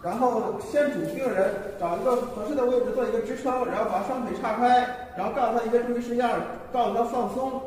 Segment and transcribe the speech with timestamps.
[0.00, 6.30] 然后先嘱病人找一个合适的位置做一个支撑，然后把双腿岔开，然后告诉他一个注意事项，
[6.72, 7.60] 告诉他放松，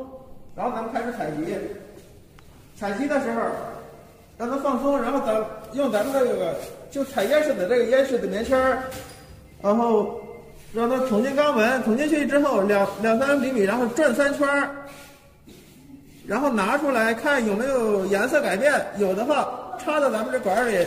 [0.56, 1.56] 然后咱们开始采集。
[2.74, 3.40] 采集的时候
[4.38, 6.54] 让他放松，然后咱用咱们这个
[6.90, 8.58] 就采烟式的这个烟式的棉签，
[9.60, 10.18] 然后
[10.72, 14.70] 让他捅进肛门，捅进去之后两两三厘米，然后转三圈儿。
[16.26, 20.86] 然后拿出来看有没有颜色改变，有的话插到咱们这管里。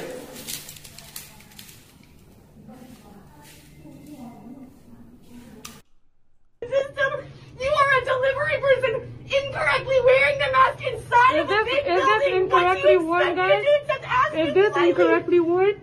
[8.26, 13.36] Delivery person incorrectly wearing the mask inside of a big is this incorrectly what worn,
[13.36, 13.64] do you guys?
[13.64, 13.88] expect?
[13.88, 14.90] Just ask Is this politely.
[14.90, 15.68] incorrectly worn?
[15.68, 15.80] It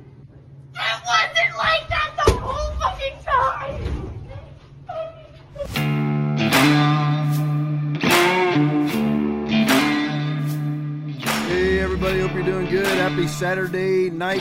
[1.06, 5.02] wasn't like that the whole fucking time.
[11.46, 12.86] Hey, everybody, hope you're doing good.
[12.86, 14.40] Happy Saturday night,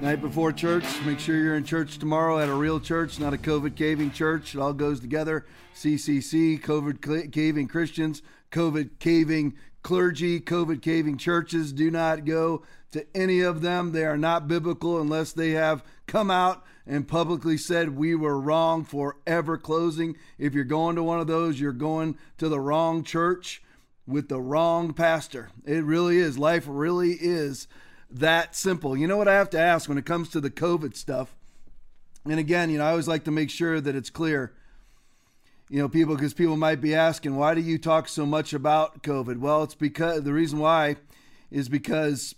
[0.00, 0.84] night before church.
[1.04, 4.54] Make sure you're in church tomorrow at a real church, not a COVID caving church.
[4.54, 5.46] It all goes together.
[5.74, 11.72] CCC, COVID caving Christians, COVID caving clergy, COVID caving churches.
[11.72, 13.92] Do not go to any of them.
[13.92, 18.84] They are not biblical unless they have come out and publicly said we were wrong
[18.84, 20.16] for ever closing.
[20.38, 23.62] If you're going to one of those, you're going to the wrong church
[24.06, 25.50] with the wrong pastor.
[25.64, 26.38] It really is.
[26.38, 27.66] Life really is
[28.10, 28.96] that simple.
[28.96, 31.34] You know what I have to ask when it comes to the COVID stuff?
[32.24, 34.52] And again, you know, I always like to make sure that it's clear.
[35.68, 39.02] You know, people, because people might be asking, why do you talk so much about
[39.02, 39.38] COVID?
[39.38, 40.96] Well, it's because the reason why
[41.50, 42.34] is because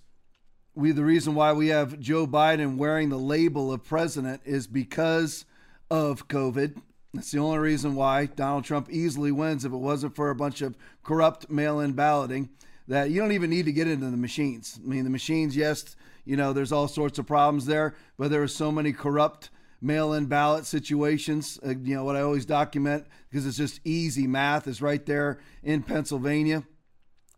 [0.75, 5.45] we, the reason why we have Joe Biden wearing the label of president is because
[5.91, 6.81] of COVID.
[7.13, 9.65] That's the only reason why Donald Trump easily wins.
[9.65, 12.51] If it wasn't for a bunch of corrupt mail in balloting,
[12.89, 14.81] that you don't even need to get into the machines.
[14.83, 15.95] I mean, the machines, yes,
[16.25, 19.51] you know, there's all sorts of problems there, but there are so many corrupt
[19.81, 21.61] mail in ballot situations.
[21.65, 25.39] Uh, you know, what I always document because it's just easy math is right there
[25.63, 26.65] in Pennsylvania,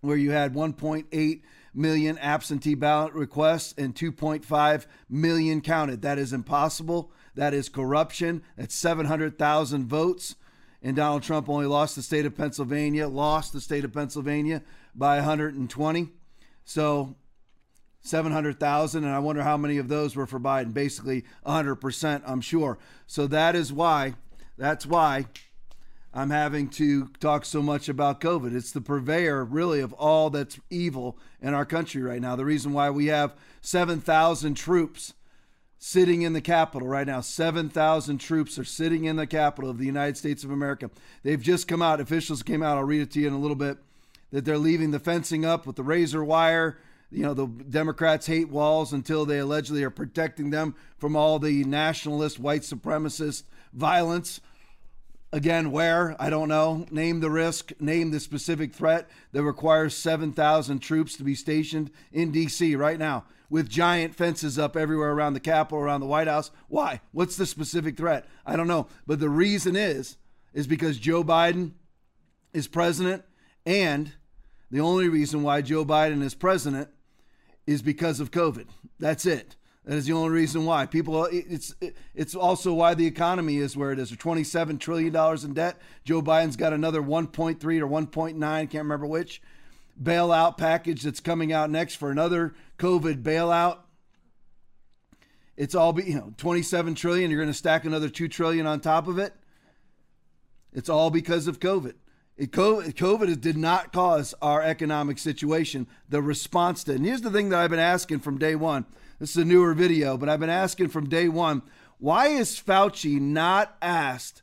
[0.00, 1.42] where you had 1.8
[1.74, 6.02] million absentee ballot requests and 2.5 million counted.
[6.02, 7.12] That is impossible.
[7.34, 8.42] That is corruption.
[8.56, 10.36] That's 700,000 votes.
[10.82, 14.62] And Donald Trump only lost the state of Pennsylvania, lost the state of Pennsylvania
[14.94, 16.08] by 120.
[16.64, 17.16] So
[18.02, 19.04] 700,000.
[19.04, 20.72] And I wonder how many of those were for Biden.
[20.72, 22.78] Basically 100%, I'm sure.
[23.06, 24.14] So that is why,
[24.56, 25.26] that's why
[26.12, 28.54] I'm having to talk so much about COVID.
[28.54, 32.34] It's the purveyor, really, of all that's evil in our country right now.
[32.36, 35.14] The reason why we have 7,000 troops
[35.78, 37.20] sitting in the Capitol right now.
[37.20, 40.90] 7,000 troops are sitting in the Capitol of the United States of America.
[41.22, 43.56] They've just come out, officials came out, I'll read it to you in a little
[43.56, 43.78] bit,
[44.30, 46.78] that they're leaving the fencing up with the razor wire.
[47.10, 51.64] You know, the Democrats hate walls until they allegedly are protecting them from all the
[51.64, 53.42] nationalist, white supremacist
[53.72, 54.40] violence.
[55.32, 56.16] Again, where?
[56.20, 56.86] I don't know.
[56.90, 62.32] Name the risk, name the specific threat that requires 7,000 troops to be stationed in
[62.32, 62.76] D.C.
[62.76, 66.52] right now with giant fences up everywhere around the Capitol, around the White House.
[66.68, 67.00] Why?
[67.12, 68.26] What's the specific threat?
[68.46, 68.86] I don't know.
[69.06, 70.16] But the reason is,
[70.54, 71.72] is because Joe Biden
[72.52, 73.24] is president,
[73.66, 74.12] and
[74.70, 76.88] the only reason why Joe Biden is president
[77.66, 78.66] is because of COVID.
[78.98, 79.56] That's it.
[79.84, 81.26] That is the only reason why people.
[81.32, 81.74] It's
[82.14, 84.10] it's also why the economy is where it is.
[84.10, 85.80] 27 trillion dollars in debt.
[86.04, 88.38] Joe Biden's got another 1.3 or 1.9.
[88.38, 89.40] Can't remember which
[90.00, 93.78] bailout package that's coming out next for another COVID bailout.
[95.56, 97.30] It's all be you know 27 trillion.
[97.30, 99.34] You're going to stack another two trillion on top of it.
[100.72, 101.94] It's all because of COVID.
[102.40, 105.86] It, COVID did not cause our economic situation.
[106.08, 106.96] The response did.
[106.96, 108.86] And here's the thing that I've been asking from day one.
[109.18, 111.60] This is a newer video, but I've been asking from day one
[111.98, 114.40] why is Fauci not asked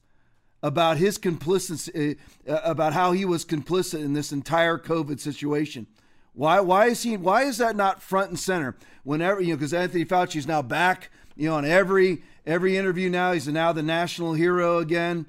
[0.62, 2.18] about his complicity,
[2.48, 5.88] uh, about how he was complicit in this entire COVID situation?
[6.34, 8.76] Why, why is he, why is that not front and center?
[9.04, 13.10] Whenever, you know, because Anthony Fauci is now back, you know, on every, every interview
[13.10, 15.26] now, he's now the national hero again.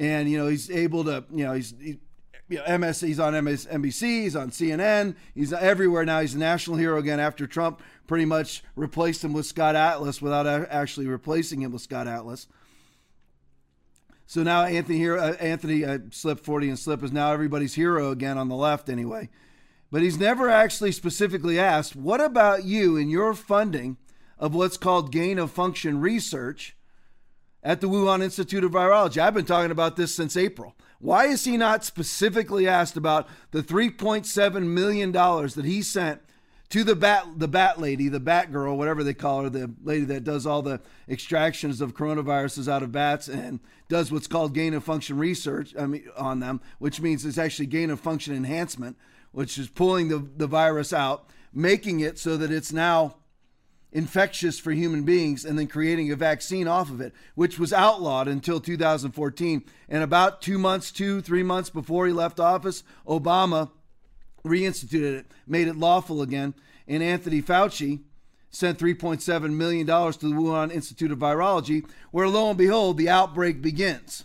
[0.00, 1.98] And, you know, he's able to, you know, he's, he,
[2.48, 6.20] you know, MS, he's on MSNBC, he's on CNN, he's everywhere now.
[6.20, 10.46] He's a national hero again after Trump pretty much replaced him with Scott Atlas without
[10.46, 12.48] actually replacing him with Scott Atlas.
[14.26, 18.10] So now Anthony here, uh, Anthony uh, Slip 40 and Slip is now everybody's hero
[18.10, 19.28] again on the left anyway.
[19.92, 23.98] But he's never actually specifically asked, what about you and your funding
[24.38, 26.76] of what's called gain of function research?
[27.62, 29.18] At the Wuhan Institute of Virology.
[29.18, 30.74] I've been talking about this since April.
[30.98, 36.20] Why is he not specifically asked about the $3.7 million that he sent
[36.70, 40.04] to the bat, the bat lady, the bat girl, whatever they call her, the lady
[40.04, 44.72] that does all the extractions of coronaviruses out of bats and does what's called gain
[44.72, 48.96] of function research I mean, on them, which means it's actually gain of function enhancement,
[49.32, 53.16] which is pulling the, the virus out, making it so that it's now
[53.92, 58.28] infectious for human beings and then creating a vaccine off of it, which was outlawed
[58.28, 59.64] until 2014.
[59.88, 63.70] And about two months, two, three months before he left office, Obama
[64.44, 66.54] reinstituted it, made it lawful again.
[66.86, 68.00] And Anthony Fauci
[68.50, 73.62] sent $3.7 million to the Wuhan Institute of Virology, where lo and behold, the outbreak
[73.62, 74.24] begins.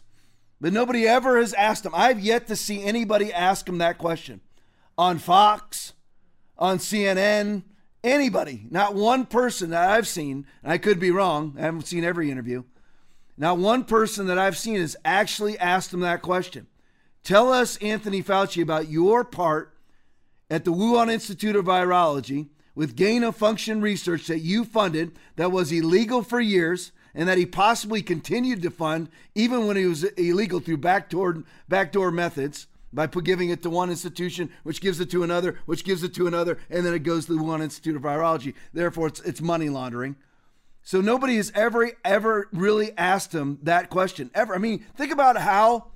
[0.59, 1.93] But nobody ever has asked him.
[1.93, 4.41] I've yet to see anybody ask him that question
[4.97, 5.93] on Fox,
[6.57, 7.63] on CNN,
[8.05, 8.65] anybody.
[8.69, 12.31] Not one person that I've seen, and I could be wrong, I haven't seen every
[12.31, 12.63] interview.
[13.37, 16.67] Not one person that I've seen has actually asked him that question.
[17.23, 19.75] Tell us, Anthony Fauci, about your part
[20.49, 25.51] at the Wuhan Institute of Virology with gain of function research that you funded that
[25.51, 30.03] was illegal for years and that he possibly continued to fund even when he was
[30.03, 35.21] illegal through backdoor backdoor methods by giving it to one institution, which gives it to
[35.23, 38.01] another, which gives it to another, and then it goes to the Wuhan Institute of
[38.01, 38.55] Virology.
[38.73, 40.15] Therefore, it's, it's money laundering.
[40.81, 44.31] So nobody has ever, ever really asked him that question.
[44.33, 44.55] Ever.
[44.55, 45.91] I mean, think about how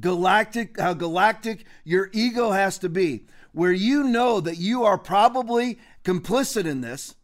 [0.00, 5.78] galactic, how galactic your ego has to be where you know that you are probably
[6.04, 7.14] complicit in this.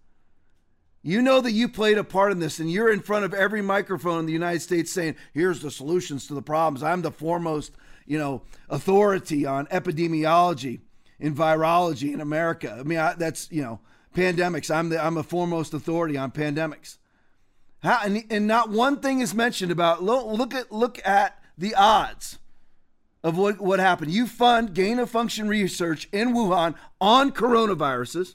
[1.03, 3.61] You know that you played a part in this, and you're in front of every
[3.61, 7.73] microphone in the United States saying, "Here's the solutions to the problems." I'm the foremost,
[8.07, 10.81] you know, authority on epidemiology
[11.21, 12.77] and virology in America.
[12.79, 13.81] I mean, I, that's you know,
[14.15, 14.75] pandemics.
[14.75, 16.99] I'm the I'm a foremost authority on pandemics.
[17.83, 21.75] How, and, and not one thing is mentioned about look, look at look at the
[21.75, 22.39] odds
[23.23, 24.13] of what, what happened.
[24.13, 28.35] You fund gain of function research in Wuhan on coronaviruses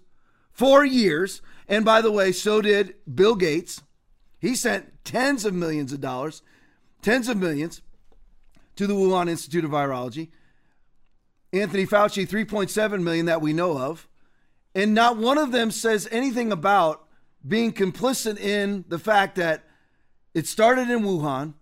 [0.52, 1.42] for years.
[1.68, 3.84] And by the way, so did Bill Gates.
[4.40, 6.42] He sent tens of millions of dollars,
[7.02, 7.82] tens of millions
[8.80, 10.30] to the Wuhan Institute of Virology.
[11.52, 14.08] Anthony Fauci, 3.7 million that we know of.
[14.74, 17.06] And not one of them says anything about
[17.46, 19.66] being complicit in the fact that
[20.34, 21.56] it started in Wuhan.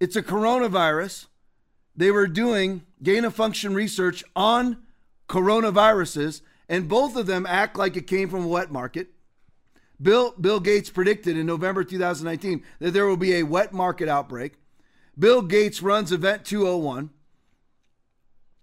[0.00, 1.26] It's a coronavirus
[1.94, 4.78] they were doing gain of function research on
[5.28, 6.40] coronaviruses,
[6.70, 9.08] and both of them act like it came from a wet market.
[10.00, 14.54] Bill, Bill Gates predicted in November 2019 that there will be a wet market outbreak.
[15.20, 17.10] Bill Gates runs Event 201,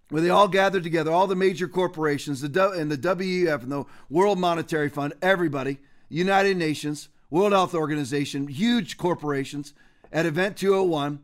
[0.10, 3.86] where they all gather together, all the major corporations, the and the WEF and the
[4.10, 5.78] World Monetary Fund, everybody,
[6.10, 9.74] United Nations, World Health Organization, huge corporations
[10.12, 11.20] at Event 201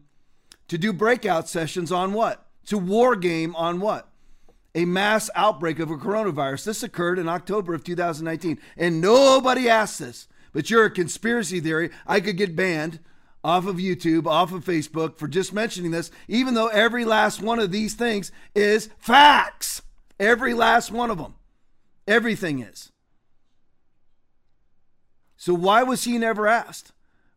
[0.67, 2.45] to do breakout sessions on what?
[2.67, 4.09] To war game on what?
[4.75, 6.65] A mass outbreak of a coronavirus.
[6.65, 8.59] This occurred in October of 2019.
[8.77, 11.89] And nobody asked this, but you're a conspiracy theory.
[12.05, 12.99] I could get banned
[13.43, 17.59] off of YouTube, off of Facebook for just mentioning this, even though every last one
[17.59, 19.81] of these things is facts.
[20.19, 21.35] Every last one of them.
[22.07, 22.91] Everything is.
[25.35, 26.93] So why was he never asked?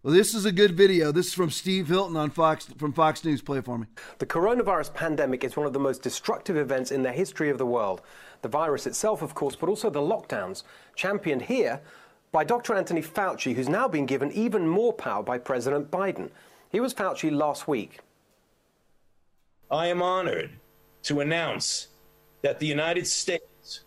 [0.06, 1.10] Well, this is a good video.
[1.10, 3.42] This is from Steve Hilton on Fox from Fox News.
[3.42, 3.86] Play for me.
[4.18, 7.66] The coronavirus pandemic is one of the most destructive events in the history of the
[7.66, 8.02] world.
[8.42, 10.62] The virus itself, of course, but also the lockdowns,
[10.94, 11.80] championed here
[12.36, 12.74] by Dr.
[12.74, 16.28] Anthony Fauci, who's now been given even more power by President Biden.
[16.70, 18.00] He was Fauci last week.
[19.70, 20.50] I am honored
[21.04, 21.88] to announce
[22.42, 23.84] that the United States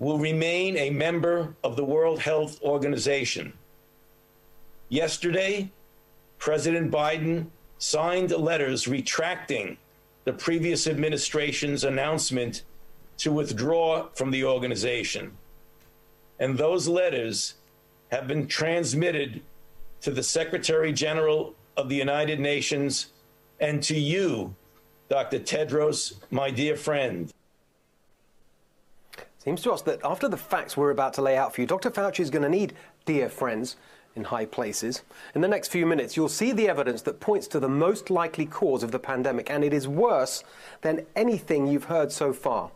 [0.00, 3.52] will remain a member of the World Health Organization.
[4.88, 5.70] Yesterday,
[6.38, 7.46] President Biden
[7.78, 9.78] signed letters retracting
[10.24, 12.64] the previous administration's announcement
[13.18, 15.30] to withdraw from the organization.
[16.40, 17.54] And those letters
[18.10, 19.42] have been transmitted
[20.00, 23.12] to the Secretary General of the United Nations
[23.60, 24.54] and to you,
[25.08, 25.38] Dr.
[25.38, 27.32] Tedros, my dear friend.
[29.38, 31.90] Seems to us that after the facts we're about to lay out for you, Dr.
[31.90, 32.74] Fauci is going to need
[33.04, 33.76] dear friends
[34.14, 35.02] in high places.
[35.34, 38.46] In the next few minutes, you'll see the evidence that points to the most likely
[38.46, 40.44] cause of the pandemic, and it is worse
[40.82, 42.70] than anything you've heard so far.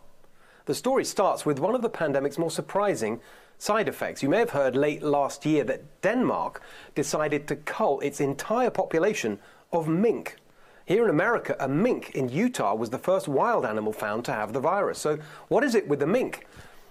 [0.65, 3.19] The story starts with one of the pandemic's more surprising
[3.63, 4.21] side effects.
[4.21, 6.61] You may have heard late last year that Denmark
[6.95, 9.39] decided to cull its entire population
[9.71, 10.35] of mink.
[10.85, 14.51] Here in America, a mink in Utah was the first wild animal found to have
[14.51, 14.99] the virus.
[14.99, 15.17] So,
[15.47, 16.45] what is it with the mink?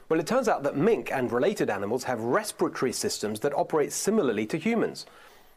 [0.09, 4.47] Well, it turns out that mink and related animals have respiratory systems that operate similarly
[4.47, 5.05] to humans.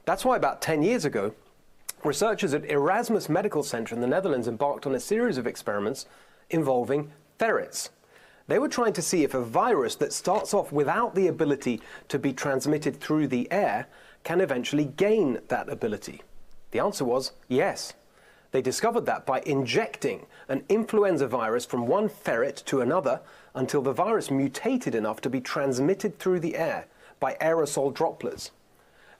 [0.03, 1.33] That's why about 10 years ago,
[2.03, 6.07] researchers at Erasmus Medical Center in the Netherlands embarked on a series of experiments
[6.49, 7.89] involving ferrets.
[8.47, 12.19] They were trying to see if a virus that starts off without the ability to
[12.19, 13.87] be transmitted through the air
[14.23, 16.21] can eventually gain that ability.
[16.71, 17.93] The answer was yes.
[18.51, 23.21] They discovered that by injecting an influenza virus from one ferret to another
[23.55, 26.85] until the virus mutated enough to be transmitted through the air
[27.19, 28.51] by aerosol droplets.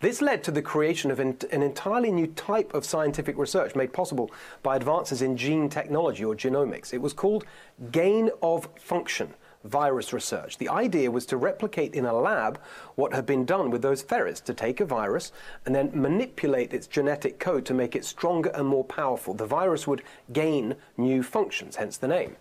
[0.06, 4.30] This led to the creation of an entirely new type of scientific research made possible
[4.62, 6.94] by advances in gene technology or genomics.
[6.94, 7.44] It was called
[7.92, 9.34] gain of function
[9.64, 10.60] virus research.
[10.60, 12.60] The idea was to replicate in a lab
[12.94, 15.32] what had been done with those ferrets to take a virus
[15.66, 19.34] and then manipulate its genetic code to make it stronger and more powerful.
[19.34, 22.36] The virus would gain new functions, hence the name.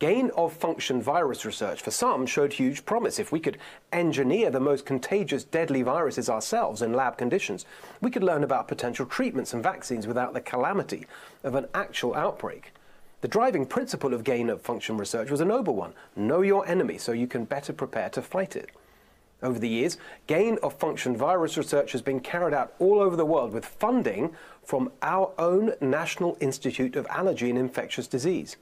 [0.00, 3.18] Gain of function virus research for some showed huge promise.
[3.18, 3.58] If we could
[3.92, 7.66] engineer the most contagious, deadly viruses ourselves in lab conditions,
[8.00, 11.06] we could learn about potential treatments and vaccines without the calamity
[11.44, 12.72] of an actual outbreak.
[13.20, 16.96] The driving principle of gain of function research was a noble one know your enemy
[16.96, 18.70] so you can better prepare to fight it.
[19.42, 23.26] Over the years, gain of function virus research has been carried out all over the
[23.26, 28.56] world with funding from our own National Institute of Allergy and Infectious Disease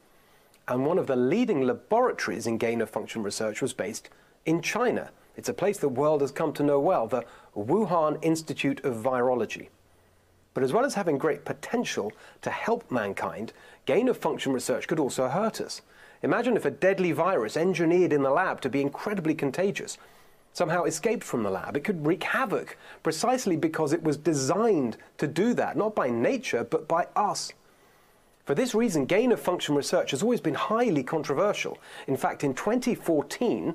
[0.69, 4.11] and one of the leading laboratories in gain of function research was based
[4.45, 5.11] in China.
[5.37, 7.25] It's a place the world has come to know well, the
[7.57, 9.69] Wuhan Institute of Virology.
[10.53, 13.53] But as well as having great potential to help mankind,
[13.87, 15.81] gain of function research could also hurt us.
[16.23, 19.97] Imagine if a deadly virus engineered in the lab to be incredibly contagious
[20.53, 21.77] somehow escaped from the lab.
[21.77, 26.65] It could wreak havoc precisely because it was designed to do that, not by nature,
[26.65, 27.53] but by us.
[28.49, 31.77] For this reason, gain of function research has always been highly controversial.
[32.07, 33.75] In fact, in 2014,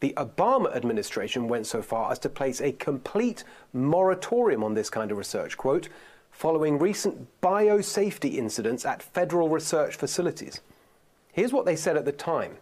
[0.00, 5.10] the Obama administration went so far as to place a complete moratorium on this kind
[5.10, 5.90] of research, quote,
[6.30, 10.62] following recent biosafety incidents at federal research facilities.
[11.30, 12.56] Here's what they said at the time.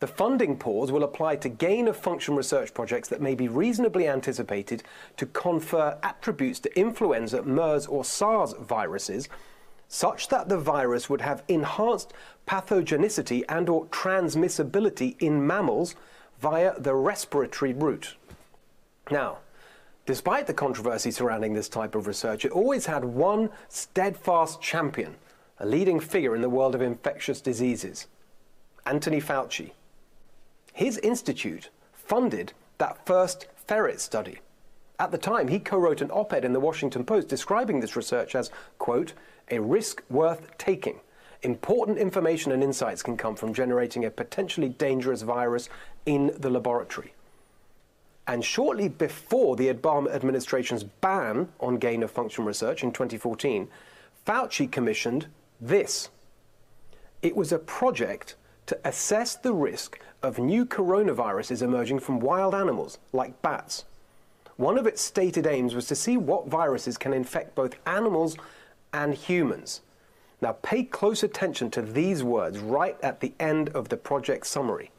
[0.00, 4.06] The funding pause will apply to gain of function research projects that may be reasonably
[4.06, 4.82] anticipated
[5.16, 9.26] to confer attributes to influenza, MERS, or SARS viruses
[9.92, 12.12] such that the virus would have enhanced
[12.46, 15.96] pathogenicity and or transmissibility in mammals
[16.40, 18.14] via the respiratory route.
[19.10, 19.38] Now,
[20.06, 25.16] despite the controversy surrounding this type of research, it always had one steadfast champion,
[25.58, 28.06] a leading figure in the world of infectious diseases,
[28.86, 29.72] Anthony Fauci.
[30.72, 34.38] His institute funded that first ferret study.
[35.00, 38.50] At the time, he co-wrote an op-ed in the Washington Post describing this research as,
[38.78, 39.14] quote,
[39.50, 41.00] a risk worth taking.
[41.42, 45.68] Important information and insights can come from generating a potentially dangerous virus
[46.04, 47.14] in the laboratory.
[48.26, 53.68] And shortly before the Obama administration's ban on gain of function research in 2014,
[54.26, 55.26] Fauci commissioned
[55.60, 56.10] this.
[57.22, 62.98] It was a project to assess the risk of new coronaviruses emerging from wild animals
[63.12, 63.84] like bats.
[64.56, 68.36] One of its stated aims was to see what viruses can infect both animals
[68.92, 69.80] and humans.
[70.42, 74.90] Now, pay close attention to these words right at the end of the project summary.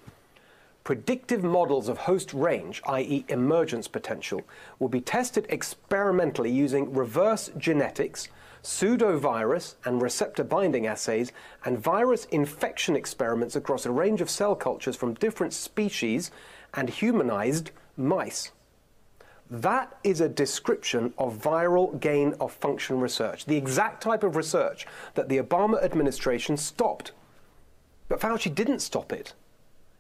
[0.84, 4.42] Predictive models of host range, i.e., emergence potential,
[4.80, 8.30] will be tested experimentally using reverse genetics,
[8.64, 11.32] pseudovirus and receptor binding assays,
[11.66, 16.32] and virus infection experiments across a range of cell cultures from different species
[16.74, 18.52] and humanized mice.
[19.52, 24.88] That is a description of viral gain of function research, the exact type of research
[25.16, 27.12] that the Obama administration stopped.
[28.08, 29.34] But Fauci didn't stop it.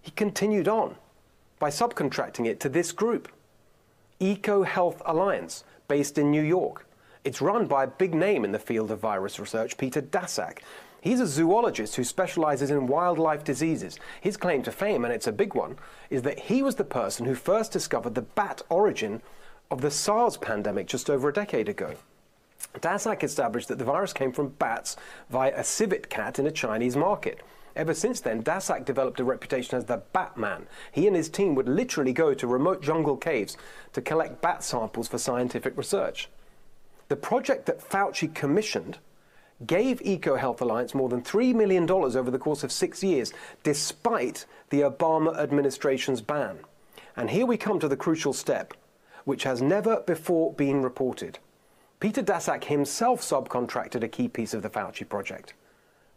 [0.01, 0.95] He continued on
[1.59, 3.27] by subcontracting it to this group,
[4.21, 6.87] Eco Health Alliance, based in New York.
[7.25, 10.59] It's run by a big name in the field of virus research, Peter Daszak.
[11.01, 13.99] He's a zoologist who specializes in wildlife diseases.
[14.21, 15.77] His claim to fame, and it's a big one,
[16.09, 19.21] is that he was the person who first discovered the bat origin
[19.71, 21.95] of the SARS pandemic just over a decade ago.
[22.79, 24.97] Daszak established that the virus came from bats
[25.29, 27.39] via a civet cat in a Chinese market.
[27.75, 30.67] Ever since then, Daszak developed a reputation as the Batman.
[30.91, 33.55] He and his team would literally go to remote jungle caves
[33.93, 36.29] to collect bat samples for scientific research.
[37.07, 38.97] The project that Fauci commissioned
[39.65, 43.31] gave EcoHealth Alliance more than $3 million over the course of six years,
[43.63, 46.59] despite the Obama administration's ban.
[47.15, 48.73] And here we come to the crucial step
[49.25, 51.39] which has never before been reported.
[51.99, 55.53] Peter Daszak himself subcontracted a key piece of the Fauci project.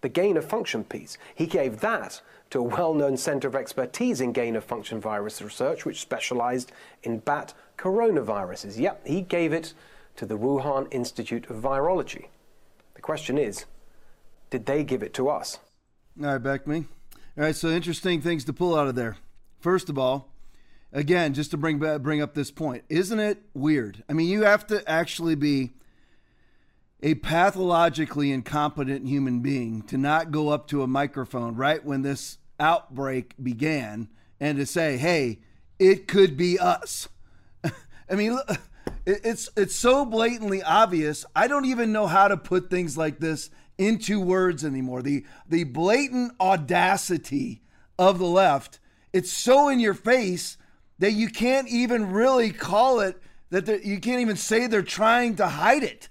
[0.00, 1.18] The gain of function piece.
[1.34, 2.20] He gave that
[2.50, 6.72] to a well known center of expertise in gain of function virus research, which specialized
[7.02, 8.78] in bat coronaviruses.
[8.78, 9.74] Yep, he gave it
[10.16, 12.26] to the Wuhan Institute of Virology.
[12.94, 13.64] The question is,
[14.50, 15.58] did they give it to us?
[16.20, 16.86] All right, back me.
[17.36, 19.16] All right, so interesting things to pull out of there.
[19.58, 20.28] First of all,
[20.94, 24.02] again, just to bring bring up this point, isn't it weird?
[24.08, 25.72] I mean, you have to actually be
[27.02, 32.38] a pathologically incompetent human being to not go up to a microphone right when this
[32.58, 34.08] outbreak began
[34.40, 35.40] and to say, "Hey,
[35.78, 37.08] it could be us."
[37.64, 38.38] I mean,
[39.04, 41.26] it's it's so blatantly obvious.
[41.34, 45.02] I don't even know how to put things like this into words anymore.
[45.02, 47.62] The the blatant audacity
[47.98, 48.78] of the left,
[49.12, 50.56] it's so in your face
[50.98, 53.20] that you can't even really call it
[53.50, 56.08] that you can't even say they're trying to hide it.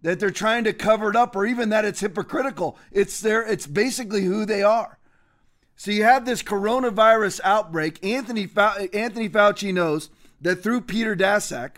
[0.00, 2.78] That they're trying to cover it up or even that it's hypocritical.
[2.90, 4.98] It's their it's basically who they are.
[5.76, 8.04] So you have this coronavirus outbreak.
[8.04, 8.48] Anthony
[8.92, 11.76] Anthony Fauci knows that through Peter Daszak,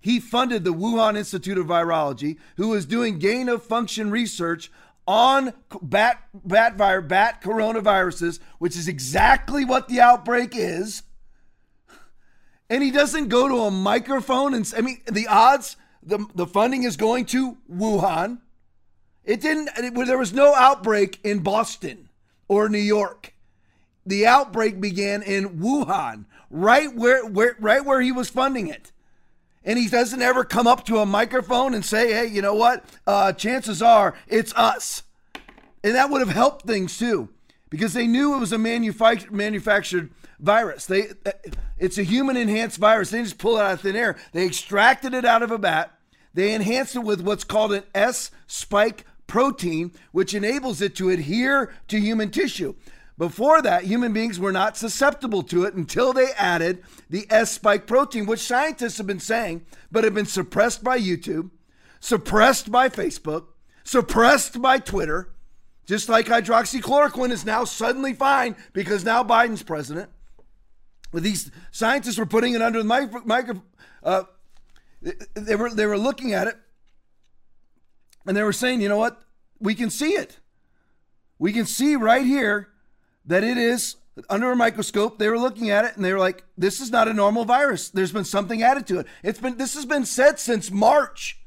[0.00, 4.70] he funded the Wuhan Institute of Virology, who is doing gain of function research
[5.06, 11.02] on bat bat bat coronaviruses, which is exactly what the outbreak is.
[12.68, 16.82] And he doesn't go to a microphone and I mean the odds the the funding
[16.82, 18.38] is going to Wuhan.
[19.24, 22.08] It didn't it, there was no outbreak in Boston
[22.48, 23.34] or New York.
[24.04, 28.92] The outbreak began in Wuhan, right where, where right where he was funding it
[29.66, 32.84] and he doesn't ever come up to a microphone and say, hey, you know what?
[33.06, 35.02] Uh, chances are it's us.
[35.82, 37.28] And that would have helped things too,
[37.68, 40.86] because they knew it was a manufac- manufactured virus.
[40.86, 41.08] They,
[41.78, 43.10] it's a human enhanced virus.
[43.10, 44.16] They just pull it out of thin air.
[44.32, 45.98] They extracted it out of a bat.
[46.34, 51.72] They enhanced it with what's called an S spike protein, which enables it to adhere
[51.88, 52.74] to human tissue.
[53.18, 57.86] Before that, human beings were not susceptible to it until they added the S spike
[57.86, 61.50] protein, which scientists have been saying, but have been suppressed by YouTube,
[61.98, 63.46] suppressed by Facebook,
[63.84, 65.30] suppressed by Twitter,
[65.86, 70.10] just like hydroxychloroquine is now suddenly fine because now Biden's president.
[71.22, 73.62] These scientists were putting it under the micro, micro
[74.02, 74.24] uh,
[75.34, 76.56] they were they were looking at it,
[78.26, 79.22] and they were saying, you know what,
[79.58, 80.38] we can see it.
[81.38, 82.68] We can see right here
[83.24, 83.96] that it is
[84.30, 85.18] under a microscope.
[85.18, 87.90] They were looking at it and they were like, "This is not a normal virus.
[87.90, 91.38] There's been something added to it." It's been this has been said since March.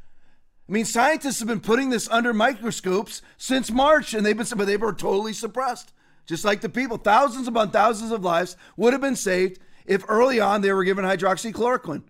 [0.68, 4.68] I mean, scientists have been putting this under microscopes since March, and they've been but
[4.68, 5.92] they were totally suppressed.
[6.30, 10.40] Just like the people, thousands upon thousands of lives would have been saved if early
[10.40, 12.04] on they were given hydroxychloroquine,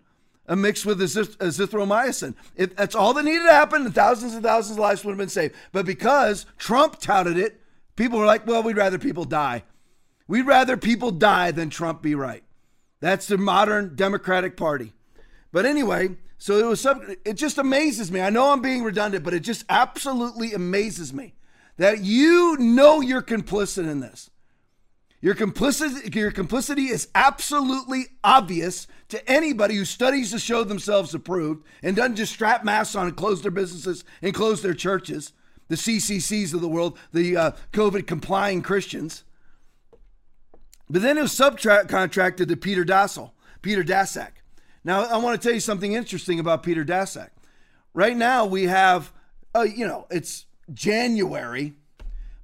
[0.46, 2.34] a mix with azithromycin.
[2.54, 5.18] If that's all that needed to happen, and thousands and thousands of lives would have
[5.18, 5.56] been saved.
[5.72, 7.60] But because Trump touted it,
[8.00, 9.62] People were like, well, we'd rather people die.
[10.26, 12.42] We'd rather people die than Trump be right.
[13.00, 14.94] That's the modern Democratic Party.
[15.52, 16.86] But anyway, so it was
[17.26, 18.22] it just amazes me.
[18.22, 21.34] I know I'm being redundant, but it just absolutely amazes me
[21.80, 24.28] that you know you're complicit in this.
[25.22, 31.64] Your complicity, your complicity is absolutely obvious to anybody who studies to show themselves approved
[31.82, 35.32] and doesn't just strap masks on and close their businesses and close their churches
[35.68, 39.24] the CCCs of the world, the uh, COVID complying Christians.
[40.90, 43.30] But then it was subcontracted to Peter Dassel,
[43.62, 44.32] Peter Daszak.
[44.84, 47.30] Now, I want to tell you something interesting about Peter Daszak.
[47.94, 49.14] Right now, we have,
[49.54, 51.74] uh, you know, it's January,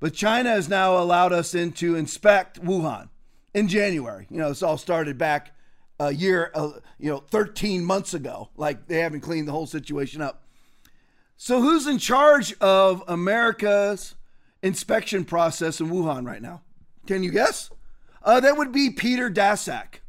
[0.01, 3.09] but China has now allowed us in to inspect Wuhan
[3.55, 4.27] in January.
[4.31, 5.55] You know, it's all started back
[5.99, 8.51] a year, uh, you know, 13 months ago.
[8.57, 10.43] Like they haven't cleaned the whole situation up.
[11.39, 14.15] So, who's in charge of America's
[14.62, 16.62] inspection process in Wuhan right now?
[17.07, 17.71] Can you guess?
[18.23, 20.01] Uh, that would be Peter Daszak.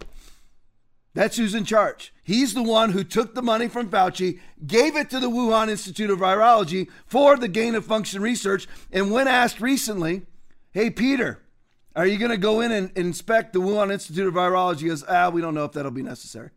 [1.14, 2.14] That's who's in charge.
[2.28, 6.10] He's the one who took the money from Fauci, gave it to the Wuhan Institute
[6.10, 8.68] of Virology for the gain of function research.
[8.92, 10.24] And when asked recently,
[10.72, 11.42] hey, Peter,
[11.96, 14.82] are you going to go in and inspect the Wuhan Institute of Virology?
[14.82, 16.50] He goes, ah, we don't know if that'll be necessary.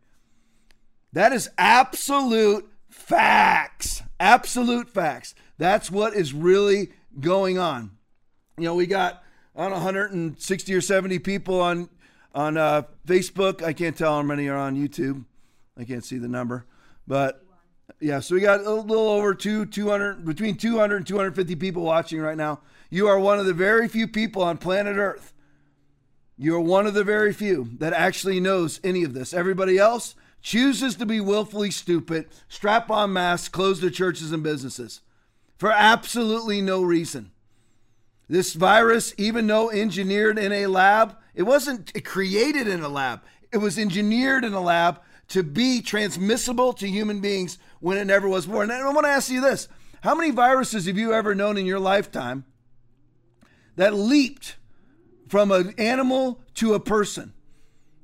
[1.13, 4.03] That is absolute facts.
[4.19, 5.37] Absolute facts.
[5.57, 7.93] That's what is really going on.
[8.59, 9.23] You know, we got
[9.55, 11.89] on 160 or 70 people on
[12.35, 13.63] on uh, Facebook.
[13.63, 15.27] I can't tell how many are on YouTube.
[15.79, 16.67] I can't see the number,
[17.07, 17.45] but
[18.01, 18.21] yeah.
[18.21, 22.37] So we got a little over two 200 between 200 and 250 people watching right
[22.37, 22.61] now.
[22.91, 25.33] You are one of the very few people on planet Earth.
[26.37, 29.35] You are one of the very few that actually knows any of this.
[29.35, 35.03] Everybody else chooses to be willfully stupid, strap on masks, close their churches and businesses
[35.61, 37.31] for absolutely no reason.
[38.31, 43.21] This virus, even though engineered in a lab, it wasn't created in a lab,
[43.53, 45.01] it was engineered in a lab
[45.31, 48.71] to be transmissible to human beings when it never was born.
[48.71, 49.69] And I want to ask you this
[50.03, 52.45] how many viruses have you ever known in your lifetime
[53.77, 54.57] that leaped
[55.29, 57.33] from an animal to a person?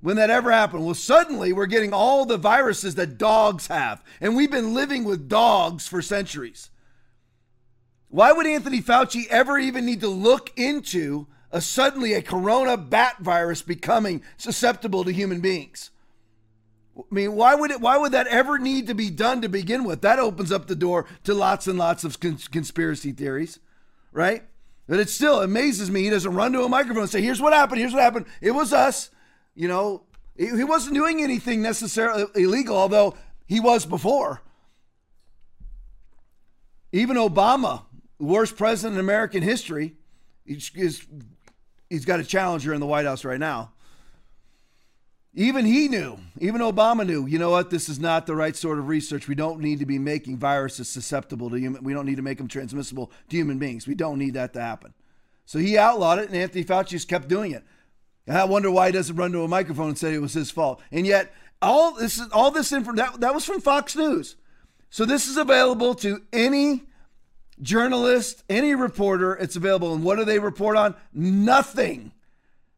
[0.01, 0.85] When that ever happened?
[0.85, 4.05] Well, suddenly we're getting all the viruses that dogs have.
[4.21, 6.71] And we've been living with dogs for centuries.
[8.09, 13.17] Why would Anthony Fauci ever even need to look into a suddenly a corona bat
[13.19, 15.91] virus becoming susceptible to human beings?
[16.99, 17.81] I mean, why would it?
[17.81, 20.01] Why would that ever need to be done to begin with?
[20.01, 23.59] That opens up the door to lots and lots of cons- conspiracy theories,
[24.13, 24.45] right?
[24.89, 27.53] But it still amazes me he doesn't run to a microphone and say, "Here's what
[27.53, 27.81] happened.
[27.81, 28.27] Here's what happened.
[28.41, 29.11] It was us."
[29.55, 30.05] You know,
[30.37, 33.15] he wasn't doing anything necessarily illegal, although
[33.47, 34.43] he was before.
[36.93, 37.83] Even Obama,
[38.19, 39.95] the worst president in American history,
[40.45, 40.71] he's,
[41.91, 43.73] he's got a challenger in the White House right now.
[45.39, 48.79] Even he knew, even Obama knew, you know what, this is not the right sort
[48.79, 49.29] of research.
[49.29, 52.39] We don't need to be making viruses susceptible to human, we don't need to make
[52.39, 53.87] them transmissible to human beings.
[53.87, 54.95] We don't need that to happen.
[55.45, 57.63] So he outlawed it, and Anthony Fauci just kept doing it.
[58.27, 60.51] And I wonder why he doesn't run to a microphone and say it was his
[60.51, 60.81] fault.
[60.91, 64.37] And yet, all this is all this info that, that was from Fox News.
[64.89, 66.85] So this is available to any
[67.61, 69.35] journalist, any reporter.
[69.35, 69.93] It's available.
[69.93, 70.95] And what do they report on?
[71.13, 72.13] Nothing.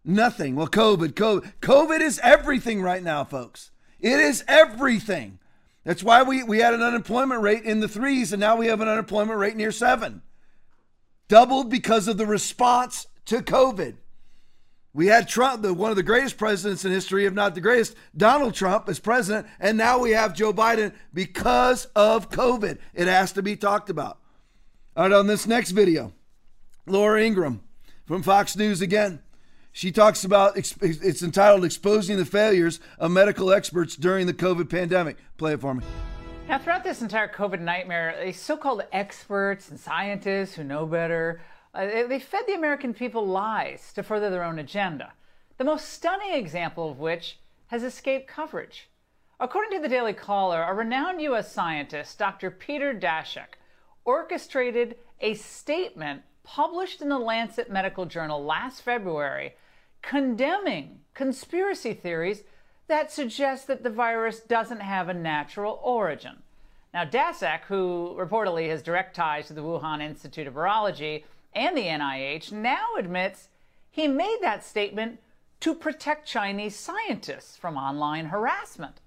[0.08, 0.56] Nothing.
[0.56, 1.52] Well, COVID, COVID.
[1.60, 3.70] COVID is everything right now, folks.
[4.00, 5.38] It is everything.
[5.84, 8.80] That's why we, we had an unemployment rate in the threes, and now we have
[8.80, 10.22] an unemployment rate near seven.
[11.28, 13.96] Doubled because of the response to COVID.
[14.94, 17.94] We had Trump, the, one of the greatest presidents in history, if not the greatest,
[18.16, 22.78] Donald Trump as president, and now we have Joe Biden because of COVID.
[22.94, 24.18] It has to be talked about.
[24.96, 26.14] All right, on this next video,
[26.86, 27.60] Laura Ingraham
[28.06, 29.20] from Fox News again.
[29.78, 35.18] She talks about it's entitled Exposing the Failures of Medical Experts During the COVID Pandemic.
[35.36, 35.84] Play it for me.
[36.48, 41.40] Now, throughout this entire COVID nightmare, these so called experts and scientists who know better,
[41.74, 45.12] uh, they fed the American people lies to further their own agenda.
[45.58, 47.38] The most stunning example of which
[47.68, 48.88] has escaped coverage.
[49.38, 51.52] According to the Daily Caller, a renowned U.S.
[51.52, 52.50] scientist, Dr.
[52.50, 53.54] Peter Daszak,
[54.04, 59.54] orchestrated a statement published in the Lancet Medical Journal last February
[60.02, 62.44] condemning conspiracy theories
[62.86, 66.42] that suggest that the virus doesn't have a natural origin.
[66.94, 71.82] Now, Daszak, who reportedly has direct ties to the Wuhan Institute of Virology and the
[71.82, 73.48] NIH, now admits
[73.90, 75.20] he made that statement
[75.60, 79.00] to protect Chinese scientists from online harassment.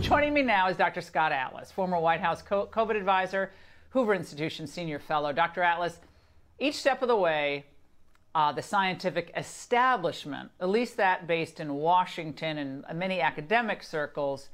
[0.00, 1.00] Joining me now is Dr.
[1.00, 3.52] Scott Atlas, former White House COVID advisor,
[3.90, 5.32] Hoover Institution senior fellow.
[5.32, 5.62] Dr.
[5.62, 5.98] Atlas,
[6.58, 7.66] each step of the way,
[8.36, 14.50] uh, the scientific establishment, at least that based in Washington and many academic circles,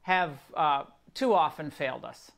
[0.00, 2.32] have uh, too often failed us.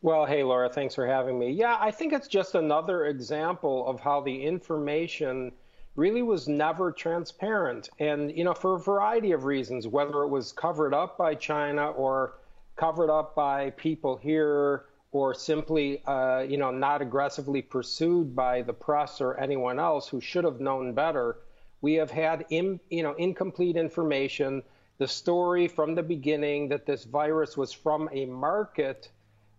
[0.00, 1.50] Well, hey, Laura, thanks for having me.
[1.50, 5.52] Yeah, I think it's just another example of how the information
[5.94, 7.90] really was never transparent.
[7.98, 11.90] And, you know, for a variety of reasons, whether it was covered up by China
[11.90, 12.38] or
[12.76, 18.72] covered up by people here or simply, uh, you know, not aggressively pursued by the
[18.72, 21.38] press or anyone else who should have known better.
[21.80, 24.62] We have had, you know, incomplete information.
[24.98, 29.08] The story from the beginning that this virus was from a market,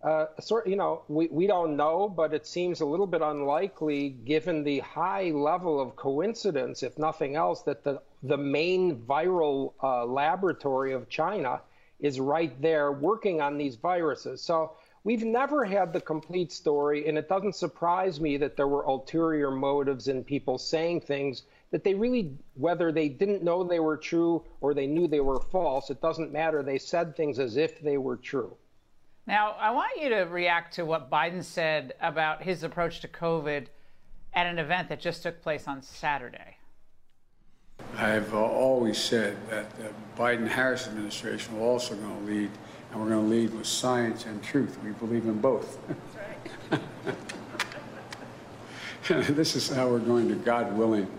[0.04, 4.10] uh, sort, you know, we, we don't know, but it seems a little bit unlikely
[4.10, 10.06] given the high level of coincidence, if nothing else, that the the main viral uh,
[10.06, 11.60] laboratory of China
[12.00, 14.42] is right there working on these viruses.
[14.42, 18.84] So We've never had the complete story, and it doesn't surprise me that there were
[18.84, 23.98] ulterior motives in people saying things that they really, whether they didn't know they were
[23.98, 26.62] true or they knew they were false, it doesn't matter.
[26.62, 28.56] They said things as if they were true.
[29.26, 33.68] Now, I want you to react to what Biden said about his approach to COVID
[34.34, 36.58] at an event that just took place on Saturday.
[37.98, 42.52] I've always said that the Biden Harris administration will also going to lead
[42.92, 44.78] and we're going to lead with science and truth.
[44.84, 45.78] We believe in both.
[46.72, 46.82] Right.
[49.36, 51.10] this is how we're going to, God willing,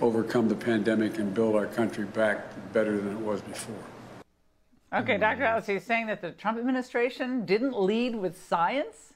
[0.00, 3.76] overcome the pandemic and build our country back better than it was before.
[4.92, 5.44] Okay, Dr.
[5.44, 9.14] Atlas, he's saying that the Trump administration didn't lead with science.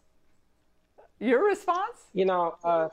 [1.18, 2.06] Your response?
[2.14, 2.88] You know, uh,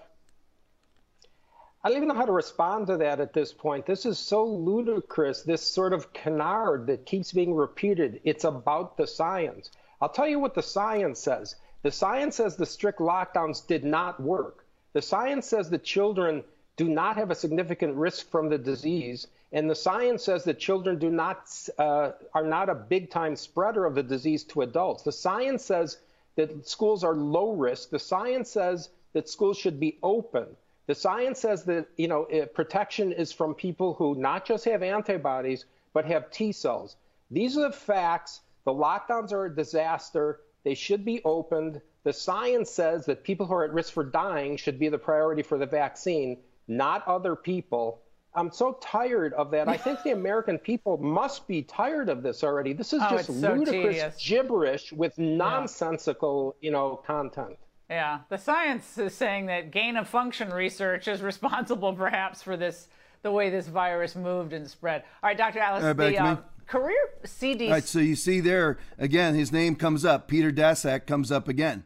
[1.86, 3.86] I don't even know how to respond to that at this point.
[3.86, 8.22] This is so ludicrous, this sort of canard that keeps being repeated.
[8.24, 9.69] It's about the science.
[10.00, 11.58] I'll tell you what the science says.
[11.82, 14.65] The science says the strict lockdowns did not work.
[14.93, 16.46] The science says that children
[16.78, 19.28] do not have a significant risk from the disease.
[19.52, 23.86] And the science says that children do not uh, are not a big time spreader
[23.86, 25.04] of the disease to adults.
[25.04, 25.98] The science says
[26.38, 27.89] that schools are low risk.
[27.89, 30.48] The science says that schools should be open.
[30.88, 35.65] The science says that you know protection is from people who not just have antibodies
[35.93, 36.96] but have T cells.
[37.32, 38.41] These are the facts.
[38.65, 40.41] The lockdowns are a disaster.
[40.63, 41.82] They should be opened.
[42.04, 45.41] The science says that people who are at risk for dying should be the priority
[45.41, 48.02] for the vaccine, not other people.
[48.36, 49.69] I'm so tired of that.
[49.69, 52.74] I think the American people must be tired of this already.
[52.74, 54.26] This is Oh, just so ludicrous tedious.
[54.26, 57.58] gibberish with nonsensical, you know, content.
[57.93, 62.88] Yeah, the science is saying that gain of function research is responsible, perhaps, for this
[63.21, 65.03] the way this virus moved and spread.
[65.21, 65.60] All right, Dr.
[65.60, 67.67] Atlas, back the uh, career CDC.
[67.67, 70.27] All right, so you see there again, his name comes up.
[70.27, 71.84] Peter Daszak comes up again.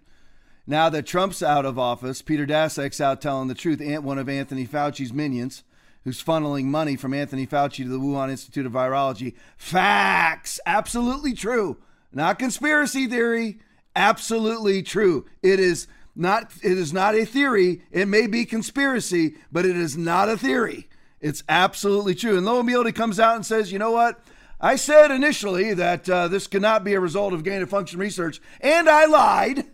[0.66, 3.82] Now that Trump's out of office, Peter Daszak's out telling the truth.
[4.02, 5.66] One of Anthony Fauci's minions,
[6.06, 9.34] who's funneling money from Anthony Fauci to the Wuhan Institute of Virology.
[9.58, 11.78] Facts, absolutely true,
[12.14, 13.60] not conspiracy theory.
[13.98, 15.26] Absolutely true.
[15.42, 15.88] It is
[16.18, 16.52] not.
[16.64, 17.82] It is not a theory.
[17.92, 20.90] It may be conspiracy, but it is not a theory.
[21.20, 22.38] It's absolutely true.
[22.38, 24.20] And lo and behold, he comes out and says, "You know what?
[24.60, 28.42] I said initially that uh, this cannot be a result of gain of function research,
[28.60, 29.66] and I lied.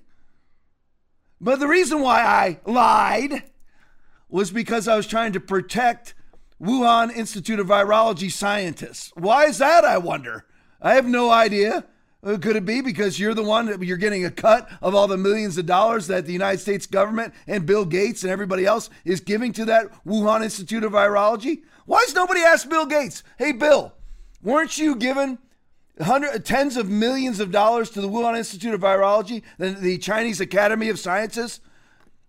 [1.39, 3.43] But the reason why I lied
[4.29, 6.13] was because I was trying to protect
[6.61, 9.11] Wuhan Institute of Virology scientists.
[9.15, 10.45] Why is that, I wonder?
[10.81, 11.85] I have no idea.
[12.23, 15.07] Uh, Could it be because you're the one that you're getting a cut of all
[15.07, 18.89] the millions of dollars that the United States government and Bill Gates and everybody else
[19.03, 21.63] is giving to that Wuhan Institute of Virology?
[21.85, 23.93] Why has nobody asked Bill Gates, hey, Bill,
[24.41, 25.37] weren't you given
[26.01, 30.39] hundred, tens of millions of dollars to the Wuhan Institute of Virology, the, the Chinese
[30.39, 31.59] Academy of Sciences?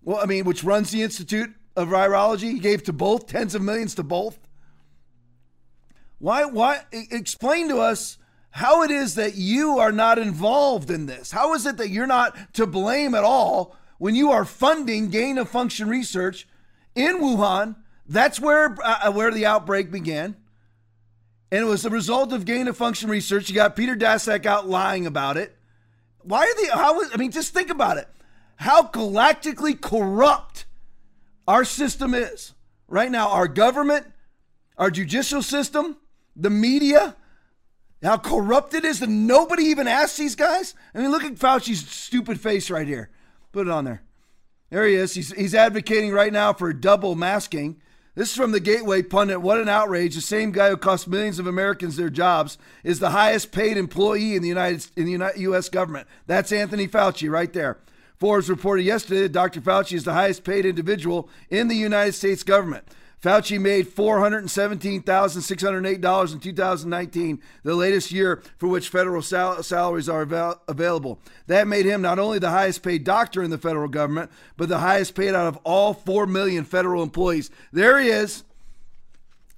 [0.02, 3.62] Well, I mean, which runs the Institute of Virology, he gave to both, tens of
[3.62, 4.38] millions to both.
[6.18, 6.44] Why?
[6.44, 6.80] Why?
[6.92, 8.18] Explain to us
[8.58, 11.32] how it is that you are not involved in this.
[11.32, 15.38] How is it that you're not to blame at all when you are funding gain
[15.38, 16.46] of function research
[16.94, 17.74] in Wuhan?
[18.06, 20.36] That's where uh, where the outbreak began,
[21.50, 23.48] and it was the result of gain of function research.
[23.48, 25.56] You got Peter Daszak out lying about it.
[26.22, 26.68] Why are they?
[26.68, 27.00] How?
[27.00, 28.06] is- I mean, just think about it.
[28.54, 30.66] How galactically corrupt
[31.48, 32.52] our system is
[32.86, 33.30] right now.
[33.30, 34.06] Our government,
[34.78, 35.96] our judicial system,
[36.36, 37.16] the media,
[38.02, 40.74] how corrupt it is that nobody even asks these guys.
[40.94, 43.10] I mean, look at Fauci's stupid face right here.
[43.52, 44.02] Put it on there.
[44.70, 45.14] There he is.
[45.14, 47.80] He's, he's advocating right now for double masking.
[48.16, 49.42] This is from the Gateway pundit.
[49.42, 50.14] What an outrage!
[50.14, 54.36] The same guy who cost millions of Americans their jobs is the highest paid employee
[54.36, 55.68] in the United in the U.S.
[55.68, 56.06] government.
[56.28, 57.78] That's Anthony Fauci right there.
[58.18, 59.60] Forbes reported yesterday that Dr.
[59.60, 62.84] Fauci is the highest paid individual in the United States government.
[63.24, 70.60] Fauci made $417,608 in 2019, the latest year for which federal sal- salaries are avail-
[70.68, 71.18] available.
[71.46, 74.80] That made him not only the highest paid doctor in the federal government, but the
[74.80, 77.50] highest paid out of all 4 million federal employees.
[77.72, 78.44] There he is.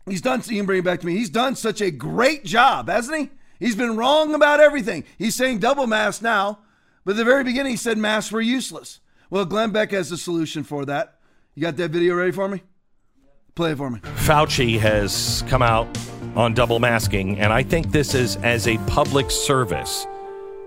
[0.09, 1.17] He's done, you can bring it back to me.
[1.17, 3.31] He's done such a great job, hasn't he?
[3.59, 5.03] He's been wrong about everything.
[5.19, 6.61] He's saying double masks now,
[7.05, 9.01] but at the very beginning he said masks were useless.
[9.29, 11.19] Well, Glenn Beck has a solution for that.
[11.57, 12.63] You got that video ready for me?
[13.57, 14.01] Play it for me.
[14.01, 15.89] Fauci has come out
[16.37, 20.07] on double masking, and I think this is as a public service.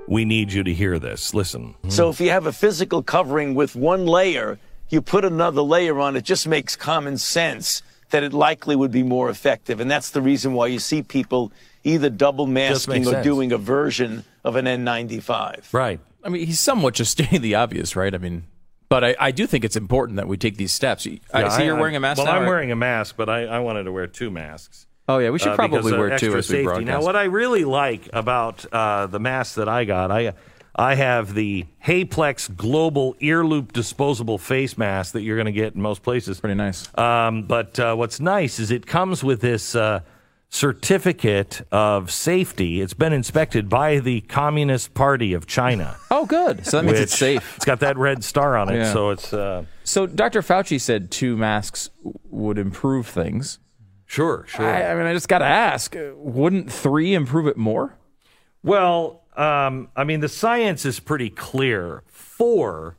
[0.07, 1.35] We need you to hear this.
[1.35, 1.75] Listen.
[1.87, 4.57] So if you have a physical covering with one layer,
[4.89, 9.03] you put another layer on, it just makes common sense that it likely would be
[9.03, 9.79] more effective.
[9.79, 11.51] And that's the reason why you see people
[11.83, 13.23] either double masking or sense.
[13.23, 15.71] doing a version of an N95.
[15.73, 15.99] Right.
[16.23, 18.15] I mean, he's somewhat just stating the obvious, right?
[18.15, 18.45] I mean,
[18.89, 21.07] but I, I do think it's important that we take these steps.
[21.33, 22.33] I Yeah, see you're wearing a mask Well, now.
[22.33, 22.47] I'm right?
[22.47, 24.87] wearing a mask, but I, I wanted to wear two masks.
[25.07, 26.85] Oh yeah, we should uh, probably wear two as we broadcast.
[26.85, 30.33] Now, what I really like about uh, the mask that I got, I
[30.75, 35.73] I have the Hayplex Global Ear Loop Disposable Face Mask that you're going to get
[35.73, 36.39] in most places.
[36.39, 36.87] Pretty nice.
[36.97, 40.01] Um, but uh, what's nice is it comes with this uh,
[40.49, 42.81] certificate of safety.
[42.81, 45.95] It's been inspected by the Communist Party of China.
[46.11, 46.65] oh, good.
[46.65, 47.55] So that means it's safe.
[47.55, 48.93] It's got that red star on it, Yeah.
[48.93, 49.33] so it's.
[49.33, 50.41] Uh, So Dr.
[50.41, 51.89] Fauci said two masks
[52.29, 53.59] would improve things.
[54.05, 54.65] Sure, sure.
[54.67, 57.95] I, I mean, I just got to ask: uh, Wouldn't three improve it more?
[58.63, 62.03] Well, um, I mean, the science is pretty clear.
[62.07, 62.95] Four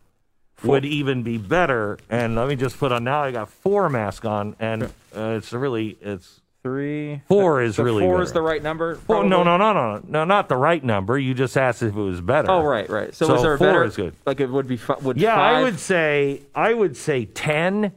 [0.62, 1.98] would even be better.
[2.08, 3.22] And let me just put on now.
[3.24, 4.88] I got four masks on, and uh,
[5.36, 7.23] it's really it's three.
[7.29, 8.23] Four is So really four better.
[8.25, 8.99] is the right number.
[9.09, 11.18] Well, no, no, no, no, no, not the right number.
[11.18, 12.51] You just asked if it was better.
[12.51, 13.14] Oh, right, right.
[13.14, 13.85] So, is there a four better?
[13.85, 14.14] is good.
[14.27, 14.79] Like it would be.
[15.03, 17.92] Would Yeah, I would say I would say ten.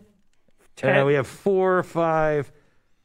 [0.75, 0.95] 10?
[0.95, 2.51] And we have four, five,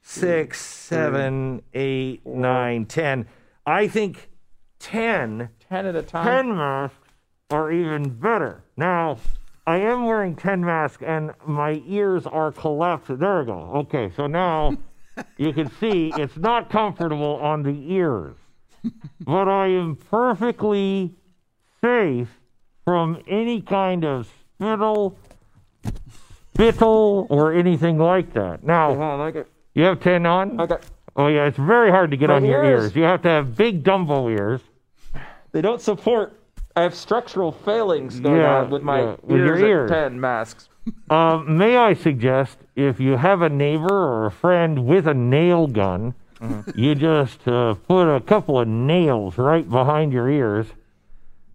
[0.01, 3.27] six, seven, eight, nine, ten.
[3.66, 4.31] I think
[4.79, 6.25] 10, 10 at a time.
[6.47, 6.97] 10 masks
[7.51, 8.64] are even better.
[8.79, 9.18] Now,
[9.66, 13.09] I am wearing 10 masks and my ears are collapsed.
[13.18, 13.71] There we go.
[13.81, 14.75] Okay, so now
[15.37, 18.35] you can see it's not comfortable on the ears,
[19.20, 21.14] but I am perfectly
[21.81, 22.28] safe
[22.85, 25.16] from any kind of spittle,
[26.54, 28.64] spittle, or anything like that.
[28.64, 29.46] Now, I like it.
[29.74, 30.61] you have 10 on?
[30.61, 30.76] Okay.
[31.16, 32.85] Oh, yeah, it's very hard to get My on your ears.
[32.85, 32.96] ears.
[32.96, 34.61] You have to have big Dumbo ears.
[35.52, 36.38] They don't support.
[36.78, 39.90] I have structural failings going Yeah, on with my yeah, with your ears, ears.
[39.90, 40.68] at 10 masks.
[41.10, 45.66] Um, may I suggest if you have a neighbor or a friend with a nail
[45.66, 46.78] gun, Mm-hmm.
[46.80, 50.66] you just uh, put a couple of nails right behind your ears.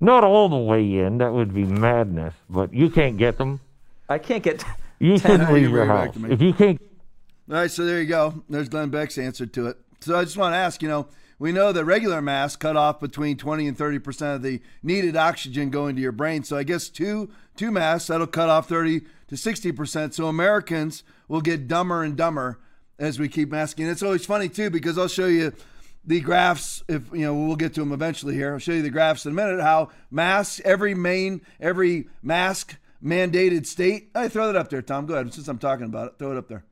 [0.01, 3.61] Not all the way in, that would be madness, but you can't get them.
[4.09, 4.63] I can't get.
[4.99, 6.13] You 10 shouldn't Now you leave your bring it back house.
[6.15, 6.33] to me.
[6.33, 6.81] If you can't
[7.49, 8.43] All right, so there you go.
[8.49, 9.77] There's Glenn Beck's answer to it.
[10.01, 11.07] So I just want to ask, you know,
[11.43, 15.17] we know that regular masks cut off between 20 and 30 percent of the needed
[15.17, 16.41] oxygen going to your brain.
[16.45, 20.13] So I guess two two masks that'll cut off 30 to 60 percent.
[20.13, 22.61] So Americans will get dumber and dumber
[22.97, 23.87] as we keep masking.
[23.87, 25.51] It's always funny too because I'll show you
[26.05, 28.53] the graphs if you know we'll get to them eventually here.
[28.53, 33.65] I'll show you the graphs in a minute how masks every main every mask mandated
[33.65, 34.11] state.
[34.15, 35.07] I throw that up there, Tom.
[35.07, 36.13] Go ahead since I'm talking about it.
[36.19, 36.63] Throw it up there.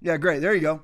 [0.00, 0.40] Yeah, great.
[0.40, 0.82] There you go.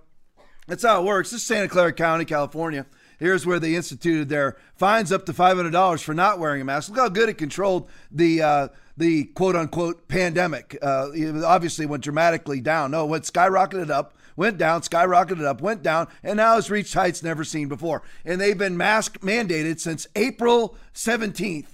[0.67, 1.31] That's how it works.
[1.31, 2.85] This is Santa Clara County, California.
[3.21, 6.89] Here's where they instituted their fines up to $500 for not wearing a mask.
[6.89, 10.77] Look how good it controlled the uh, the quote unquote pandemic.
[10.83, 12.91] Uh, it obviously went dramatically down.
[12.91, 16.95] No, it went skyrocketed up, went down, skyrocketed up, went down, and now it's reached
[16.95, 18.03] heights never seen before.
[18.25, 21.67] And they've been mask mandated since April 17th.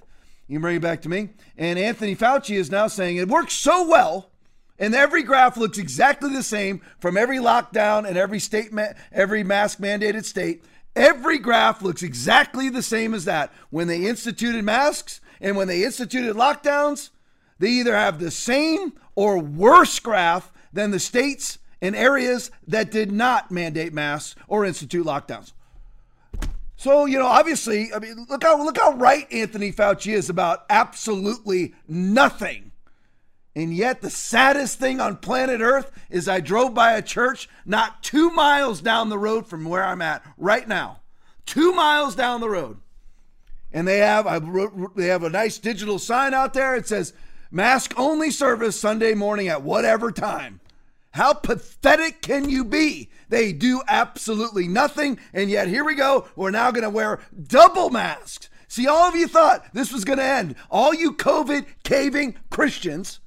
[0.48, 1.30] You bring it back to me.
[1.56, 4.30] And Anthony Fauci is now saying it works so well
[4.78, 9.42] and every graph looks exactly the same from every lockdown and every state, ma- every
[9.42, 10.64] mask mandated state.
[10.96, 13.52] Every graph looks exactly the same as that.
[13.68, 17.11] When they instituted masks and when they instituted lockdowns,
[17.59, 23.12] they either have the same or worse graph than the states and areas that did
[23.12, 25.52] not mandate masks or institute lockdowns.
[26.76, 30.64] So, you know, obviously, I mean, look how look how right Anthony Fauci is about
[30.68, 32.65] absolutely nothing.
[33.57, 38.03] And yet, the saddest thing on planet Earth is I drove by a church not
[38.03, 41.01] two miles down the road from where I'm at right now.
[41.47, 42.77] Two miles down the road.
[43.73, 44.40] And they have I
[44.95, 46.77] they have a nice digital sign out there.
[46.77, 47.14] It says
[47.51, 50.61] mask only service Sunday morning at whatever time.
[51.12, 53.09] How pathetic can you be?
[53.31, 56.29] They do absolutely nothing, and yet here we go.
[56.37, 58.51] We're now going to wear double masks.
[58.69, 60.57] See, all of you thought this was going to end.
[60.71, 63.21] All you COVID caving Christians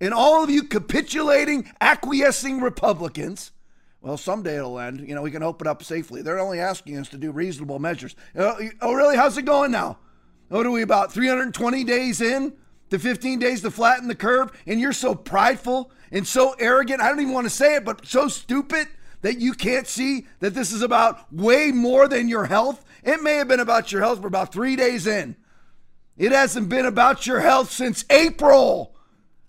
[0.00, 3.52] and all of you capitulating, acquiescing Republicans.
[4.00, 5.06] Well, someday it'll end.
[5.06, 6.22] You know, we can open up safely.
[6.22, 8.14] They're only asking us to do reasonable measures.
[8.36, 9.16] Oh, oh, really?
[9.16, 9.98] How's it going now?
[10.50, 12.52] Oh, what are we about 320 days in
[12.90, 14.52] to 15 days to flatten the curve?
[14.66, 17.00] And you're so prideful and so arrogant.
[17.00, 18.86] I don't even want to say it, but so stupid
[19.22, 22.84] that you can't see that this is about way more than your health.
[23.02, 25.36] It may have been about your health for about three days in.
[26.16, 28.94] It hasn't been about your health since April.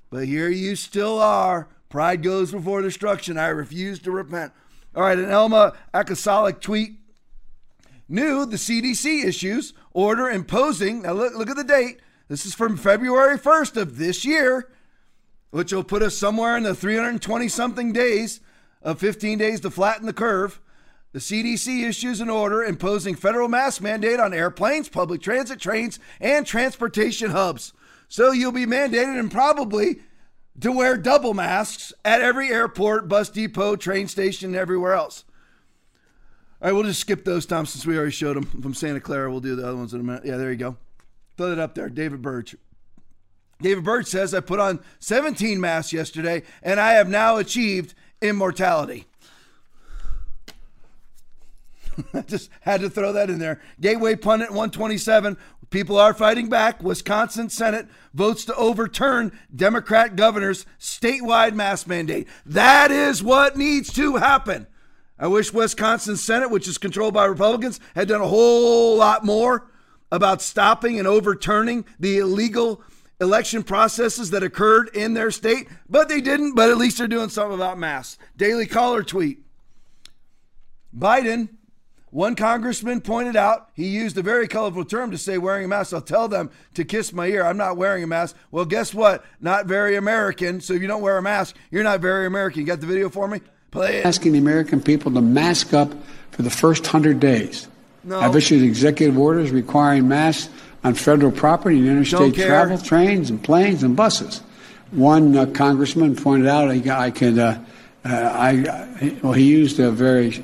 [0.09, 1.67] But here you still are.
[1.89, 3.37] Pride goes before destruction.
[3.37, 4.53] I refuse to repent.
[4.95, 6.95] All right, an Elma Akasalik tweet.
[8.07, 11.03] New the CDC issues order imposing.
[11.03, 11.99] Now look, look at the date.
[12.27, 14.71] This is from February 1st of this year,
[15.51, 18.39] which will put us somewhere in the 320 something days
[18.81, 20.59] of 15 days to flatten the curve.
[21.11, 26.45] The CDC issues an order imposing federal mask mandate on airplanes, public transit, trains, and
[26.45, 27.73] transportation hubs.
[28.07, 30.01] So you'll be mandated and probably
[30.61, 35.23] to wear double masks at every airport, bus depot, train station, and everywhere else.
[36.61, 39.31] All right, we'll just skip those, Tom, since we already showed them from Santa Clara.
[39.31, 40.25] We'll do the other ones in a minute.
[40.25, 40.75] Yeah, there you go.
[41.37, 41.87] Throw that up there.
[41.87, 42.55] David Birch.
[43.61, 49.05] David Birch says, I put on 17 masks yesterday, and I have now achieved immortality.
[52.13, 53.61] I just had to throw that in there.
[53.79, 55.37] Gateway Pundit 127.
[55.69, 56.81] People are fighting back.
[56.81, 62.27] Wisconsin Senate votes to overturn Democrat governor's statewide mask mandate.
[62.45, 64.67] That is what needs to happen.
[65.19, 69.69] I wish Wisconsin Senate, which is controlled by Republicans, had done a whole lot more
[70.11, 72.81] about stopping and overturning the illegal
[73.21, 76.55] election processes that occurred in their state, but they didn't.
[76.55, 78.17] But at least they're doing something about masks.
[78.35, 79.43] Daily Caller tweet
[80.97, 81.49] Biden,
[82.11, 85.93] one congressman pointed out he used a very colorful term to say wearing a mask.
[85.93, 87.45] I'll tell them to kiss my ear.
[87.45, 88.35] I'm not wearing a mask.
[88.51, 89.23] Well, guess what?
[89.39, 90.61] Not very American.
[90.61, 92.61] So if you don't wear a mask, you're not very American.
[92.61, 93.41] You got the video for me?
[93.71, 94.05] Play it.
[94.05, 95.93] Asking the American people to mask up
[96.31, 97.67] for the first 100 days.
[98.03, 98.19] No.
[98.19, 100.49] I've issued executive orders requiring masks
[100.83, 104.41] on federal property and interstate travel, trains and planes and buses.
[104.91, 107.59] One uh, congressman pointed out I, I could, uh,
[108.05, 110.41] uh, I, well, he used a very,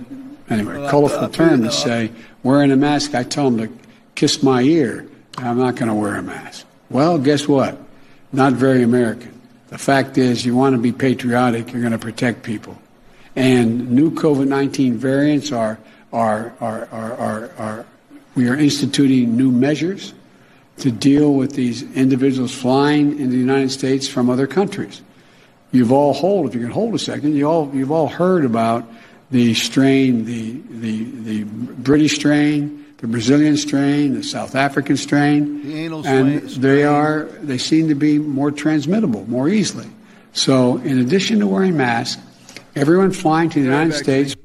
[0.49, 2.11] anyway, Well, colorful uh, term uh, to say,
[2.43, 3.69] wearing a mask, I tell him to
[4.15, 5.07] kiss my ear.
[5.37, 6.65] I'm not going to wear a mask.
[6.89, 7.77] Well, guess what?
[8.31, 9.39] Not very American.
[9.69, 12.77] The fact is, you want to be patriotic, you're going to protect people.
[13.35, 15.77] And new COVID 19 variants are,
[16.13, 17.85] are, are, are, are, are,
[18.35, 20.13] we are instituting new measures
[20.77, 25.01] to deal with these individuals flying into the United States from other countries.
[25.71, 28.85] You've all hold, if you can hold a second, you all, you've all heard about
[29.31, 35.63] the strain, the, the, the British strain, the Brazilian strain, the South African strain.
[35.63, 36.61] The anal and strain.
[36.61, 39.87] they are, they seem to be more transmittable more easily.
[40.33, 42.21] So, in addition to wearing masks,
[42.75, 44.35] everyone flying to the United States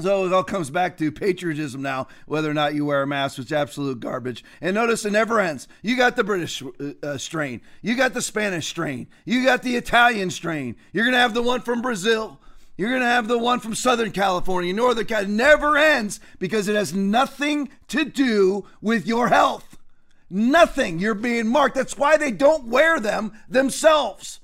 [0.00, 3.38] So it all comes back to patriotism now, whether or not you wear a mask,
[3.38, 4.44] which is absolute garbage.
[4.60, 5.68] And notice it never ends.
[5.82, 9.76] You got the British uh, uh, strain, you got the Spanish strain, you got the
[9.76, 10.74] Italian strain.
[10.92, 12.40] You're gonna have the one from Brazil.
[12.76, 15.36] You're gonna have the one from Southern California, Northern California.
[15.36, 19.76] Never ends because it has nothing to do with your health.
[20.28, 20.98] Nothing.
[20.98, 21.76] You're being marked.
[21.76, 24.40] That's why they don't wear them themselves.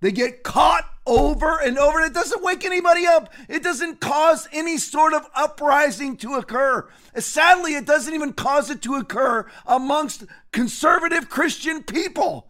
[0.00, 3.32] They get caught over and over, and it doesn't wake anybody up.
[3.48, 6.86] It doesn't cause any sort of uprising to occur.
[7.16, 12.48] Sadly, it doesn't even cause it to occur amongst conservative Christian people.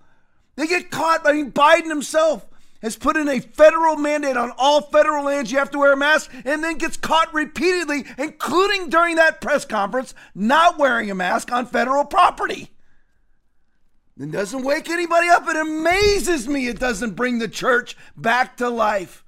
[0.56, 1.24] They get caught.
[1.24, 2.46] I mean, Biden himself
[2.84, 5.96] has put in a federal mandate on all federal lands you have to wear a
[5.96, 11.50] mask, and then gets caught repeatedly, including during that press conference, not wearing a mask
[11.50, 12.70] on federal property.
[14.20, 15.48] It doesn't wake anybody up.
[15.48, 19.24] It amazes me it doesn't bring the church back to life.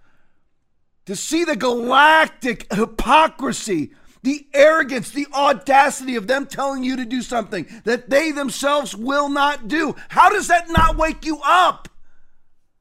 [1.07, 3.93] To see the galactic hypocrisy,
[4.23, 9.31] the arrogance, the audacity of them telling you to do something that they themselves will
[9.31, 9.97] not do.
[10.11, 11.89] How does that not wake you up?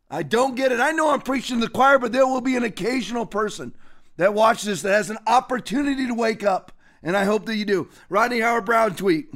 [0.10, 0.80] I don't get it.
[0.80, 3.74] I know I'm preaching to the choir, but there will be an occasional person
[4.18, 6.72] that watches this that has an opportunity to wake up.
[7.02, 7.90] And I hope that you do.
[8.10, 9.28] Rodney Howard Brown tweet.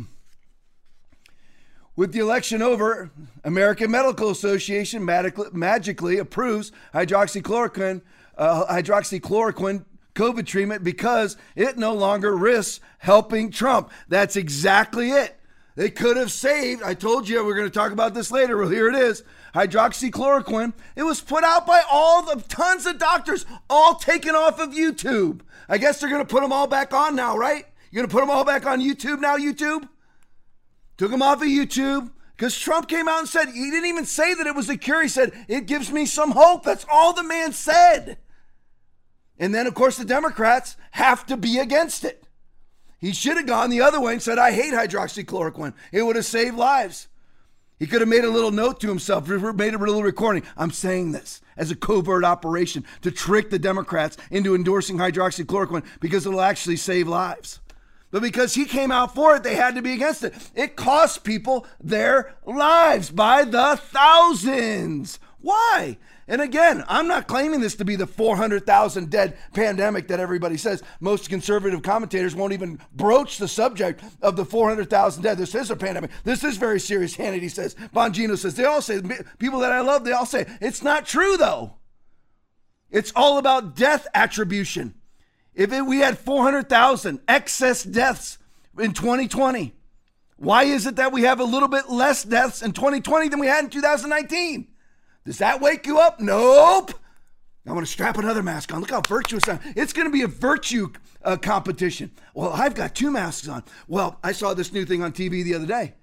[1.95, 3.11] With the election over,
[3.43, 8.01] American Medical Association magically, approves hydroxychloroquine,
[8.37, 9.83] uh, hydroxychloroquine
[10.15, 13.91] COVID treatment because it no longer risks helping Trump.
[14.07, 15.39] That's exactly it.
[15.75, 16.83] They could have saved.
[16.83, 18.57] I told you we're going to talk about this later.
[18.57, 19.23] Well, here it is.
[19.53, 20.73] Hydroxychloroquine.
[20.95, 25.41] It was put out by all the tons of doctors, all taken off of YouTube.
[25.67, 27.65] I guess they're going to put them all back on now, right?
[27.91, 29.87] You're going to put them all back on YouTube now, YouTube?
[30.97, 34.33] Took them off of YouTube because Trump came out and said, he didn't even say
[34.33, 35.01] that it was a cure.
[35.01, 36.63] He said, it gives me some hope.
[36.63, 38.17] That's all the man said.
[39.37, 42.23] And then, of course, the Democrats have to be against it.
[42.97, 45.73] He should have gone the other way and said, I hate hydroxychloroquine.
[45.91, 47.08] It would have saved lives.
[47.79, 50.43] He could have made a little note to himself, made a little recording.
[50.57, 56.25] I'm saying this as a covert operation to trick the Democrats into endorsing hydroxychloroquine because
[56.25, 57.61] it'll actually save lives.
[58.11, 60.33] But because he came out for it, they had to be against it.
[60.55, 65.19] It cost people their lives by the thousands.
[65.39, 65.97] Why?
[66.29, 70.83] And again, I'm not claiming this to be the 400,000 dead pandemic that everybody says.
[70.99, 75.39] Most conservative commentators won't even broach the subject of the 400,000 dead.
[75.39, 76.11] This is a pandemic.
[76.23, 77.17] This is very serious.
[77.17, 77.73] Hannity says.
[77.95, 78.53] Bongino says.
[78.53, 79.01] They all say,
[79.39, 81.73] people that I love, they all say, it's not true though.
[82.91, 84.93] It's all about death attribution.
[85.55, 88.37] If it, we had 400,000 excess deaths
[88.77, 89.73] in 2020,
[90.37, 93.47] why is it that we have a little bit less deaths in 2020 than we
[93.47, 94.67] had in 2019?
[95.25, 96.19] Does that wake you up?
[96.19, 96.91] Nope.
[97.65, 98.81] I'm going to strap another mask on.
[98.81, 99.59] Look how virtuous I am.
[99.75, 100.91] It's going to be a virtue
[101.23, 102.11] uh, competition.
[102.33, 103.63] Well, I've got two masks on.
[103.87, 105.93] Well, I saw this new thing on TV the other day.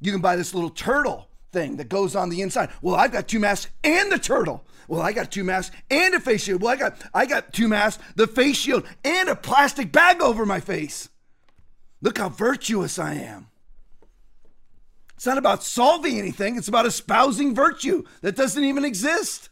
[0.00, 2.70] You can buy this little turtle thing that goes on the inside.
[2.82, 4.64] Well, I've got two masks and the turtle.
[4.88, 6.62] Well, I got two masks and a face shield.
[6.62, 10.46] Well, I got I got two masks, the face shield, and a plastic bag over
[10.46, 11.08] my face.
[12.00, 13.48] Look how virtuous I am.
[15.16, 19.48] It's not about solving anything, it's about espousing virtue that doesn't even exist.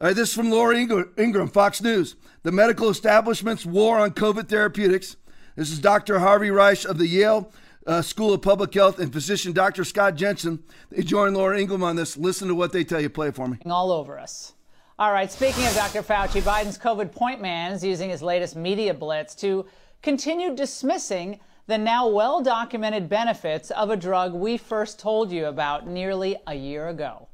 [0.00, 2.16] All right, this is from Laura Ingraham, Fox News.
[2.42, 5.16] The medical establishment's war on COVID therapeutics.
[5.56, 6.18] This is Dr.
[6.18, 7.50] Harvey Risch of the Yale
[7.86, 9.82] uh, School of Public Health and physician Dr.
[9.82, 10.62] Scott Jensen.
[10.90, 12.16] They join Laura Ingraham on this.
[12.16, 13.08] Listen to what they tell you.
[13.08, 13.58] Play it for me.
[13.64, 14.52] All over us.
[14.98, 16.02] All right, speaking of Dr.
[16.02, 19.64] Fauci, Biden's COVID point man is using his latest media blitz to
[20.02, 25.86] continue dismissing the now well documented benefits of a drug we first told you about
[25.86, 27.28] nearly a year ago.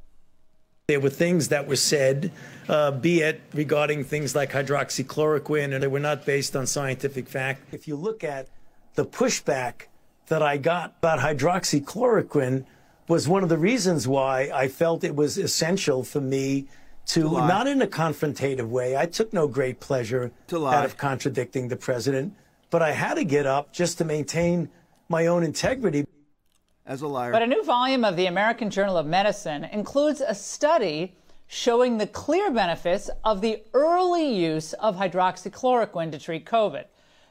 [0.87, 2.31] There were things that were said,
[2.67, 7.73] uh, be it regarding things like hydroxychloroquine, and they were not based on scientific fact.
[7.73, 8.47] If you look at
[8.95, 9.87] the pushback
[10.27, 12.65] that I got about hydroxychloroquine,
[13.07, 16.67] was one of the reasons why I felt it was essential for me
[17.07, 18.95] to, To not in a confrontative way.
[18.95, 22.33] I took no great pleasure To out of contradicting the president,
[22.71, 24.69] but I had to get up just to maintain
[25.09, 26.07] my own integrity.
[26.83, 27.31] As a liar.
[27.31, 31.15] But a new volume of the American Journal of Medicine includes a study
[31.45, 36.85] showing the clear benefits of the early use of hydroxychloroquine to treat COVID.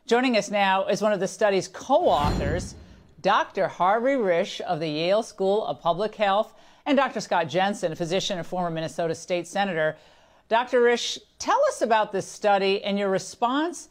[0.07, 2.75] Joining us now is one of the study's co authors,
[3.23, 3.67] Dr.
[3.67, 6.55] Harvey Risch of the Yale School of Public Health,
[6.87, 7.21] and Dr.
[7.21, 9.97] Scott Jensen, a physician and former Minnesota State Senator.
[10.49, 10.81] Dr.
[10.81, 13.89] Risch, tell us about this study and your response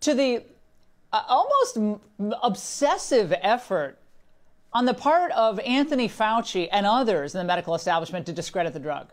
[0.00, 0.42] to the
[1.12, 1.78] almost
[2.42, 3.98] obsessive effort
[4.72, 8.80] on the part of Anthony Fauci and others in the medical establishment to discredit the
[8.80, 9.08] drug.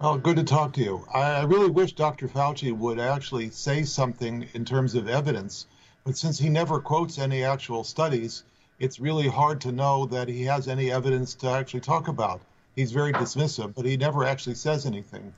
[0.00, 1.06] Oh, good to talk to you.
[1.14, 2.28] I really wish Dr.
[2.28, 5.66] Fauci would actually say something in terms of evidence,
[6.04, 8.42] but since he never quotes any actual studies,
[8.80, 12.40] it's really hard to know that he has any evidence to actually talk about.
[12.74, 15.32] He's very dismissive, but he never actually says anything.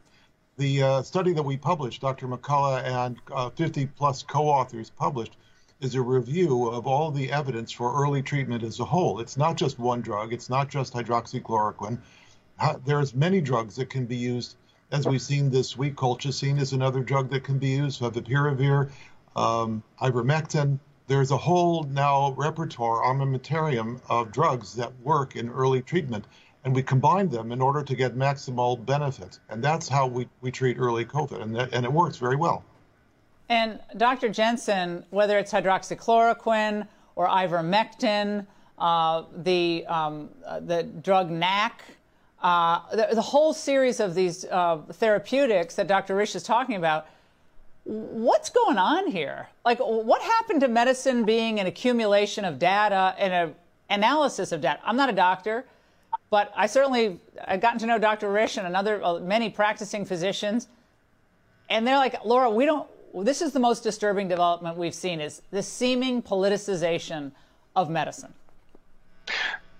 [0.56, 2.28] The uh, study that we published, Dr.
[2.28, 5.36] McCullough and uh, 50 plus co authors published,
[5.80, 9.18] is a review of all the evidence for early treatment as a whole.
[9.18, 11.98] It's not just one drug, it's not just hydroxychloroquine.
[12.84, 14.54] There's many drugs that can be used,
[14.92, 15.96] as we've seen this week.
[15.96, 18.92] Colchicine is another drug that can be used, favipiravir,
[19.34, 20.78] um, ivermectin.
[21.08, 26.26] There's a whole now repertoire, armamentarium of drugs that work in early treatment,
[26.64, 29.38] and we combine them in order to get maximal benefit.
[29.50, 32.64] And that's how we, we treat early COVID, and, that, and it works very well.
[33.48, 34.30] And Dr.
[34.30, 38.46] Jensen, whether it's hydroxychloroquine or ivermectin,
[38.78, 40.30] uh, the, um,
[40.62, 41.82] the drug NAC,
[42.42, 46.16] uh, the, the whole series of these uh, therapeutics that Dr.
[46.16, 47.06] Risch is talking about,
[47.84, 49.48] what's going on here?
[49.64, 53.54] Like, what happened to medicine being an accumulation of data and an
[53.90, 54.80] analysis of data?
[54.84, 55.66] I'm not a doctor,
[56.34, 58.26] but I certainly I've gotten to know Dr.
[58.26, 60.66] Risch and another uh, many practicing physicians,
[61.70, 62.88] and they're like, Laura, we don't.
[63.24, 67.30] This is the most disturbing development we've seen: is the seeming politicization
[67.76, 68.34] of medicine.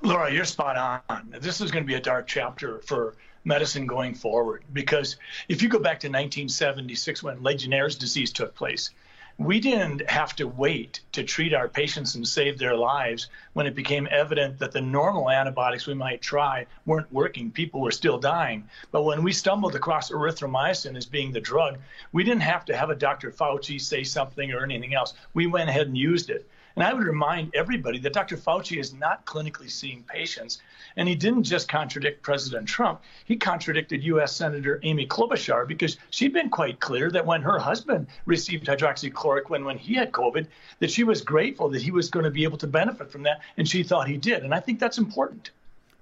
[0.03, 1.35] Laura, you're spot on.
[1.41, 5.17] This is going to be a dark chapter for medicine going forward because
[5.49, 8.91] if you go back to 1976 when Legionnaire's disease took place,
[9.39, 13.75] we didn't have to wait to treat our patients and save their lives when it
[13.75, 17.51] became evident that the normal antibiotics we might try weren't working.
[17.51, 18.69] People were still dying.
[18.93, 21.79] But when we stumbled across erythromycin as being the drug,
[22.13, 23.33] we didn't have to have a Dr.
[23.33, 25.15] Fauci say something or anything else.
[25.35, 26.49] We went ahead and used it.
[26.77, 28.37] And I would remind everybody that Dr.
[28.37, 30.61] Fauci is not clinically seeing patients.
[30.97, 34.35] And he didn't just contradict President Trump, he contradicted U.S.
[34.35, 39.79] Senator Amy Klobuchar because she'd been quite clear that when her husband received hydroxychloroquine when
[39.79, 40.47] he had COVID,
[40.81, 43.41] that she was grateful that he was going to be able to benefit from that.
[43.57, 44.43] And she thought he did.
[44.43, 45.51] And I think that's important.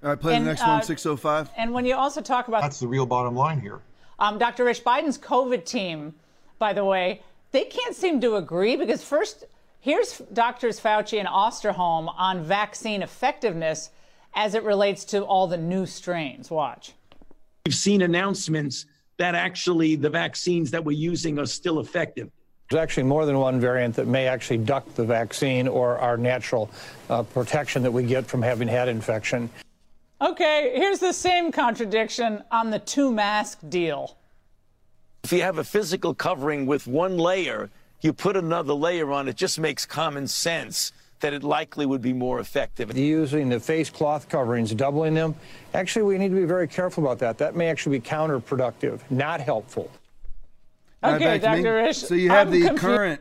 [0.03, 1.51] All right, play And, the next uh, one, 605.
[1.57, 3.81] And when you also talk about That's the real bottom line here.
[4.19, 4.65] Um, Dr.
[4.65, 6.15] Risch Biden's COVID team,
[6.59, 9.45] by the way, they can't seem to agree because first,
[9.83, 13.91] here's doctors Fauci and Osterholm on vaccine effectiveness
[14.35, 16.51] as it relates to all the new strains.
[16.51, 16.93] Watch.
[17.67, 18.87] We've seen announcements
[19.19, 22.31] that actually the vaccines that we're using are still effective.
[22.71, 26.71] There's actually more than one variant that may actually duck the vaccine or our natural
[27.11, 29.51] uh, protection that we get from having had infection.
[30.23, 34.17] Okay, here's the same contradiction on the two mask deal.
[35.25, 37.71] If you have a physical covering with one layer,
[38.05, 42.13] you put another layer on, it just makes common sense that it likely would be
[42.13, 42.97] more effective.
[42.97, 45.35] Using the face cloth coverings, doubling them,
[45.73, 47.39] actually, we need to be very careful about that.
[47.39, 49.91] That may actually be counterproductive, not helpful.
[51.05, 51.41] Okay, back.
[51.43, 51.63] Dr.
[51.63, 52.83] Risch, So you have I'm the confused.
[52.83, 53.21] current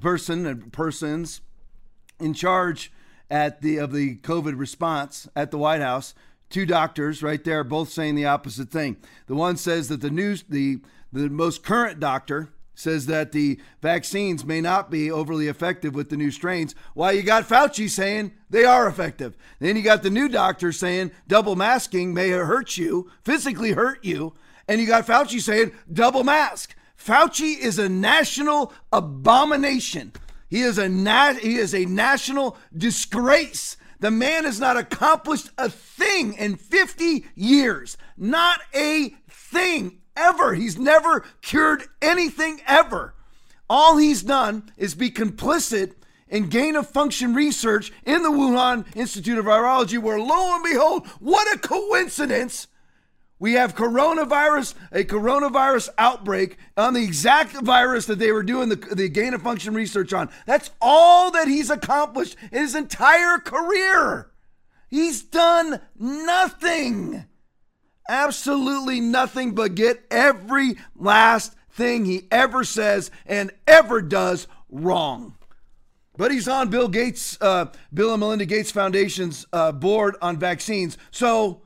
[0.00, 1.40] person and persons
[2.18, 2.92] in charge
[3.30, 6.14] at the of the COVID response at the White House.
[6.50, 8.96] Two doctors right there, both saying the opposite thing.
[9.26, 10.80] The one says that the news the
[11.12, 16.16] the most current doctor says that the vaccines may not be overly effective with the
[16.16, 16.74] new strains.
[16.94, 19.36] While you got Fauci saying they are effective.
[19.60, 24.34] Then you got the new doctor saying double masking may hurt you, physically hurt you.
[24.66, 26.74] And you got Fauci saying double mask.
[26.98, 30.12] Fauci is a national abomination.
[30.48, 33.76] He is a na- he is a national disgrace.
[34.00, 37.96] The man has not accomplished a thing in 50 years.
[38.16, 40.54] Not a thing ever.
[40.54, 43.14] He's never cured anything ever.
[43.68, 45.94] All he's done is be complicit
[46.28, 51.06] in gain of function research in the Wuhan Institute of Virology, where lo and behold,
[51.20, 52.66] what a coincidence!
[53.38, 58.76] We have coronavirus, a coronavirus outbreak on the exact virus that they were doing the,
[58.76, 60.30] the gain of function research on.
[60.46, 64.30] That's all that he's accomplished in his entire career.
[64.88, 67.26] He's done nothing.
[68.08, 75.36] Absolutely nothing but get every last thing he ever says and ever does wrong.
[76.16, 80.96] But he's on Bill Gates, uh, Bill and Melinda Gates Foundation's uh, board on vaccines.
[81.10, 81.62] So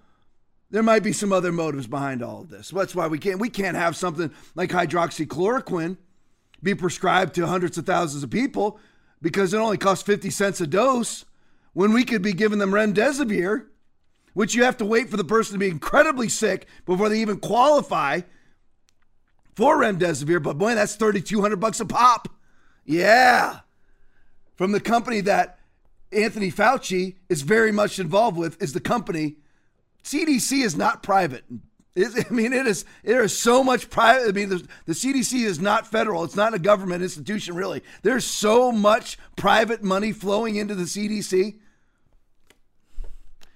[0.71, 2.71] there might be some other motives behind all of this.
[2.71, 5.99] That's why we can't we can't have something like hydroxychloroquine
[6.63, 8.79] be prescribed to hundreds of thousands of people
[9.23, 11.25] because it only costs 50 cents a dose
[11.73, 13.67] when we could be giving them remdesivir,
[14.39, 17.41] which you have to wait for the person to be incredibly sick before they even
[17.41, 18.21] qualify
[19.57, 22.29] for remdesivir, but boy, that's 3200 bucks a pop.
[22.85, 23.59] Yeah.
[24.55, 25.59] From the company that
[26.13, 29.39] Anthony Fauci is very much involved with is the company
[30.05, 31.43] CDC is not private.
[31.97, 32.85] I mean, it is.
[33.03, 34.29] There is so much private.
[34.29, 36.23] I mean, the CDC is not federal.
[36.23, 37.83] It's not a government institution, really.
[38.03, 41.59] There's so much private money flowing into the CDC.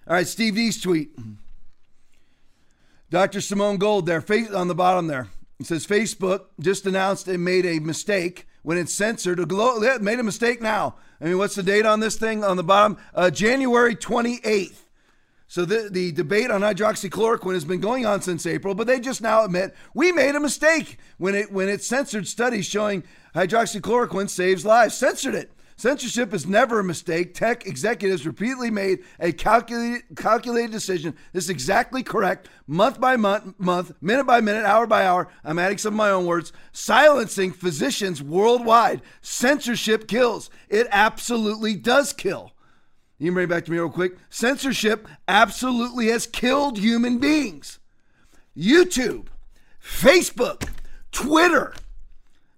[0.06, 1.16] All right, Steve Deace's tweet.
[3.10, 3.40] Dr.
[3.40, 4.24] Simone Gold there,
[4.54, 5.28] on the bottom there.
[5.60, 9.38] It says Facebook just announced it made a mistake when it censored.
[9.38, 10.96] A made a mistake now.
[11.20, 12.98] I mean, what's the date on this thing on the bottom?
[13.14, 14.78] Uh, January 28th.
[15.46, 19.20] So the, the debate on hydroxychloroquine has been going on since April, but they just
[19.20, 23.04] now admit we made a mistake when it when it censored studies showing
[23.36, 24.94] hydroxychloroquine saves lives.
[24.94, 25.52] Censored it.
[25.82, 27.34] Censorship is never a mistake.
[27.34, 31.12] Tech executives repeatedly made a calculated, calculated decision.
[31.32, 32.48] This is exactly correct.
[32.68, 35.26] Month by month, month, minute by minute, hour by hour.
[35.42, 36.52] I'm adding some of my own words.
[36.70, 39.02] Silencing physicians worldwide.
[39.22, 40.50] Censorship kills.
[40.68, 42.52] It absolutely does kill.
[43.18, 44.18] You can bring it back to me real quick.
[44.30, 47.80] Censorship absolutely has killed human beings.
[48.56, 49.26] YouTube,
[49.84, 50.68] Facebook,
[51.10, 51.74] Twitter,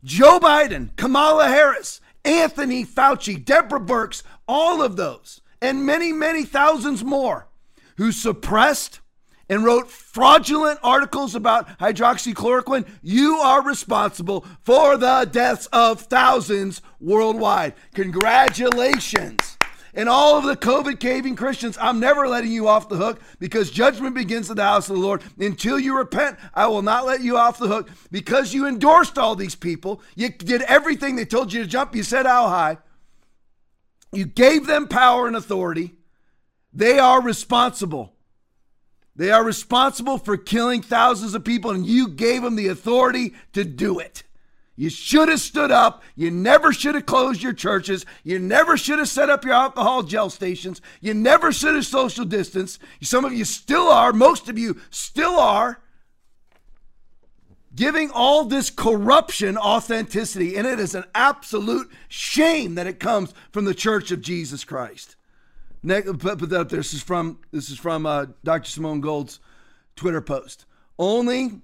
[0.05, 7.05] Joe Biden, Kamala Harris, Anthony Fauci, Deborah Birx, all of those, and many, many thousands
[7.05, 7.49] more
[7.97, 9.01] who suppressed
[9.49, 17.75] and wrote fraudulent articles about hydroxychloroquine, you are responsible for the deaths of thousands worldwide.
[17.95, 19.54] Congratulations.
[19.97, 23.71] And all of the COVID caving Christians, I'm never letting you off the hook because
[23.71, 25.23] judgment begins at the house of the Lord.
[25.39, 29.37] Until you repent, I will not let you off the hook because you endorsed all
[29.37, 30.03] these people.
[30.17, 31.95] You did everything they told you to jump.
[31.95, 32.79] You said how high.
[34.13, 35.95] You gave them power and authority.
[36.73, 38.15] They are responsible.
[39.17, 43.65] They are responsible for killing thousands of people, and you gave them the authority to
[43.65, 44.25] do it.
[44.77, 46.03] You should have stood up.
[46.17, 48.05] You never should have closed your churches.
[48.25, 50.81] You never should have set up your alcohol gel stations.
[51.01, 52.79] You never should have social distance.
[53.01, 54.13] Some of you still are.
[54.13, 55.81] Most of you still are.
[57.75, 63.65] Giving all this corruption authenticity, and it is an absolute shame that it comes from
[63.65, 65.17] the Church of Jesus Christ.
[65.83, 66.79] Next, put that up there.
[66.79, 68.71] This is from this is from uh, Dr.
[68.71, 69.41] Simone Gold's
[69.97, 70.67] Twitter post.
[70.99, 71.63] Only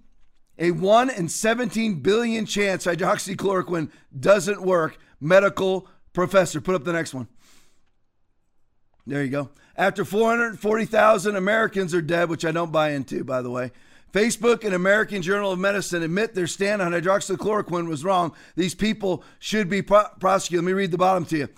[0.61, 4.99] a 1 in 17 billion chance hydroxychloroquine doesn't work.
[5.19, 6.61] Medical professor.
[6.61, 7.27] Put up the next one.
[9.07, 9.51] There you go.
[9.75, 13.73] After 440,000 Americans are dead, which I don't buy into, by the way.
[14.13, 18.35] Facebook and American Journal of Medicine admit their stand on hydroxychloroquine was wrong.
[18.57, 20.65] These people should be pro- prosecuted.
[20.65, 21.49] Let me read the bottom to you.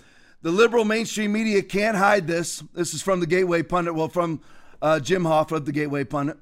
[0.43, 2.63] The liberal mainstream media can't hide this.
[2.73, 4.39] This is from the Gateway Pundit, well, from
[4.81, 6.37] uh, Jim Hoft of the Gateway Pundit.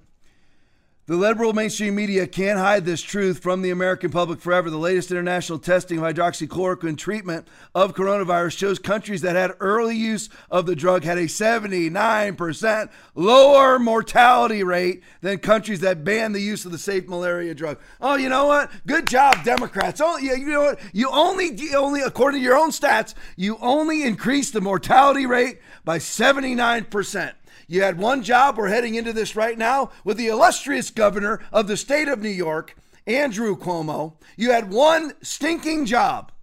[1.11, 4.69] The liberal mainstream media can't hide this truth from the American public forever.
[4.69, 10.29] The latest international testing of hydroxychloroquine treatment of coronavirus shows countries that had early use
[10.49, 16.63] of the drug had a 79% lower mortality rate than countries that banned the use
[16.63, 17.77] of the safe malaria drug.
[17.99, 18.71] Oh, you know what?
[18.87, 19.99] Good job, Democrats.
[19.99, 20.79] Oh, yeah, you know what?
[20.93, 25.97] You only, only, according to your own stats, you only increased the mortality rate by
[25.97, 27.33] 79%.
[27.71, 28.57] You had one job.
[28.57, 32.27] We're heading into this right now with the illustrious governor of the state of New
[32.27, 32.75] York,
[33.07, 34.15] Andrew Cuomo.
[34.35, 36.33] You had one stinking job.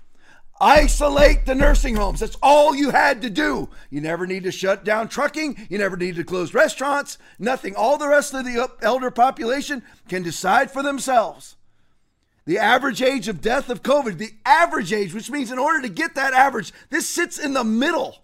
[0.58, 2.20] Isolate the nursing homes.
[2.20, 3.68] That's all you had to do.
[3.90, 5.66] You never need to shut down trucking.
[5.68, 7.18] You never need to close restaurants.
[7.38, 7.76] Nothing.
[7.76, 11.56] All the rest of the uh, elder population can decide for themselves.
[12.46, 15.90] The average age of death of COVID, the average age, which means in order to
[15.90, 18.16] get that average, this sits in the middle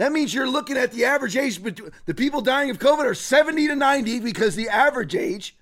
[0.00, 3.68] that means you're looking at the average age, the people dying of COVID are 70
[3.68, 5.54] to 90 because the average age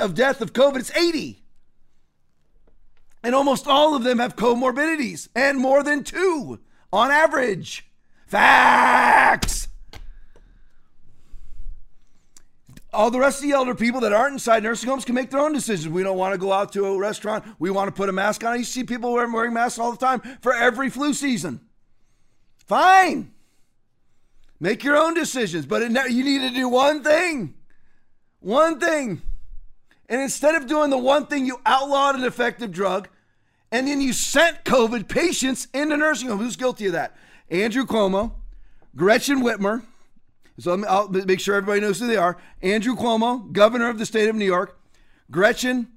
[0.00, 1.42] of death of COVID is 80.
[3.22, 6.58] And almost all of them have comorbidities and more than two
[6.90, 7.86] on average.
[8.26, 9.68] Facts.
[12.94, 15.40] all the rest of the elder people that aren't inside nursing homes can make their
[15.40, 15.92] own decisions.
[15.92, 17.44] We don't want to go out to a restaurant.
[17.58, 18.56] We want to put a mask on.
[18.56, 21.60] You see people wearing, wearing masks all the time for every flu season.
[22.66, 23.32] Fine.
[24.60, 27.54] Make your own decisions, but it, you need to do one thing.
[28.40, 29.22] One thing.
[30.08, 33.08] And instead of doing the one thing, you outlawed an effective drug,
[33.72, 36.42] and then you sent COVID patients into nursing homes.
[36.42, 37.16] Who's guilty of that?
[37.48, 38.32] Andrew Cuomo,
[38.94, 39.82] Gretchen Whitmer,
[40.58, 42.36] so I'll make sure everybody knows who they are.
[42.60, 44.78] Andrew Cuomo, governor of the state of New York.
[45.30, 45.88] Gretchen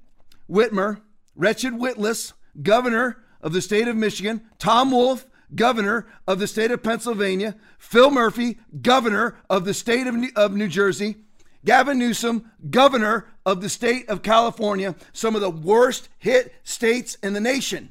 [0.48, 1.02] Whitmer,
[1.36, 4.42] Gretchen Whitless, governor of the state of Michigan.
[4.58, 7.56] Tom Wolf, governor of the state of Pennsylvania.
[7.78, 11.16] Phil Murphy, governor of the state of New, of New Jersey.
[11.64, 17.32] Gavin Newsom, governor of the state of California, some of the worst hit states in
[17.32, 17.90] the nation.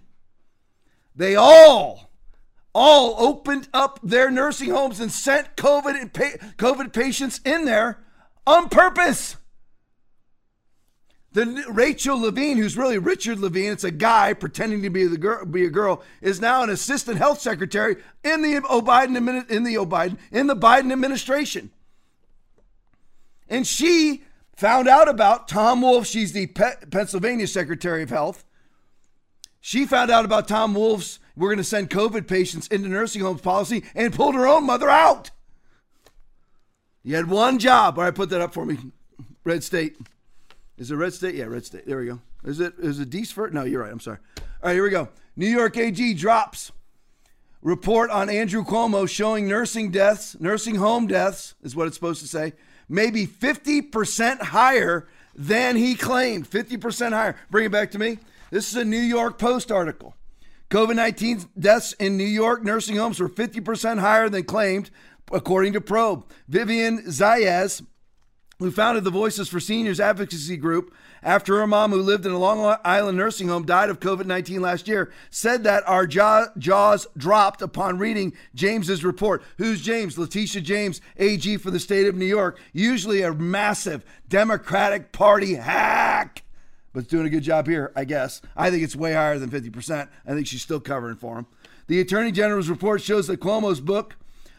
[1.16, 2.12] They all
[2.76, 6.12] all opened up their nursing homes and sent COVID,
[6.58, 8.00] COVID patients in there
[8.48, 9.36] on purpose.
[11.34, 15.46] The Rachel Levine, who's really Richard Levine, it's a guy pretending to be the girl,
[15.46, 19.18] be a girl, is now an assistant health secretary in the Biden
[19.50, 21.72] in the Biden in the Biden administration.
[23.50, 24.24] And she
[24.56, 26.06] found out about Tom Wolf.
[26.06, 28.46] She's the Pennsylvania Secretary of Health.
[29.60, 33.42] She found out about Tom Wolf's we're going to send COVID patients into nursing homes
[33.42, 35.32] policy and pulled her own mother out.
[37.02, 37.98] You had one job.
[37.98, 38.78] All right, put that up for me.
[39.44, 39.98] Red State.
[40.78, 41.36] Is it Red State?
[41.36, 41.86] Yeah, Red State.
[41.86, 42.22] There we go.
[42.44, 43.54] Is it is it Deesford?
[43.54, 43.92] No, you're right.
[43.92, 44.18] I'm sorry.
[44.38, 45.10] All right, here we go.
[45.36, 46.72] New York AG drops
[47.62, 52.28] report on Andrew Cuomo showing nursing deaths, nursing home deaths is what it's supposed to
[52.28, 52.54] say,
[52.90, 56.50] maybe 50% higher than he claimed.
[56.50, 57.36] 50% higher.
[57.50, 58.20] Bring it back to me.
[58.52, 60.16] This is a New York Post article.
[60.70, 64.90] COVID 19 deaths in New York nursing homes were 50% higher than claimed,
[65.32, 66.26] according to Probe.
[66.48, 67.86] Vivian Zayas,
[68.60, 72.38] who founded the Voices for Seniors advocacy group after her mom, who lived in a
[72.38, 77.62] Long Island nursing home, died of COVID 19 last year, said that our jaws dropped
[77.62, 79.44] upon reading James's report.
[79.58, 80.18] Who's James?
[80.18, 86.44] Letitia James, AG for the state of New York, usually a massive Democratic Party hack
[86.94, 88.40] but it's doing a good job here, I guess.
[88.56, 90.08] I think it's way higher than 50%.
[90.26, 91.48] I think she's still covering for him.
[91.88, 94.16] The Attorney General's report shows that Cuomo's book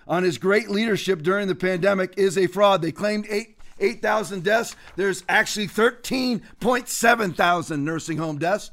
[0.07, 2.83] on his great leadership during the pandemic is a fraud.
[2.83, 4.77] They claimed 8 8,000 deaths.
[4.97, 8.71] There's actually 13.7 thousand nursing home deaths.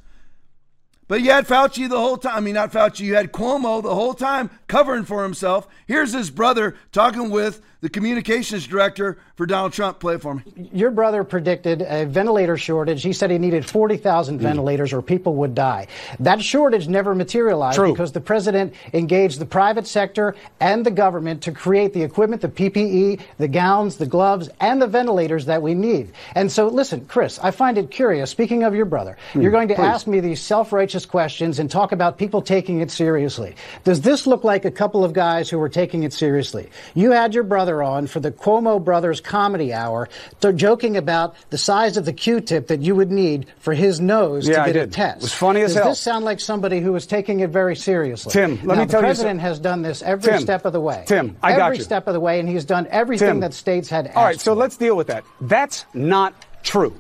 [1.12, 2.38] But you had Fauci the whole time.
[2.38, 5.68] I mean, not Fauci, you had Cuomo the whole time covering for himself.
[5.86, 10.00] Here's his brother talking with the communications director for Donald Trump.
[10.00, 10.44] Play it for me.
[10.72, 13.02] Your brother predicted a ventilator shortage.
[13.02, 14.42] He said he needed 40,000 mm.
[14.42, 15.88] ventilators or people would die.
[16.20, 17.92] That shortage never materialized True.
[17.92, 22.50] because the president engaged the private sector and the government to create the equipment, the
[22.50, 26.14] PPE, the gowns, the gloves, and the ventilators that we need.
[26.36, 28.30] And so, listen, Chris, I find it curious.
[28.30, 29.84] Speaking of your brother, mm, you're going to please.
[29.84, 33.56] ask me these self righteous questions and talk about people taking it seriously.
[33.84, 36.70] Does this look like a couple of guys who were taking it seriously?
[36.94, 41.58] You had your brother on for the Cuomo Brothers Comedy Hour, they're joking about the
[41.58, 44.86] size of the Q-tip that you would need for his nose yeah, to get I
[44.86, 44.90] did.
[44.90, 45.18] a test.
[45.18, 45.92] It was funny as Does hell.
[45.92, 48.32] this sound like somebody who was taking it very seriously?
[48.32, 48.88] Tim, let now, me tell you.
[48.88, 51.04] The president has done this every Tim, step of the way.
[51.08, 51.84] Tim, I every got you.
[51.84, 53.40] step of the way, and he's done everything Tim.
[53.42, 54.60] that states had asked All right, so for.
[54.60, 55.24] let's deal with that.
[55.42, 56.34] That's not
[56.64, 56.94] true.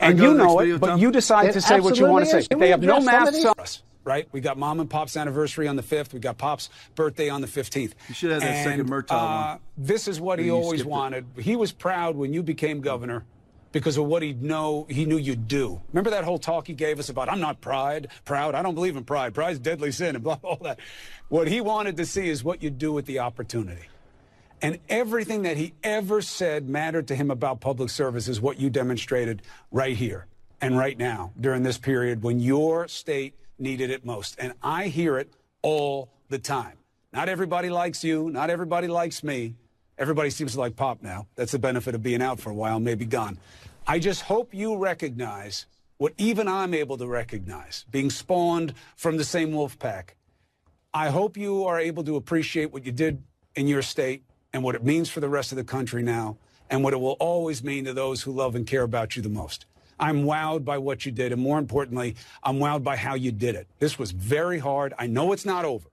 [0.00, 2.56] And you know it, but you decide it to say what you want to say.
[2.56, 3.54] They have no masks on
[4.06, 4.28] right?
[4.30, 6.14] We got mom and pop's anniversary on the 5th.
[6.14, 7.92] We got pop's birthday on the 15th.
[8.08, 9.60] You should have that and, second Murtaugh uh, one.
[9.76, 11.26] This is what he always wanted.
[11.36, 11.42] It.
[11.42, 13.24] He was proud when you became governor
[13.72, 15.82] because of what he know he knew you'd do.
[15.92, 18.54] Remember that whole talk he gave us about I'm not pride, proud.
[18.54, 19.34] I don't believe in pride.
[19.34, 20.78] Pride's deadly sin and blah all that.
[21.28, 23.88] What he wanted to see is what you do with the opportunity.
[24.66, 28.68] And everything that he ever said mattered to him about public service is what you
[28.68, 30.26] demonstrated right here
[30.60, 34.34] and right now during this period when your state needed it most.
[34.40, 36.78] And I hear it all the time.
[37.12, 38.28] Not everybody likes you.
[38.28, 39.54] Not everybody likes me.
[39.98, 41.28] Everybody seems to like Pop now.
[41.36, 43.38] That's the benefit of being out for a while, maybe gone.
[43.86, 45.66] I just hope you recognize
[45.98, 50.16] what even I'm able to recognize, being spawned from the same wolf pack.
[50.92, 53.22] I hope you are able to appreciate what you did
[53.54, 54.24] in your state
[54.56, 56.38] and what it means for the rest of the country now
[56.70, 59.28] and what it will always mean to those who love and care about you the
[59.28, 59.66] most.
[60.00, 61.30] I'm wowed by what you did.
[61.30, 63.68] And more importantly, I'm wowed by how you did it.
[63.80, 64.94] This was very hard.
[64.98, 65.90] I know it's not over,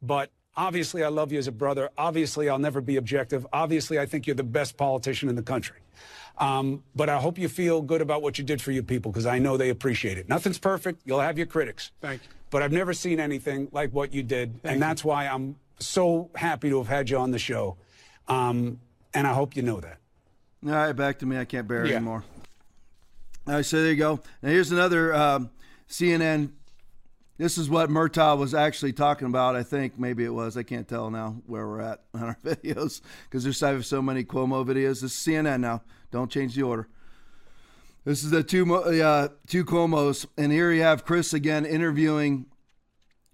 [0.00, 1.90] but obviously I love you as a brother.
[1.98, 3.44] Obviously, I'll never be objective.
[3.52, 5.78] Obviously, I think you're the best politician in the country.
[6.38, 9.26] Um, but I hope you feel good about what you did for your people because
[9.26, 10.28] I know they appreciate it.
[10.28, 11.02] Nothing's perfect.
[11.04, 11.90] You'll have your critics.
[12.00, 12.28] Thank you.
[12.50, 14.62] But I've never seen anything like what you did.
[14.62, 15.56] Thank and that's why I'm
[15.86, 17.76] so happy to have had you on the show.
[18.28, 18.80] Um,
[19.14, 19.98] and I hope you know that.
[20.64, 21.38] All right, back to me.
[21.38, 21.96] I can't bear it Yeah.
[21.96, 22.24] anymore.
[23.46, 24.20] All right, so there you go.
[24.42, 25.50] Now here's another um,
[25.88, 26.50] CNN.
[27.38, 29.56] This is what Murtaugh was actually talking about.
[29.56, 30.56] I think maybe it was.
[30.56, 34.00] I can't tell now where we're at on our videos because there's I have so
[34.00, 35.00] many Cuomo videos.
[35.00, 35.82] This is CNN now.
[36.12, 36.88] Don't change the order.
[38.04, 42.46] This is the two uh, two Cuomo's, and here you have Chris again interviewing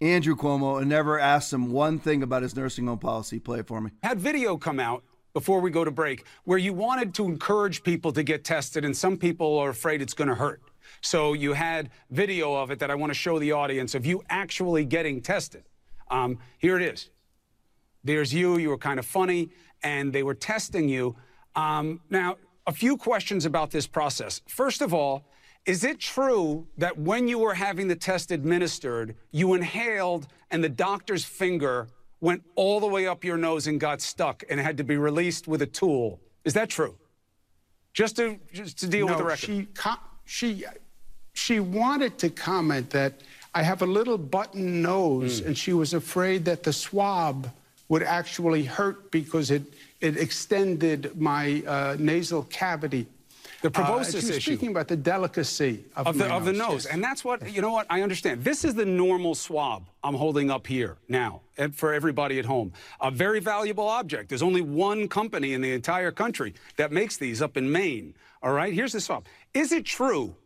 [0.01, 3.40] Andrew Cuomo and never asked him one thing about his nursing home policy.
[3.40, 3.90] Play it for me.
[4.03, 8.12] had video come out before we go to break where you wanted to encourage people
[8.12, 10.62] to get tested, and some people are afraid it's going to hurt.
[11.01, 14.22] So you had video of it that I want to show the audience of you
[14.30, 15.64] actually getting tested.
[16.11, 17.11] Um, here it is.
[18.05, 18.57] There's you.
[18.57, 19.51] You were kind of funny,
[19.82, 21.16] and they were testing you.
[21.57, 22.36] Um, now,
[22.66, 24.42] a few questions about this process.
[24.46, 25.24] First of all,
[25.68, 30.68] is it true that when you were having the test administered, you inhaled and the
[30.68, 31.88] doctor's finger
[32.22, 35.46] went all the way up your nose and got stuck and had to be released
[35.46, 36.18] with a tool?
[36.44, 36.94] Is that true?
[37.92, 39.38] Just to just to deal with the record.
[39.40, 39.68] She,
[40.24, 40.64] she,
[41.34, 43.20] she wanted to comment that
[43.54, 45.48] I have a little button nose, Hmm.
[45.48, 47.50] and she was afraid that the swab
[47.90, 49.64] would actually hurt because it,
[50.00, 53.06] it extended my uh, nasal cavity.
[53.61, 54.40] The Uh, proboscis she issue.
[54.52, 56.86] speaking about the delicacy of, of the of the nose, yes.
[56.86, 57.72] and that's what you know.
[57.72, 58.44] What I understand.
[58.44, 62.72] This is the normal swab I'm holding up here now and for everybody at home.
[63.00, 64.28] A very valuable object.
[64.28, 68.14] There's only one company in the entire country that makes these up in Maine.
[68.44, 69.26] All right, here's the swab.
[69.54, 70.36] Is it true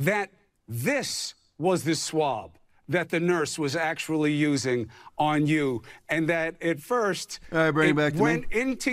[0.00, 0.30] that
[0.66, 2.50] this was the swab?
[2.88, 4.88] That the nurse was actually using
[5.18, 8.22] on you, and that at first All right, bring it back to me.
[8.22, 8.92] went into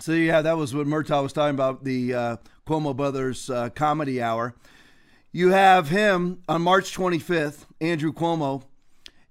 [0.00, 2.36] So yeah, that was what Murtaugh was talking about the uh,
[2.68, 4.54] Cuomo Brothers uh, Comedy Hour.
[5.32, 7.64] You have him on March 25th.
[7.80, 8.62] Andrew Cuomo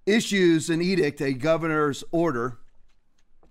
[0.07, 2.57] issues an edict, a governor's order,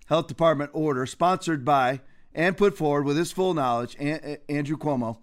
[0.07, 2.01] health department order, sponsored by
[2.35, 5.19] and put forward with his full knowledge, An- Andrew Cuomo.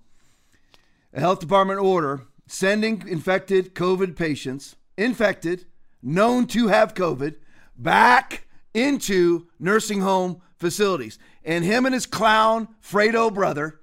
[1.13, 5.67] A health department order sending infected COVID patients, infected,
[6.03, 7.35] known to have COVID,
[7.77, 11.19] back into nursing home facilities.
[11.45, 13.81] And him and his clown Fredo brother,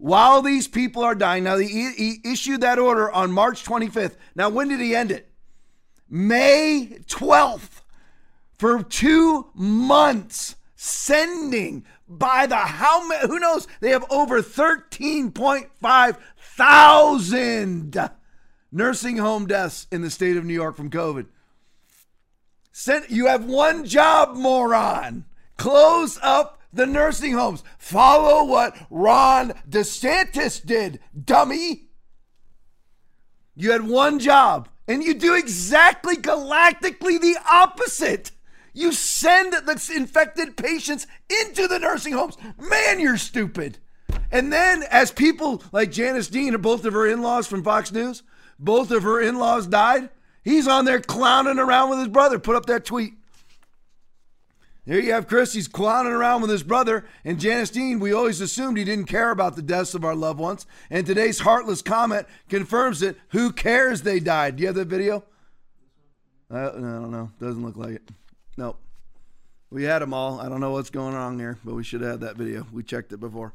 [0.00, 4.16] while these people are dying, now he, he issued that order on March 25th.
[4.34, 5.30] Now, when did he end it?
[6.08, 7.82] May 12th.
[8.58, 13.66] For two months, sending by the how many, who knows?
[13.80, 18.10] They have over 13.5 thousand
[18.72, 21.26] nursing home deaths in the state of New York from COVID.
[22.72, 25.24] Send, you have one job, moron.
[25.56, 27.62] Close up the nursing homes.
[27.78, 31.88] Follow what Ron DeSantis did, dummy.
[33.56, 38.30] You had one job, and you do exactly galactically the opposite.
[38.72, 41.06] You send the infected patients
[41.42, 42.36] into the nursing homes.
[42.58, 43.78] Man, you're stupid.
[44.32, 47.90] And then, as people like Janice Dean, and both of her in laws from Fox
[47.90, 48.22] News,
[48.58, 50.10] both of her in laws died,
[50.44, 52.38] he's on there clowning around with his brother.
[52.38, 53.14] Put up that tweet.
[54.90, 55.52] There you have Chris.
[55.52, 57.04] He's clowning around with his brother.
[57.24, 60.40] And Janice Dean, we always assumed he didn't care about the deaths of our loved
[60.40, 60.66] ones.
[60.90, 63.16] And today's heartless comment confirms it.
[63.28, 64.56] Who cares they died?
[64.56, 65.22] Do you have that video?
[66.52, 67.30] Uh, I don't know.
[67.40, 68.10] Doesn't look like it.
[68.56, 68.80] Nope.
[69.70, 70.40] We had them all.
[70.40, 72.66] I don't know what's going on here, but we should have had that video.
[72.72, 73.52] We checked it before.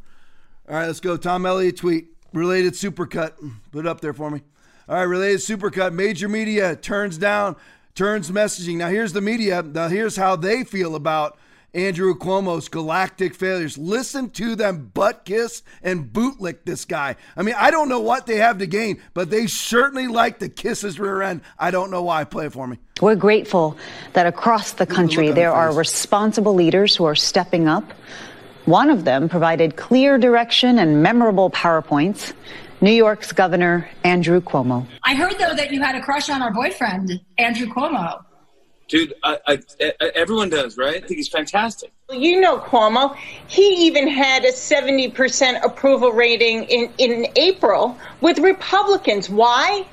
[0.69, 1.17] All right, let's go.
[1.17, 2.07] Tom Elliott tweet.
[2.31, 3.33] Related supercut.
[3.73, 4.41] Put it up there for me.
[4.87, 5.91] All right, related supercut.
[5.91, 7.57] Major media turns down,
[7.95, 8.77] turns messaging.
[8.77, 9.63] Now here's the media.
[9.63, 11.37] Now here's how they feel about
[11.73, 13.77] Andrew Cuomo's galactic failures.
[13.77, 17.15] Listen to them butt kiss and bootlick this guy.
[17.35, 20.49] I mean, I don't know what they have to gain, but they certainly like to
[20.49, 21.41] kiss his rear end.
[21.57, 22.23] I don't know why.
[22.23, 22.79] Play it for me.
[23.01, 23.77] We're grateful
[24.13, 27.93] that across the country there are responsible leaders who are stepping up.
[28.65, 32.33] One of them provided clear direction and memorable PowerPoints.
[32.81, 34.85] New York's Governor Andrew Cuomo.
[35.03, 38.23] I heard though that you had a crush on our boyfriend, Andrew Cuomo.
[38.87, 40.97] Dude, I, I, I- everyone does, right?
[40.97, 41.91] I think he's fantastic.
[42.11, 43.15] You know Cuomo.
[43.47, 49.27] He even had a 70% approval rating in, in April with Republicans.
[49.27, 49.87] Why?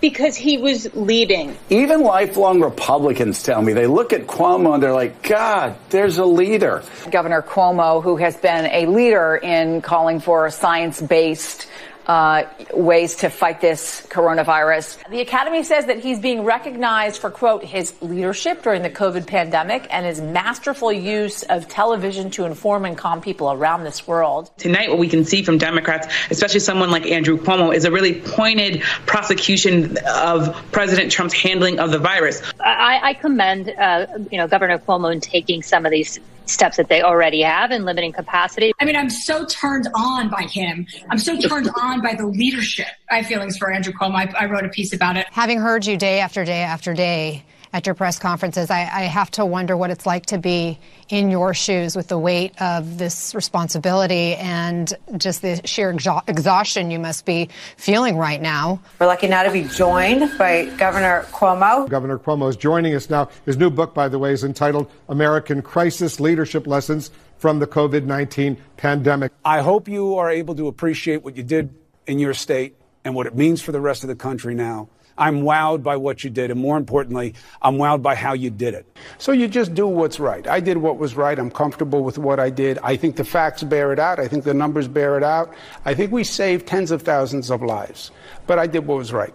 [0.00, 1.56] Because he was leading.
[1.70, 6.24] Even lifelong Republicans tell me they look at Cuomo and they're like, God, there's a
[6.24, 6.84] leader.
[7.10, 11.66] Governor Cuomo, who has been a leader in calling for a science based
[12.10, 12.44] uh,
[12.74, 14.98] ways to fight this coronavirus.
[15.10, 19.86] The Academy says that he's being recognized for, quote, his leadership during the COVID pandemic
[19.90, 24.50] and his masterful use of television to inform and calm people around this world.
[24.56, 28.20] Tonight, what we can see from Democrats, especially someone like Andrew Cuomo, is a really
[28.20, 32.42] pointed prosecution of President Trump's handling of the virus.
[32.58, 36.18] I, I commend, uh, you know, Governor Cuomo in taking some of these
[36.50, 38.72] steps that they already have in limiting capacity.
[38.80, 40.86] I mean, I'm so turned on by him.
[41.10, 42.88] I'm so turned on by the leadership.
[43.10, 44.14] I have feelings for Andrew Cuomo.
[44.14, 45.26] I, I wrote a piece about it.
[45.30, 49.30] Having heard you day after day after day at your press conferences, I, I, have
[49.32, 53.34] to wonder what it's like to be in your shoes with the weight of this
[53.34, 58.80] responsibility and just the sheer exha- exhaustion you must be feeling right now.
[58.98, 61.88] We're lucky now to be joined by Governor Cuomo.
[61.88, 63.28] Governor Cuomo is joining us now.
[63.46, 68.04] His new book, by the way, is entitled American Crisis Leadership Lessons from the COVID
[68.04, 69.32] 19 Pandemic.
[69.44, 71.74] I hope you are able to appreciate what you did
[72.06, 74.88] in your state and what it means for the rest of the country now.
[75.18, 76.50] I'm wowed by what you did.
[76.50, 78.86] And more importantly, I'm wowed by how you did it.
[79.18, 80.46] So you just do what's right.
[80.46, 81.38] I did what was right.
[81.38, 82.78] I'm comfortable with what I did.
[82.82, 84.18] I think the facts bear it out.
[84.18, 85.54] I think the numbers bear it out.
[85.84, 88.10] I think we saved tens of thousands of lives.
[88.46, 89.34] But I did what was right.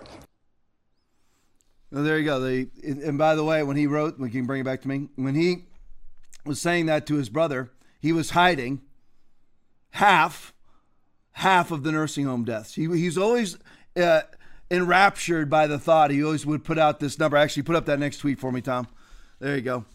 [1.92, 2.40] Well, there you go.
[2.40, 5.08] They, and by the way, when he wrote, we can bring it back to me,
[5.16, 5.66] when he
[6.46, 8.82] was saying that to his brother, he was hiding
[9.92, 10.54] half,
[11.32, 12.76] half of the nursing home deaths.
[12.76, 13.58] He, he's always
[13.96, 14.22] uh,
[14.70, 16.12] enraptured by the thought.
[16.12, 17.38] He always would put out this number.
[17.38, 18.88] Actually, put up that next tweet for me, Tom.
[19.40, 19.86] There you go.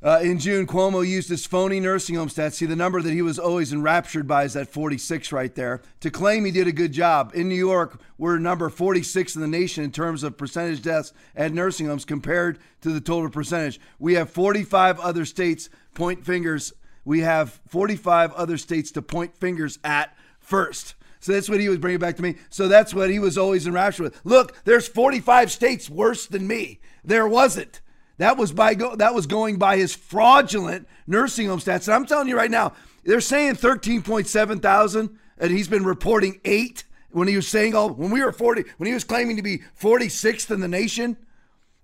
[0.00, 2.54] Uh, in June, Cuomo used his phony nursing home stats.
[2.54, 6.10] See, the number that he was always enraptured by is that 46 right there to
[6.10, 7.32] claim he did a good job.
[7.34, 11.52] In New York, we're number 46 in the nation in terms of percentage deaths at
[11.52, 13.80] nursing homes compared to the total percentage.
[13.98, 16.72] We have 45 other states point fingers.
[17.04, 20.94] We have 45 other states to point fingers at first.
[21.20, 22.36] So that's what he was bringing back to me.
[22.50, 24.20] So that's what he was always enraptured with.
[24.24, 26.80] Look, there's 45 states worse than me.
[27.04, 27.80] There wasn't.
[28.18, 31.86] That was by go, that was going by his fraudulent nursing home stats.
[31.86, 32.72] And I'm telling you right now,
[33.04, 38.10] they're saying 13.7 thousand, and he's been reporting eight when he was saying all when
[38.10, 41.16] we were 40 when he was claiming to be 46th in the nation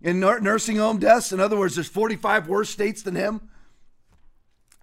[0.02, 1.32] in nursing home deaths.
[1.32, 3.40] In other words, there's 45 worse states than him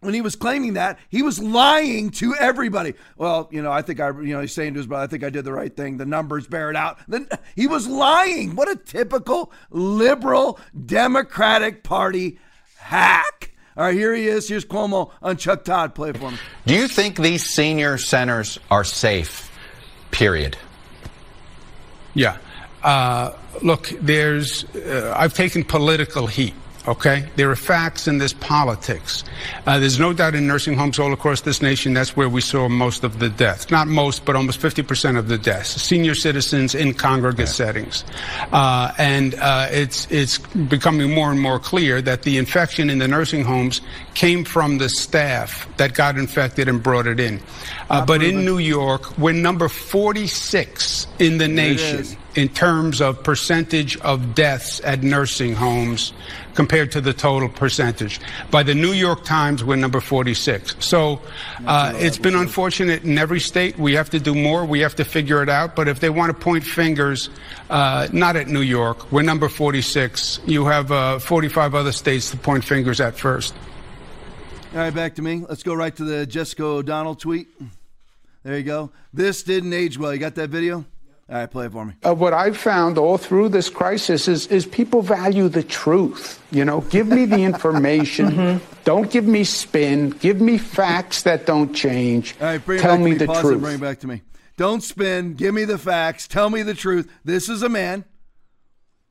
[0.02, 2.96] when he was claiming that, he was lying to everybody.
[3.18, 5.24] Well, you know, I think I, you know, he's saying to his brother, I think
[5.24, 5.98] I did the right thing.
[5.98, 6.98] The numbers bear it out.
[7.08, 8.56] Then he was lying.
[8.56, 12.40] What a typical liberal Democratic Party
[12.78, 13.54] hack.
[13.78, 14.50] All right, here he is.
[14.50, 15.96] Here's Cuomo on Chuck Todd.
[15.96, 16.38] Play for me.
[16.66, 19.50] Do you think these senior centers are safe?
[20.10, 20.58] Period.
[22.14, 22.38] Yeah.
[22.84, 24.66] Uh, look, there's.
[24.76, 26.54] Uh, I've taken political heat
[26.88, 27.26] Okay?
[27.36, 29.24] There are facts in this politics.
[29.68, 32.68] Uh, there's no doubt in nursing homes all across this nation, that's where we saw
[32.68, 33.70] most of the deaths.
[33.70, 35.70] Not most, but almost 50% of the deaths.
[35.82, 38.04] Senior citizens in congregate settings.
[38.52, 43.08] Uh, and uh, it's, it's becoming more and more clear that the infection in the
[43.08, 43.82] nursing homes
[44.14, 47.40] came from the staff that got infected and brought it in.
[47.90, 53.98] Uh, but in New York, we're number 46 in the nation in terms of percentage
[53.98, 56.14] of deaths at nursing homes
[56.54, 58.20] compared to the total percentage.
[58.50, 60.76] By the New York Times, we're number 46.
[60.80, 61.22] So
[61.66, 63.78] uh, it's been unfortunate in every state.
[63.78, 64.66] We have to do more.
[64.66, 65.76] We have to figure it out.
[65.76, 67.30] But if they want to point fingers,
[67.70, 69.12] uh, not at New York.
[69.12, 70.42] We're number 46.
[70.46, 73.54] You have uh, 45 other states to point fingers at first.
[74.74, 75.44] All right, back to me.
[75.48, 77.48] Let's go right to the Jessica O'Donnell tweet.
[78.44, 78.92] There you go.
[79.14, 80.14] This didn't age well.
[80.14, 80.86] You got that video?
[81.32, 81.94] All right, play it for me.
[82.06, 86.46] Uh, what I've found all through this crisis is, is people value the truth.
[86.52, 88.26] You know, give me the information.
[88.32, 88.82] mm-hmm.
[88.84, 90.10] Don't give me spin.
[90.10, 92.36] Give me facts that don't change.
[92.42, 93.62] All right, bring Tell me, me the Pause truth.
[93.62, 94.24] bring it back to me.
[94.58, 95.36] Don't spin.
[95.36, 96.28] Give me the facts.
[96.28, 97.10] Tell me the truth.
[97.24, 98.04] This is a man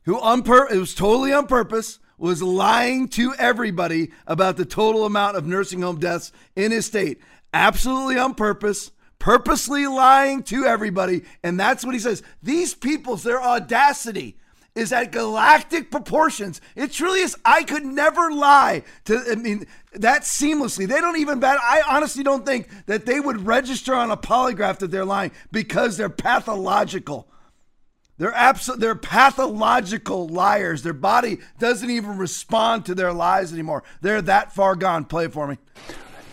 [0.04, 5.06] who, on pur- it was totally on purpose, was lying to everybody about the total
[5.06, 7.18] amount of nursing home deaths in his state.
[7.54, 8.90] Absolutely on purpose
[9.20, 11.22] purposely lying to everybody.
[11.44, 12.24] And that's what he says.
[12.42, 14.36] These people's, their audacity
[14.74, 16.60] is at galactic proportions.
[16.74, 17.36] It truly is.
[17.44, 20.88] I could never lie to, I mean, that seamlessly.
[20.88, 21.58] They don't even bet.
[21.60, 25.96] I honestly don't think that they would register on a polygraph that they're lying because
[25.96, 27.28] they're pathological.
[28.16, 30.82] They're abso- they're pathological liars.
[30.82, 33.82] Their body doesn't even respond to their lies anymore.
[34.02, 35.04] They're that far gone.
[35.06, 35.58] Play it for me.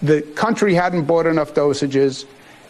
[0.02, 2.26] The country hadn't bought enough dosages.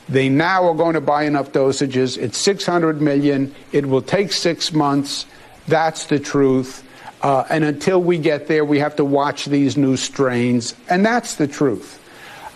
[0.09, 2.17] They now are going to buy enough dosages.
[2.17, 3.53] It's 600 million.
[3.71, 5.25] It will take six months.
[5.67, 6.83] That's the truth.
[7.21, 10.75] Uh, and until we get there, we have to watch these new strains.
[10.89, 12.01] And that's the truth.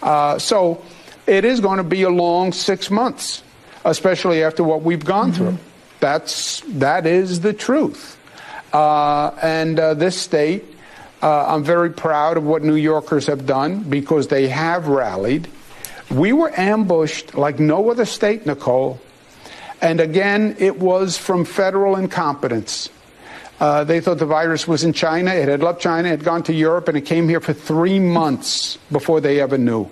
[0.01, 0.83] Uh, so
[1.27, 3.43] it is going to be a long six months,
[3.83, 5.49] especially after what we've gone mm-hmm.
[5.49, 5.57] through.
[5.99, 8.17] That's, that is the truth.
[8.73, 10.63] Uh, and uh, this state,
[11.21, 15.47] uh, I'm very proud of what New Yorkers have done because they have rallied.
[16.11, 18.99] We were ambushed like no other state, Nicole.
[19.81, 22.89] And again, it was from federal incompetence.
[23.59, 25.31] Uh, they thought the virus was in China.
[25.31, 27.99] It had left China, it had gone to Europe, and it came here for three
[27.99, 29.89] months before they ever knew.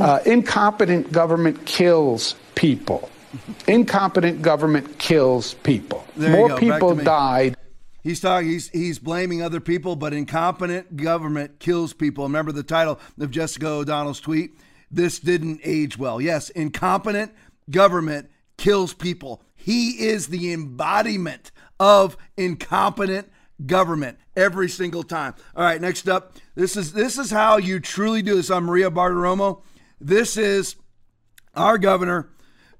[0.00, 3.10] Uh, incompetent government kills people.
[3.66, 6.06] Incompetent government kills people.
[6.16, 6.56] There More.
[6.56, 7.56] People died.
[8.02, 8.48] He's talking.
[8.48, 12.24] He's he's blaming other people, but incompetent government kills people.
[12.24, 14.52] Remember the title of Jessica O'Donnell's tweet.
[14.90, 16.20] This didn't age well.
[16.20, 17.32] Yes, incompetent
[17.70, 19.42] government kills people.
[19.54, 23.30] He is the embodiment of incompetent
[23.64, 25.34] government every single time.
[25.56, 26.36] All right, next up.
[26.54, 28.50] This is this is how you truly do this.
[28.50, 29.62] I'm Maria Bartiromo.
[30.00, 30.76] This is
[31.54, 32.28] our governor,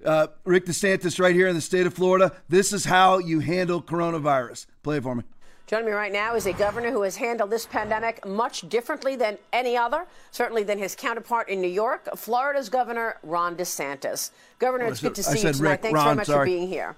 [0.04, 2.32] uh, Rick DeSantis, right here in the state of Florida.
[2.48, 4.66] This is how you handle coronavirus.
[4.82, 5.22] Play it for me.
[5.66, 9.38] Joining me right now is a governor who has handled this pandemic much differently than
[9.52, 14.30] any other, certainly than his counterpart in New York, Florida's Governor Ron DeSantis.
[14.58, 15.70] Governor, I it's said- good to I see you tonight.
[15.70, 15.82] Rick.
[15.82, 16.38] Thanks Ron, very much sorry.
[16.50, 16.96] for being here.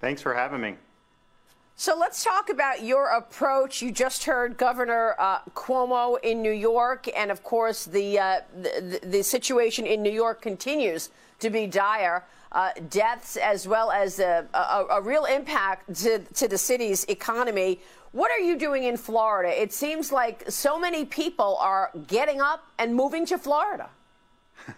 [0.00, 0.76] Thanks for having me.
[1.74, 3.82] So let's talk about your approach.
[3.82, 9.00] You just heard Governor uh, Cuomo in New York, and of course, the, uh, the
[9.02, 11.08] the situation in New York continues
[11.40, 12.24] to be dire.
[12.52, 17.78] Uh, deaths as well as a, a, a real impact to, to the city's economy.
[18.10, 19.50] What are you doing in Florida?
[19.50, 23.88] It seems like so many people are getting up and moving to Florida.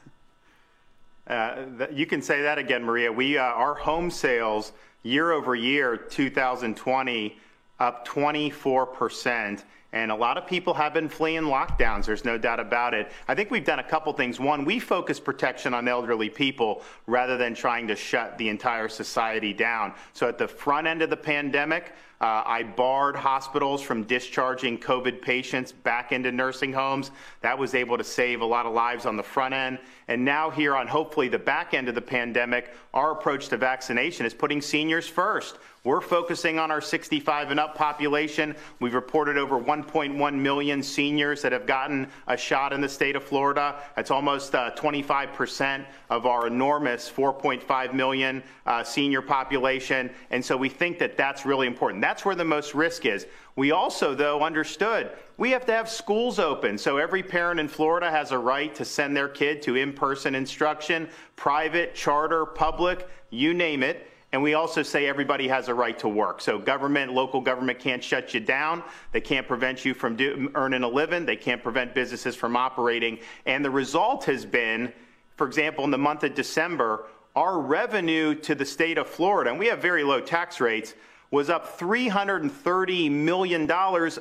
[1.24, 3.10] Uh, you can say that again, Maria.
[3.10, 4.72] We uh, our home sales
[5.04, 7.38] year over year, 2020,
[7.78, 9.64] up 24 percent.
[9.92, 12.06] And a lot of people have been fleeing lockdowns.
[12.06, 13.12] There's no doubt about it.
[13.28, 14.40] I think we've done a couple things.
[14.40, 19.52] One, we focus protection on elderly people rather than trying to shut the entire society
[19.52, 19.92] down.
[20.14, 25.20] So at the front end of the pandemic, uh, I barred hospitals from discharging COVID
[25.20, 27.10] patients back into nursing homes.
[27.40, 29.80] That was able to save a lot of lives on the front end.
[30.06, 34.24] And now, here on hopefully the back end of the pandemic, our approach to vaccination
[34.24, 35.58] is putting seniors first.
[35.84, 38.54] We're focusing on our 65 and up population.
[38.78, 43.24] We've reported over 1.1 million seniors that have gotten a shot in the state of
[43.24, 43.82] Florida.
[43.96, 50.10] That's almost uh, 25% of our enormous 4.5 million uh, senior population.
[50.30, 52.00] And so we think that that's really important.
[52.00, 53.26] That's where the most risk is.
[53.56, 56.78] We also, though, understood we have to have schools open.
[56.78, 60.36] So every parent in Florida has a right to send their kid to in person
[60.36, 64.11] instruction, private, charter, public, you name it.
[64.32, 66.40] And we also say everybody has a right to work.
[66.40, 68.82] So government, local government can't shut you down.
[69.12, 71.26] They can't prevent you from do, earning a living.
[71.26, 73.18] They can't prevent businesses from operating.
[73.44, 74.90] And the result has been,
[75.36, 77.04] for example, in the month of December,
[77.36, 80.94] our revenue to the state of Florida, and we have very low tax rates,
[81.32, 83.68] was up $330 million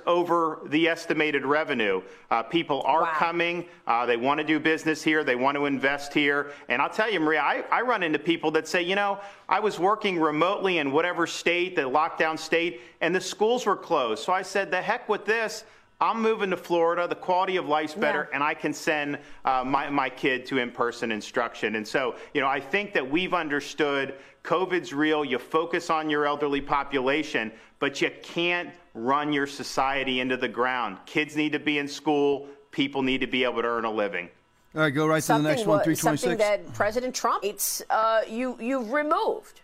[0.08, 2.02] over the estimated revenue.
[2.32, 3.66] Uh, people are coming.
[3.86, 5.22] Uh, they want to do business here.
[5.26, 6.54] They want to invest here.
[6.70, 9.60] And I'll tell you, Maria, I, I run into people that say, you know, I
[9.60, 14.24] was working remotely in whatever state, the lockdown state, and the schools were closed.
[14.24, 15.66] So I said, the heck with this.
[16.00, 17.08] I'm moving to Florida.
[17.08, 20.72] The quality of life's better, and I can send uh, my, my kid to in
[20.72, 21.76] person instruction.
[21.76, 25.24] And so, you know, I think that we've understood COVID's real.
[25.24, 30.98] You focus on your elderly population, but you can't run your society into the ground.
[31.06, 34.30] Kids need to be in school, people need to be able to earn a living.
[34.74, 36.22] All right, go right to the next one, 326.
[36.22, 39.62] something that President Trump it's, uh, you, you've removed.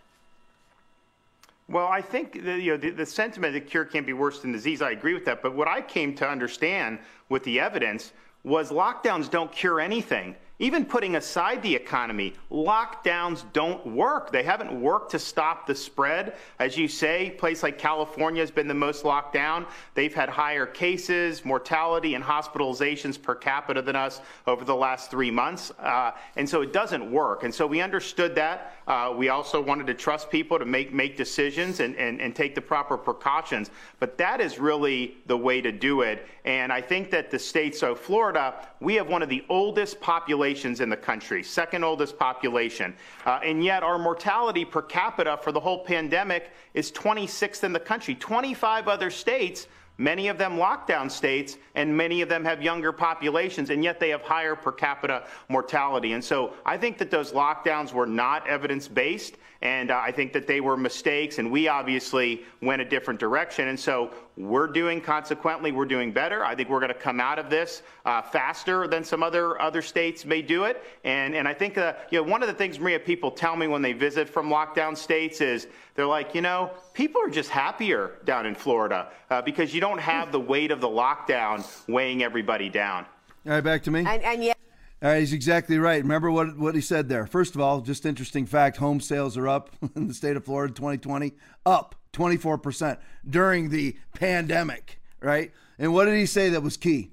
[1.68, 4.52] Well, I think the, you know, the, the sentiment that cure can't be worse than
[4.52, 5.42] disease, I agree with that.
[5.42, 6.98] But what I came to understand
[7.28, 8.12] with the evidence
[8.44, 10.34] was lockdowns don't cure anything.
[10.60, 14.32] Even putting aside the economy, lockdowns don't work.
[14.32, 16.34] They haven't worked to stop the spread.
[16.58, 19.66] As you say, place like California has been the most locked down.
[19.94, 25.30] They've had higher cases, mortality, and hospitalizations per capita than us over the last three
[25.30, 25.70] months.
[25.78, 27.44] Uh, and so it doesn't work.
[27.44, 28.72] And so we understood that.
[28.88, 32.56] Uh, we also wanted to trust people to make, make decisions and, and, and take
[32.56, 33.70] the proper precautions.
[34.00, 36.26] But that is really the way to do it.
[36.44, 40.47] And I think that the state, so Florida, we have one of the oldest populations
[40.48, 42.94] in the country, second oldest population.
[43.26, 47.80] Uh, and yet our mortality per capita for the whole pandemic is 26th in the
[47.80, 48.14] country.
[48.14, 49.68] 25 other states
[50.00, 54.10] Many of them lockdown states, and many of them have younger populations, and yet they
[54.10, 56.12] have higher per capita mortality.
[56.12, 60.32] And so I think that those lockdowns were not evidence based, and uh, I think
[60.34, 63.68] that they were mistakes, and we obviously went a different direction.
[63.68, 66.44] And so we're doing, consequently, we're doing better.
[66.44, 69.82] I think we're going to come out of this uh, faster than some other other
[69.82, 70.84] states may do it.
[71.02, 73.66] And and I think uh, you know one of the things, Maria, people tell me
[73.66, 75.66] when they visit from lockdown states is
[75.96, 80.00] they're like, you know, people are just happier down in Florida uh, because you don't
[80.00, 83.06] have the weight of the lockdown weighing everybody down.
[83.44, 84.04] All right, back to me.
[84.06, 84.58] And, and yet,
[85.00, 86.02] Right, he's exactly right.
[86.02, 87.26] Remember what, what he said there.
[87.26, 90.74] First of all, just interesting fact home sales are up in the state of Florida
[90.74, 91.34] 2020,
[91.64, 92.98] up 24%
[93.28, 95.52] during the pandemic, right?
[95.78, 97.12] And what did he say that was key?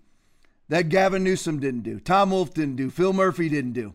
[0.67, 3.93] That Gavin Newsom didn't do, Tom Wolf didn't do, Phil Murphy didn't do,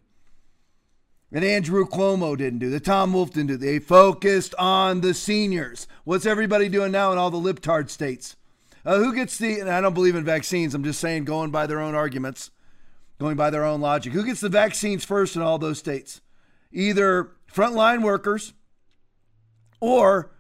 [1.33, 3.57] and Andrew Cuomo didn't do, that Tom Wolf didn't do.
[3.57, 5.89] They focused on the seniors.
[6.05, 8.37] What's everybody doing now in all the libtard states?
[8.85, 11.67] Uh, who gets the, and I don't believe in vaccines, I'm just saying, going by
[11.67, 12.53] their own arguments
[13.21, 14.15] going by their own logic.
[14.15, 16.23] Who gets the vaccines first in all those states?
[16.73, 18.55] Either frontline workers
[19.79, 20.33] or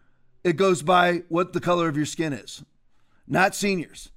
[0.43, 2.65] it goes by what the color of your skin is,
[3.29, 4.11] not seniors.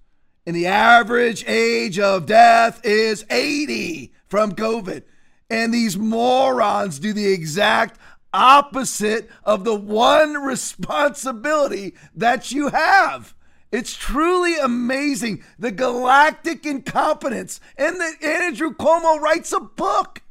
[0.45, 5.03] And the average age of death is 80 from COVID.
[5.49, 7.99] And these morons do the exact
[8.34, 13.35] opposite of the one responsibility that you have.
[13.74, 17.60] It's truly amazing the galactic incompetence.
[17.76, 20.22] And that Andrew Cuomo writes a book.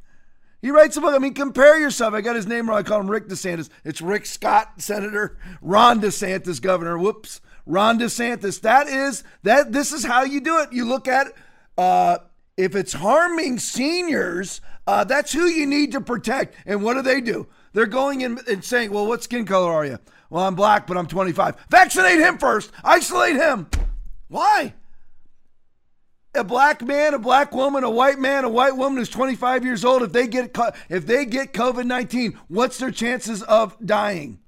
[0.61, 1.13] He writes a book.
[1.13, 2.13] I mean, compare yourself.
[2.13, 2.79] I got his name wrong.
[2.79, 3.67] I call him Rick DeSantis.
[3.83, 5.37] It's Rick Scott, Senator.
[5.61, 6.97] Ron DeSantis, Governor.
[6.97, 7.41] Whoops.
[7.65, 8.61] Ron DeSantis.
[8.61, 9.73] That is that.
[9.73, 10.71] This is how you do it.
[10.71, 11.27] You look at
[11.77, 12.19] uh,
[12.55, 14.61] if it's harming seniors.
[14.87, 16.55] Uh, that's who you need to protect.
[16.65, 17.47] And what do they do?
[17.73, 19.99] They're going in and saying, "Well, what skin color are you?"
[20.33, 21.67] Well, I'm black, but I'm 25.
[21.69, 22.71] Vaccinate him first.
[22.83, 23.67] Isolate him.
[24.29, 24.73] Why?
[26.33, 29.85] A black man, a black woman, a white man, a white woman who's 25 years
[29.85, 30.57] old, if they get
[30.89, 34.39] if they get COVID-19, what's their chances of dying?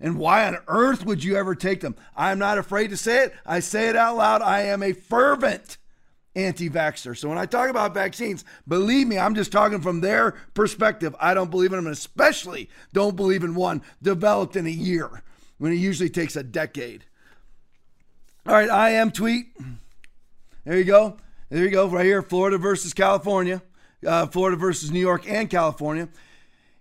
[0.00, 1.96] And why on earth would you ever take them?
[2.16, 3.34] I'm not afraid to say it.
[3.44, 4.42] I say it out loud.
[4.42, 5.76] I am a fervent
[6.36, 7.16] anti vaxxer.
[7.16, 11.16] So when I talk about vaccines, believe me, I'm just talking from their perspective.
[11.18, 15.22] I don't believe in them, and especially don't believe in one developed in a year
[15.58, 17.04] when it usually takes a decade.
[18.46, 19.48] All right, I am tweet.
[20.64, 21.16] There you go.
[21.50, 23.62] There you go, right here Florida versus California,
[24.06, 26.08] uh, Florida versus New York and California.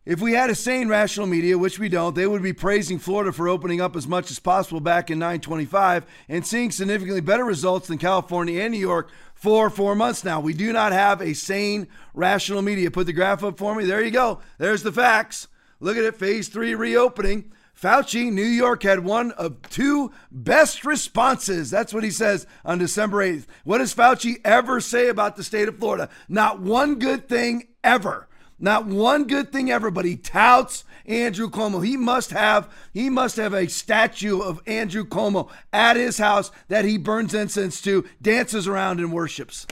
[0.08, 3.34] If we had a sane rational media, which we don't, they would be praising Florida
[3.34, 7.90] for opening up as much as possible back in 925 and seeing significantly better results
[7.90, 10.40] than California and New York for four months now.
[10.40, 12.90] We do not have a sane rational media.
[12.90, 13.84] Put the graph up for me.
[13.84, 14.40] There you go.
[14.60, 15.50] There's the facts.
[15.82, 16.16] Look at it.
[16.16, 17.52] Phase three reopening.
[17.78, 21.70] Fauci, New York had one of two best responses.
[21.70, 23.46] That's what he says on December 8th.
[23.66, 26.08] What does Fauci ever say about the state of Florida?
[26.30, 28.30] Not one good thing ever.
[28.60, 31.86] Not one good thing ever, but he touts Andrew Cuomo.
[31.86, 36.86] He must have he must have a statue of Andrew Cuomo at his house that
[36.86, 39.68] he burns incense to, dances around and worships.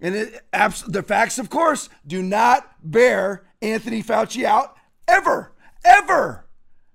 [0.00, 4.76] And it, the facts, of course, do not bear Anthony Fauci out
[5.06, 5.52] ever,
[5.84, 6.46] ever,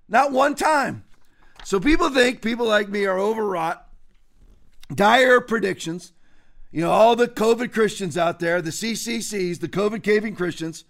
[0.08, 1.04] not one time.
[1.64, 3.86] So people think people like me are overwrought,
[4.94, 6.12] dire predictions.
[6.74, 10.84] You know, all the COVID Christians out there, the CCCs, the COVID caving Christians,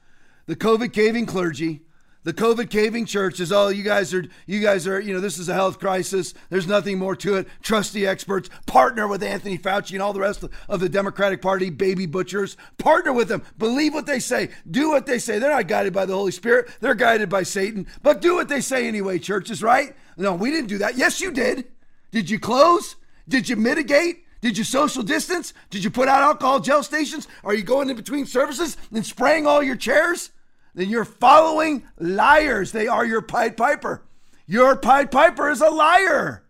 [0.47, 1.83] the COVID caving clergy,
[2.23, 3.53] the COVID caving churches.
[3.53, 6.33] Oh, you guys are, you guys are, you know, this is a health crisis.
[6.49, 7.49] There's nothing more to it.
[7.61, 8.49] Trust the experts.
[8.65, 12.57] Partner with Anthony Fauci and all the rest of the Democratic Party baby butchers.
[12.79, 13.43] Partner with them.
[13.59, 14.49] Believe what they say.
[14.71, 15.39] Do what they say.
[15.39, 16.71] They're not guided by the Holy Spirit.
[16.81, 17.87] They're guided by Satan.
[18.03, 19.95] But do what they say anyway, churches, right?
[20.17, 20.97] No, we didn't do that.
[20.97, 21.67] Yes, you did.
[22.11, 22.97] Did you close?
[23.29, 24.24] Did you mitigate?
[24.45, 25.55] Did you social distance?
[25.71, 27.27] Did you put out alcohol gel stations?
[27.45, 30.33] Are you going in between services and spraying all your chairs?
[30.75, 32.71] Then you're following liars.
[32.71, 34.03] They are your Pied Piper.
[34.47, 36.45] Your Pied Piper is a liar.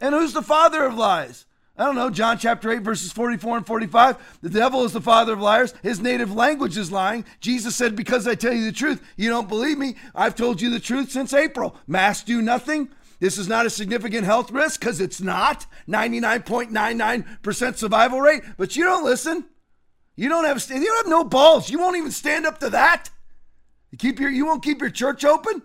[0.00, 1.46] And who's the father of lies?
[1.78, 4.38] I don't know, John chapter 8, verses 44 and 45.
[4.42, 5.74] The devil is the father of liars.
[5.80, 7.24] His native language is lying.
[7.38, 9.94] Jesus said, Because I tell you the truth, you don't believe me.
[10.12, 11.76] I've told you the truth since April.
[11.86, 12.88] Masks do nothing.
[13.22, 18.82] This is not a significant health risk because it's not 99.99% survival rate, but you
[18.82, 19.44] don't listen.
[20.16, 21.70] You don't have you don't have no balls.
[21.70, 23.10] You won't even stand up to that.
[23.92, 25.62] You keep your you won't keep your church open?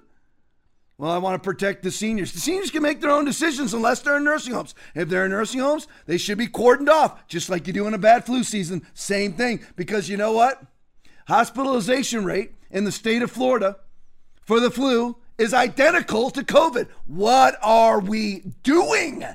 [0.99, 2.31] Well, I want to protect the seniors.
[2.31, 4.75] The seniors can make their own decisions unless they're in nursing homes.
[4.93, 7.95] If they're in nursing homes, they should be cordoned off, just like you do in
[7.95, 8.85] a bad flu season.
[8.93, 9.61] Same thing.
[9.75, 10.61] Because you know what?
[11.27, 13.77] Hospitalization rate in the state of Florida
[14.45, 16.87] for the flu is identical to COVID.
[17.05, 19.25] What are we doing?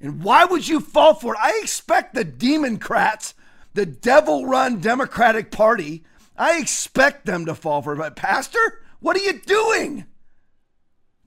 [0.00, 1.40] And why would you fall for it?
[1.40, 3.34] I expect the Democrats,
[3.74, 6.04] the devil run Democratic Party,
[6.36, 7.98] I expect them to fall for it.
[7.98, 10.06] But, Pastor, what are you doing?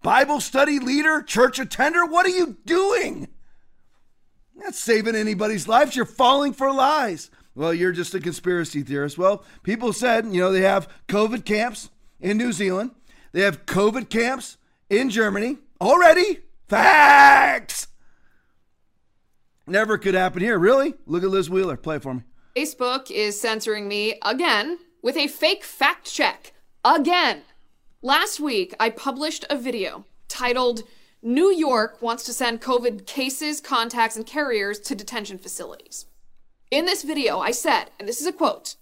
[0.02, 3.28] Bible study leader, church attender, what are you doing?
[4.56, 5.96] You're not saving anybody's lives.
[5.96, 7.30] You're falling for lies.
[7.56, 9.18] Well, you're just a conspiracy theorist.
[9.18, 11.90] Well, people said, you know, they have COVID camps
[12.26, 12.90] in New Zealand,
[13.34, 14.58] they have COVID camps
[14.90, 16.40] in Germany already.
[16.68, 17.88] Facts.
[19.68, 20.58] Never could happen here.
[20.58, 20.96] Really?
[21.06, 21.78] Look at Liz Wheeler.
[21.78, 22.22] Play for me.
[22.58, 26.54] Facebook is censoring me again with a fake fact check.
[26.84, 27.44] Again.
[28.02, 30.82] Last week, I published a video titled
[31.22, 36.08] New York wants to send COVID cases, contacts, and carriers to detention facilities.
[36.72, 38.76] In this video, I said, and this is a quote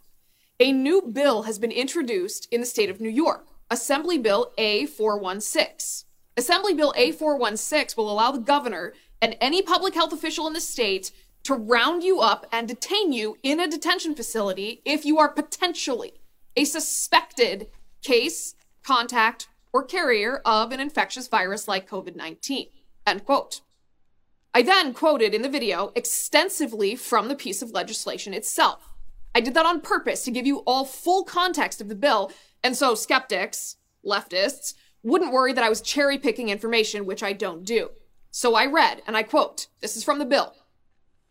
[0.64, 6.06] a new bill has been introduced in the state of New York, Assembly Bill A416.
[6.38, 11.12] Assembly Bill A416 will allow the governor and any public health official in the state
[11.44, 16.14] to round you up and detain you in a detention facility if you are potentially
[16.56, 17.68] a suspected
[18.02, 22.68] case, contact, or carrier of an infectious virus like COVID 19.
[23.06, 23.60] End quote.
[24.54, 28.93] I then quoted in the video extensively from the piece of legislation itself.
[29.36, 32.32] I did that on purpose to give you all full context of the bill,
[32.64, 37.66] and so skeptics, leftists, wouldn't worry that I was cherry picking information, which I don't
[37.66, 37.90] do.
[38.32, 40.54] So I read, and I quote this is from the bill.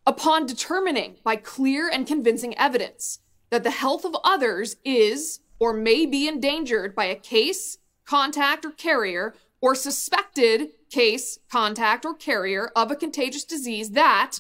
[0.07, 3.21] Upon determining by clear and convincing evidence
[3.51, 8.73] that the health of others is or may be endangered by a case, contact, or
[8.73, 14.39] carrier, or suspected case, contact, or carrier of a contagious disease that,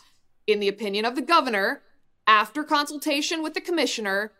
[0.48, 1.82] in the opinion of the governor,
[2.26, 4.32] after consultation with the commissioner,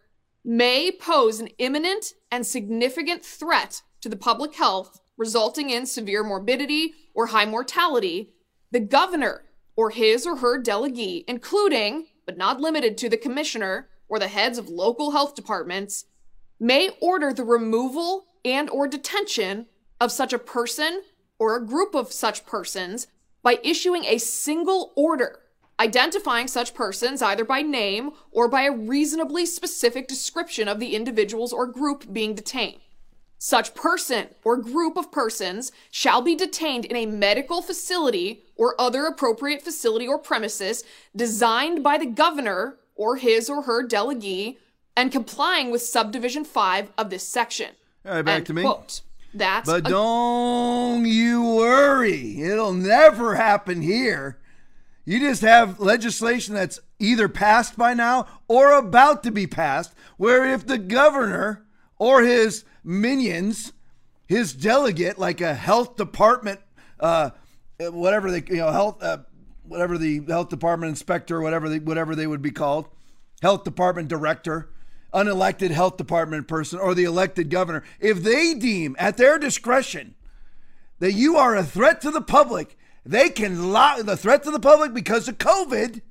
[0.44, 6.94] may pose an imminent and significant threat to the public health, resulting in severe morbidity
[7.14, 8.32] or high mortality,
[8.70, 9.44] the governor
[9.76, 14.58] or his or her delegee, including, but not limited to, the commissioner or the heads
[14.58, 16.06] of local health departments,
[16.58, 19.66] may order the removal and or detention
[20.00, 21.02] of such a person
[21.38, 23.06] or a group of such persons
[23.42, 25.40] by issuing a single order
[25.82, 31.52] identifying such persons either by name or by a reasonably specific description of the individuals
[31.52, 32.80] or group being detained.
[33.36, 39.06] Such person or group of persons shall be detained in a medical facility or other
[39.06, 40.84] appropriate facility or premises
[41.16, 44.58] designed by the governor or his or her delegee
[44.96, 47.70] and complying with subdivision 5 of this section.
[48.06, 48.62] All right, back End to me.
[48.62, 49.00] Quote.
[49.34, 52.40] That's But a- don't you worry.
[52.40, 54.38] It'll never happen here.
[55.04, 60.48] You just have legislation that's either passed by now or about to be passed, where
[60.48, 61.64] if the governor
[61.98, 63.72] or his minions,
[64.28, 66.60] his delegate, like a health department,
[67.00, 67.30] uh,
[67.78, 69.18] whatever they, you know, health, uh,
[69.64, 72.88] whatever the health department inspector, whatever they, whatever they would be called,
[73.40, 74.70] health department director,
[75.12, 80.14] unelected health department person, or the elected governor, if they deem at their discretion
[81.00, 84.60] that you are a threat to the public, they can lock the threat to the
[84.60, 86.02] public because of COVID.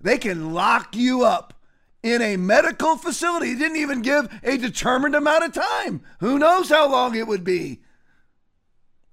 [0.00, 1.54] They can lock you up
[2.02, 3.52] in a medical facility.
[3.52, 6.02] It didn't even give a determined amount of time.
[6.20, 7.80] Who knows how long it would be?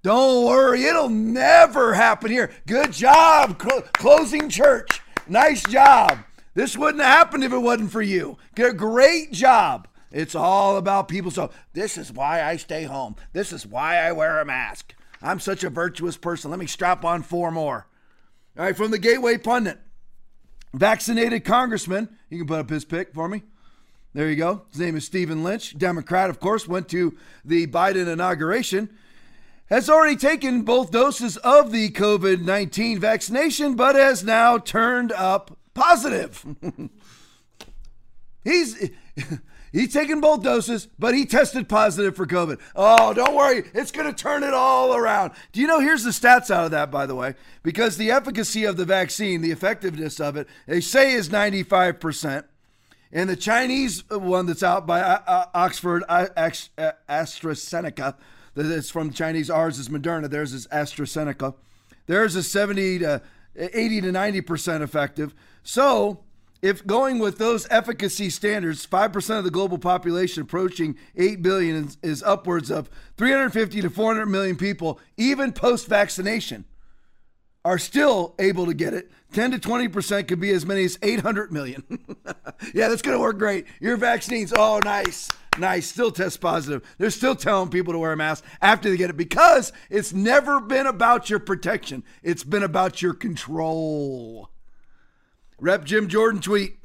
[0.02, 2.52] Don't worry, it'll never happen here.
[2.66, 5.00] Good job, cl- closing church.
[5.26, 6.18] Nice job.
[6.54, 8.38] This wouldn't happen if it wasn't for you.
[8.54, 9.88] Good, great job.
[10.12, 11.30] It's all about people.
[11.30, 13.16] So, this is why I stay home.
[13.32, 14.94] This is why I wear a mask.
[15.26, 16.50] I'm such a virtuous person.
[16.50, 17.86] Let me strap on four more.
[18.56, 19.78] All right, from the Gateway Pundit.
[20.72, 23.42] Vaccinated congressman, you can put up his pic for me.
[24.14, 24.62] There you go.
[24.70, 28.90] His name is Stephen Lynch, Democrat, of course, went to the Biden inauguration.
[29.66, 35.58] Has already taken both doses of the COVID 19 vaccination, but has now turned up
[35.74, 36.44] positive.
[38.44, 38.90] He's.
[39.76, 42.58] He's taken both doses, but he tested positive for COVID.
[42.74, 43.62] Oh, don't worry.
[43.74, 45.32] It's going to turn it all around.
[45.52, 45.80] Do you know?
[45.80, 49.42] Here's the stats out of that, by the way, because the efficacy of the vaccine,
[49.42, 52.44] the effectiveness of it, they say is 95%.
[53.12, 58.14] And the Chinese one that's out by uh, Oxford uh, AstraZeneca,
[58.54, 61.54] that's from Chinese, ours is Moderna, theirs is AstraZeneca.
[62.06, 63.20] Theirs is 70 to
[63.54, 65.34] 80 to 90% effective.
[65.62, 66.20] So,
[66.62, 71.98] if going with those efficacy standards, 5% of the global population approaching 8 billion is,
[72.02, 76.64] is upwards of 350 to 400 million people, even post vaccination,
[77.64, 79.10] are still able to get it.
[79.32, 81.82] 10 to 20% could be as many as 800 million.
[82.74, 83.66] yeah, that's going to work great.
[83.80, 85.28] Your vaccines, oh, nice,
[85.58, 86.82] nice, still test positive.
[86.98, 90.60] They're still telling people to wear a mask after they get it because it's never
[90.60, 94.50] been about your protection, it's been about your control.
[95.58, 96.76] Rep Jim Jordan tweet.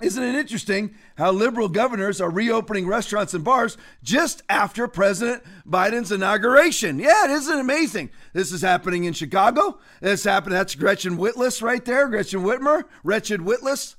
[0.00, 6.12] Isn't it interesting how liberal governors are reopening restaurants and bars just after President Biden's
[6.12, 7.00] inauguration?
[7.00, 8.10] Yeah, it isn't amazing.
[8.32, 9.80] This is happening in Chicago.
[10.00, 10.54] This happened.
[10.54, 12.06] That's Gretchen Whitless right there.
[12.06, 12.84] Gretchen Whitmer.
[13.02, 13.96] Wretched Whitless.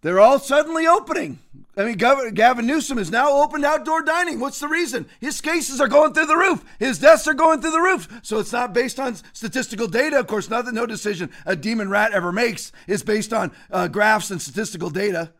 [0.00, 1.40] they're all suddenly opening.
[1.80, 4.38] I mean, Gavin, Newsom has now opened outdoor dining.
[4.38, 5.06] What's the reason?
[5.18, 6.62] His cases are going through the roof.
[6.78, 8.06] His deaths are going through the roof.
[8.22, 10.18] So it's not based on statistical data.
[10.18, 14.30] Of course, nothing, no decision a demon rat ever makes is based on uh, graphs
[14.30, 15.32] and statistical data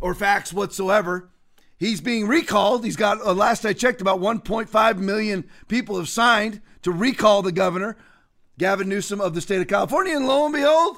[0.00, 1.28] or facts whatsoever.
[1.76, 2.84] He's being recalled.
[2.84, 7.52] He's got, uh, last I checked, about 1.5 million people have signed to recall the
[7.52, 7.98] governor,
[8.56, 10.16] Gavin Newsom of the state of California.
[10.16, 10.96] And lo and behold,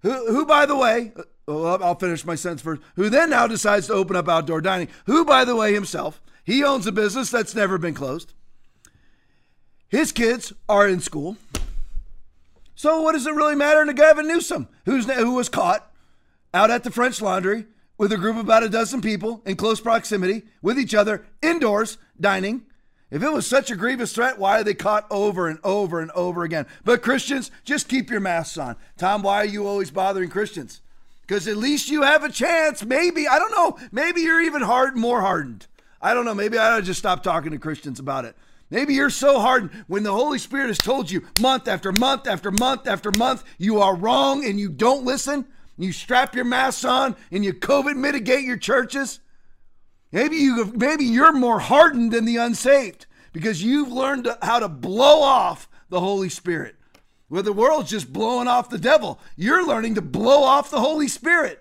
[0.00, 1.12] who, who by the way,
[1.48, 5.24] I'll finish my sentence first, who then now decides to open up outdoor dining, who,
[5.24, 8.32] by the way, himself, he owns a business that's never been closed.
[9.88, 11.36] His kids are in school.
[12.74, 15.90] So what does it really matter to Gavin Newsom, who's, who was caught
[16.52, 17.66] out at the French Laundry
[17.96, 21.96] with a group of about a dozen people in close proximity with each other, indoors,
[22.20, 22.62] dining.
[23.10, 26.10] If it was such a grievous threat, why are they caught over and over and
[26.10, 26.66] over again?
[26.84, 28.76] But Christians, just keep your masks on.
[28.98, 30.80] Tom, why are you always bothering Christians?
[31.26, 32.84] Because at least you have a chance.
[32.84, 35.66] Maybe, I don't know, maybe you're even hard, more hardened.
[36.00, 36.34] I don't know.
[36.34, 38.36] Maybe I ought to just stop talking to Christians about it.
[38.70, 42.50] Maybe you're so hardened when the Holy Spirit has told you month after month after
[42.50, 45.46] month after month you are wrong and you don't listen
[45.78, 49.20] you strap your masks on and you COVID mitigate your churches.
[50.12, 55.20] Maybe you maybe you're more hardened than the unsaved because you've learned how to blow
[55.20, 56.75] off the Holy Spirit.
[57.28, 61.08] Where the world's just blowing off the devil, you're learning to blow off the Holy
[61.08, 61.60] Spirit.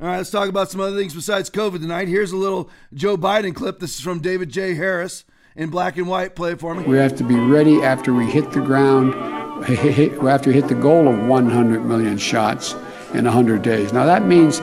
[0.00, 2.06] All right, let's talk about some other things besides COVID tonight.
[2.06, 3.80] Here's a little Joe Biden clip.
[3.80, 4.74] This is from David J.
[4.74, 5.24] Harris
[5.56, 6.36] in black and white.
[6.36, 6.84] Play it for me.
[6.84, 9.14] We have to be ready after we hit the ground
[9.64, 12.74] after we hit the goal of 100 million shots
[13.14, 13.92] in 100 days.
[13.92, 14.60] Now, that means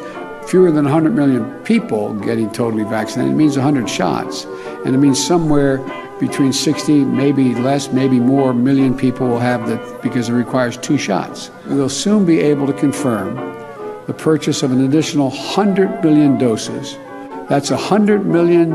[0.47, 3.35] fewer than 100 million people getting totally vaccinated.
[3.35, 4.45] Means 100 shots.
[4.85, 5.77] And it means somewhere
[6.19, 10.97] between 60, maybe less, maybe more million people will have that because it requires two
[10.97, 11.51] shots.
[11.65, 13.35] We'll soon be able to confirm
[14.07, 16.97] the purchase of an additional 100 billion doses.
[17.49, 18.71] That's 100 million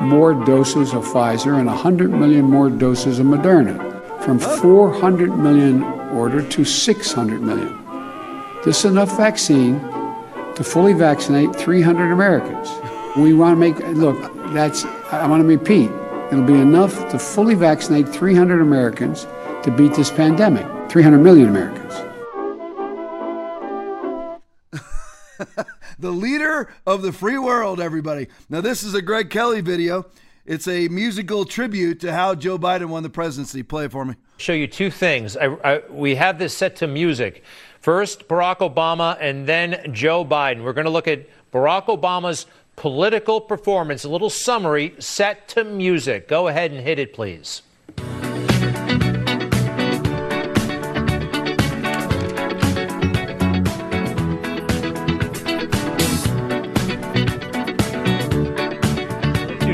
[0.00, 3.90] more doses of Pfizer and 100 million more doses of Moderna
[4.22, 7.78] from 400 million order to 600 million.
[8.64, 9.80] This is enough vaccine
[10.56, 12.68] to fully vaccinate 300 Americans.
[13.16, 14.18] We want to make, look,
[14.52, 15.90] that's, I want to repeat,
[16.30, 19.26] it'll be enough to fully vaccinate 300 Americans
[19.64, 21.94] to beat this pandemic, 300 million Americans.
[25.98, 28.28] the leader of the free world, everybody.
[28.48, 30.06] Now, this is a Greg Kelly video.
[30.44, 33.62] It's a musical tribute to how Joe Biden won the presidency.
[33.62, 34.16] Play it for me.
[34.38, 35.36] Show you two things.
[35.36, 37.44] I, I, we have this set to music.
[37.82, 40.62] First, Barack Obama, and then Joe Biden.
[40.62, 42.46] We're going to look at Barack Obama's
[42.76, 44.04] political performance.
[44.04, 46.28] A little summary set to music.
[46.28, 47.62] Go ahead and hit it, please.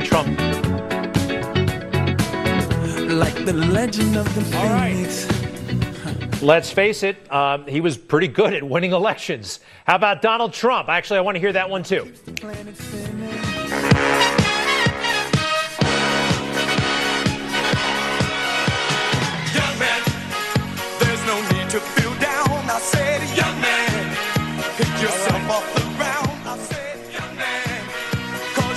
[0.02, 0.28] Trump.
[3.10, 5.27] Like the legend of the Phoenix.
[6.40, 9.58] Let's face it, uh, he was pretty good at winning elections.
[9.84, 10.88] How about Donald Trump?
[10.88, 12.12] Actually, I want to hear that one too.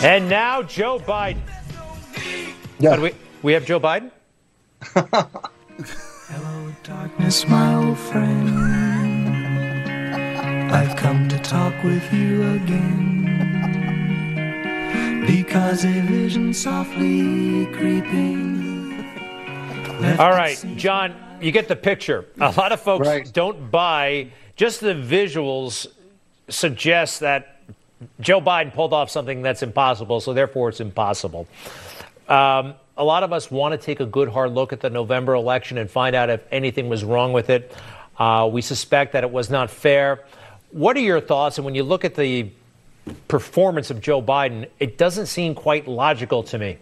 [0.03, 1.41] And now Joe Biden.
[2.79, 2.99] Yeah.
[2.99, 3.11] We,
[3.43, 4.09] we have Joe Biden?
[6.83, 8.49] Hello, darkness, my old friend.
[10.71, 13.27] I've come to talk with you again.
[15.27, 19.05] Because a vision softly creeping.
[20.17, 22.25] All right, John, you get the picture.
[22.39, 23.31] A lot of folks right.
[23.31, 25.87] don't buy just the visuals
[26.49, 27.61] suggest that
[28.19, 31.47] Joe Biden pulled off something that's impossible, so therefore it's impossible.
[32.27, 35.33] Um, a lot of us want to take a good hard look at the November
[35.33, 37.75] election and find out if anything was wrong with it.
[38.19, 40.23] Uh, we suspect that it was not fair.
[40.69, 41.57] What are your thoughts?
[41.57, 42.51] And when you look at the
[43.27, 46.77] performance of Joe Biden, it doesn't seem quite logical to me.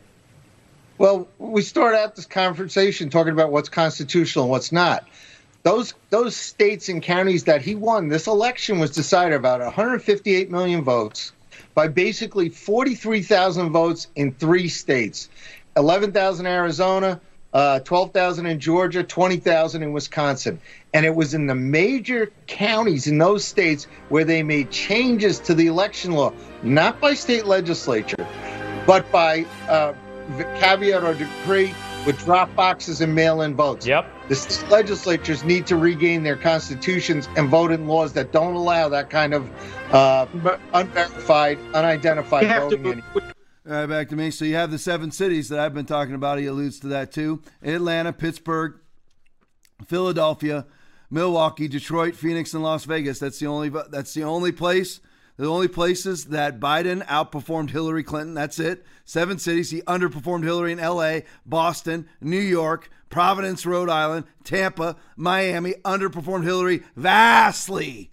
[0.97, 5.07] Well, we started out this conversation talking about what's constitutional and what's not.
[5.63, 10.83] Those those states and counties that he won, this election was decided about 158 million
[10.83, 11.31] votes
[11.73, 15.29] by basically 43,000 votes in three states.
[15.79, 17.21] 11,000 in Arizona,
[17.53, 20.59] uh, 12,000 in Georgia, 20,000 in Wisconsin.
[20.93, 25.55] And it was in the major counties in those states where they made changes to
[25.55, 28.27] the election law, not by state legislature,
[28.85, 29.93] but by uh,
[30.59, 31.73] caveat or decree
[32.05, 33.87] with drop boxes and mail in votes.
[33.87, 34.05] Yep.
[34.27, 38.89] The state legislatures need to regain their constitutions and vote in laws that don't allow
[38.89, 39.49] that kind of
[39.93, 40.27] uh,
[40.73, 42.85] unverified, unidentified voting.
[42.85, 43.33] anymore.
[43.69, 44.31] All right, back to me.
[44.31, 46.39] So you have the seven cities that I've been talking about.
[46.39, 48.79] He alludes to that too: Atlanta, Pittsburgh,
[49.85, 50.65] Philadelphia,
[51.11, 53.19] Milwaukee, Detroit, Phoenix, and Las Vegas.
[53.19, 53.69] That's the only.
[53.69, 55.01] That's the only place.
[55.37, 58.33] The only places that Biden outperformed Hillary Clinton.
[58.33, 58.83] That's it.
[59.05, 59.69] Seven cities.
[59.69, 65.75] He underperformed Hillary in L.A., Boston, New York, Providence, Rhode Island, Tampa, Miami.
[65.85, 68.09] Underperformed Hillary vastly.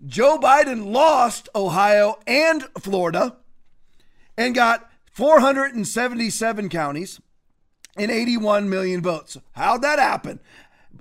[0.05, 3.35] Joe Biden lost Ohio and Florida
[4.37, 4.84] and got
[5.15, 7.21] 477 counties
[7.95, 9.37] and 81 million votes.
[9.53, 10.41] How'd that happen?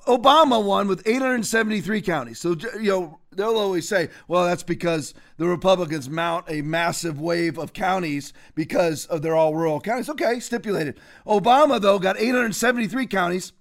[0.06, 2.38] Obama won with 873 counties.
[2.38, 7.58] So, you know, they'll always say, well, that's because the Republicans mount a massive wave
[7.58, 10.08] of counties because of they're all rural counties.
[10.08, 11.00] Okay, stipulated.
[11.26, 13.52] Obama, though, got 873 counties.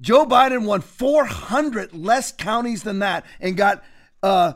[0.00, 3.82] Joe Biden won 400 less counties than that and got
[4.22, 4.52] uh,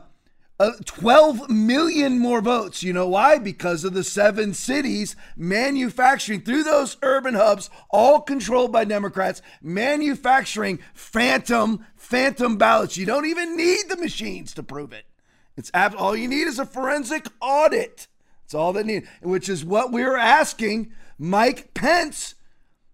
[0.59, 2.83] uh, 12 million more votes.
[2.83, 3.37] You know why?
[3.37, 10.79] Because of the seven cities manufacturing through those urban hubs, all controlled by Democrats, manufacturing
[10.93, 12.97] phantom, phantom ballots.
[12.97, 15.05] You don't even need the machines to prove it.
[15.55, 18.07] It's ab- all you need is a forensic audit.
[18.43, 22.35] That's all they need, which is what we're asking Mike Pence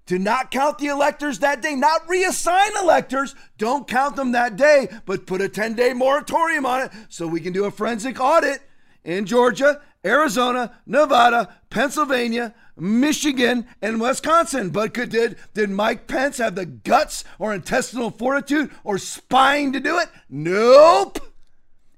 [0.07, 3.35] to not count the electors that day, not reassign electors.
[3.57, 7.39] Don't count them that day, but put a 10 day moratorium on it so we
[7.39, 8.61] can do a forensic audit
[9.03, 14.69] in Georgia, Arizona, Nevada, Pennsylvania, Michigan, and Wisconsin.
[14.69, 19.79] But could, did, did Mike Pence have the guts or intestinal fortitude or spine to
[19.79, 20.09] do it?
[20.29, 21.19] Nope.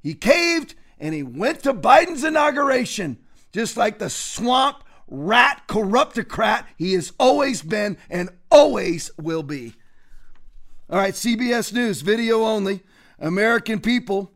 [0.02, 3.18] He caved and he went to Biden's inauguration,
[3.52, 9.74] just like the swamp rat corruptocrat he has always been and always will be.
[10.90, 12.82] All right, CBS News, video only.
[13.20, 14.32] American people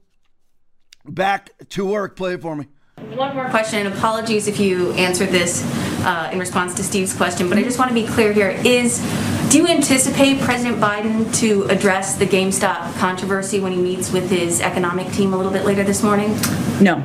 [1.05, 2.15] back to work.
[2.15, 2.67] Play it for me.
[3.15, 5.63] One more question, and apologies if you answered this
[6.03, 8.49] uh, in response to Steve's question, but I just want to be clear here.
[8.49, 8.99] Is
[9.49, 14.61] do you anticipate President Biden to address the GameStop controversy when he meets with his
[14.61, 16.37] economic team a little bit later this morning?
[16.79, 17.03] No.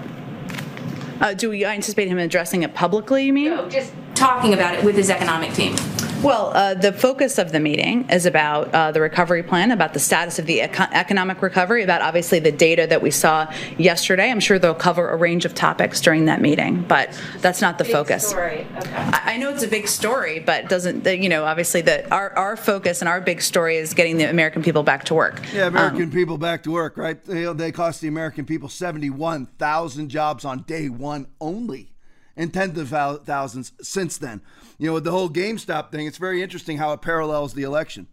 [1.20, 3.50] Uh, do we anticipate him addressing it publicly, you mean?
[3.50, 5.74] No, just talking about it with his economic team.
[6.22, 10.00] Well, uh, the focus of the meeting is about uh, the recovery plan, about the
[10.00, 14.30] status of the eco- economic recovery, about obviously the data that we saw yesterday.
[14.30, 17.84] I'm sure they'll cover a range of topics during that meeting, but that's not the
[17.84, 18.28] big focus.
[18.28, 18.66] Story.
[18.78, 18.94] Okay.
[18.94, 21.44] I, I know it's a big story, but doesn't the, you know?
[21.44, 25.04] Obviously, that our our focus and our big story is getting the American people back
[25.04, 25.42] to work.
[25.52, 27.22] Yeah, American Um, people back to work, right?
[27.22, 31.92] They, they cost the American people 71,000 jobs on day one only
[32.36, 34.42] and tens of thousands since then.
[34.78, 38.08] You know, with the whole GameStop thing, it's very interesting how it parallels the election.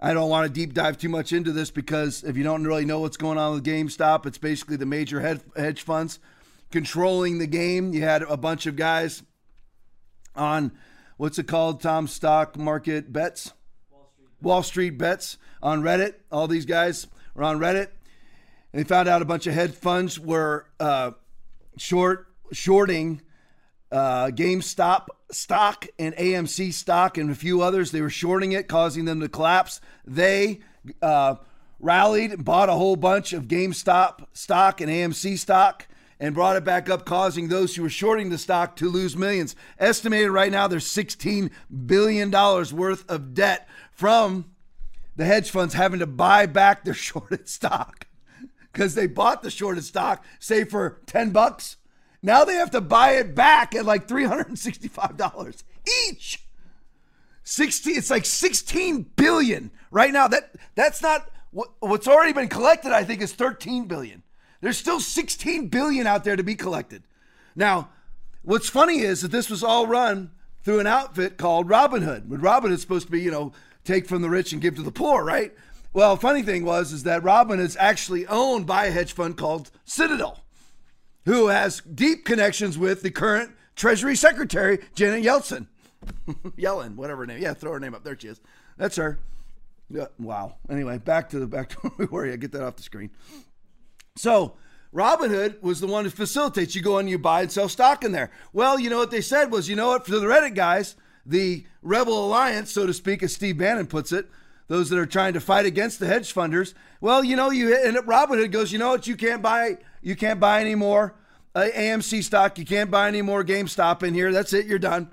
[0.00, 2.86] I don't want to deep dive too much into this because if you don't really
[2.86, 6.18] know what's going on with GameStop, it's basically the major hedge, funds
[6.70, 7.92] controlling the game.
[7.92, 9.22] You had a bunch of guys
[10.34, 10.72] on
[11.16, 12.06] what's it called, Tom?
[12.06, 13.52] Stock market bets?
[14.40, 16.14] Wall Street bets on Reddit.
[16.32, 17.88] All these guys were on Reddit.
[18.72, 21.10] And they found out a bunch of hedge funds were uh,
[21.76, 23.20] short shorting
[23.92, 27.90] uh, GameStop stock and AMC stock and a few others.
[27.90, 29.80] They were shorting it, causing them to collapse.
[30.06, 30.60] They
[31.02, 31.36] uh,
[31.78, 35.86] rallied and bought a whole bunch of GameStop stock and AMC stock
[36.20, 39.56] and brought it back up, causing those who were shorting the stock to lose millions.
[39.78, 41.50] Estimated right now, there's $16
[41.86, 44.50] billion worth of debt from
[45.16, 48.06] the hedge funds having to buy back their shorted stock
[48.72, 51.76] because they bought the shorted stock, say for 10 bucks.
[52.22, 55.62] Now they have to buy it back at like $365
[56.08, 56.44] each.
[57.42, 62.92] 60 it's like 16 billion right now that that's not what, what's already been collected
[62.92, 64.22] i think is 13 billion
[64.60, 67.02] There's still 16 billion out there to be collected.
[67.56, 67.90] Now,
[68.42, 70.30] what's funny is that this was all run
[70.62, 72.28] through an outfit called Robinhood.
[72.28, 73.52] When Robinhood's supposed to be, you know,
[73.84, 75.52] take from the rich and give to the poor, right?
[75.92, 80.40] Well, funny thing was is that Robinhood's actually owned by a hedge fund called Citadel,
[81.30, 85.68] who has deep connections with the current Treasury Secretary Janet Yeltsin.
[86.58, 87.40] Yellen, whatever her name.
[87.40, 88.02] Yeah, throw her name up.
[88.02, 88.40] There she is.
[88.76, 89.16] That's her.
[89.88, 90.56] Yeah, wow.
[90.68, 92.26] Anyway, back to the back to where we were.
[92.26, 93.10] Yeah, get that off the screen.
[94.16, 94.54] So
[94.92, 96.74] Robinhood was the one who facilitates.
[96.74, 98.32] You go and you buy and sell stock in there.
[98.52, 101.64] Well, you know what they said was, you know what, for the Reddit guys, the
[101.80, 104.26] Rebel Alliance, so to speak, as Steve Bannon puts it,
[104.66, 106.74] those that are trying to fight against the hedge funders.
[107.00, 110.40] Well, you know, you and Robinhood goes, you know what, you can't buy, you can't
[110.40, 111.14] buy any more
[111.54, 112.58] uh, AMC stock.
[112.58, 114.32] You can't buy any more GameStop in here.
[114.32, 114.66] That's it.
[114.66, 115.10] You're done.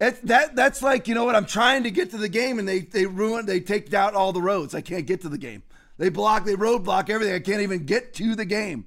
[0.00, 2.68] It, that that's like you know what I'm trying to get to the game and
[2.68, 4.74] they they ruin they take out all the roads.
[4.74, 5.62] I can't get to the game.
[5.96, 7.34] They block they roadblock everything.
[7.34, 8.86] I can't even get to the game.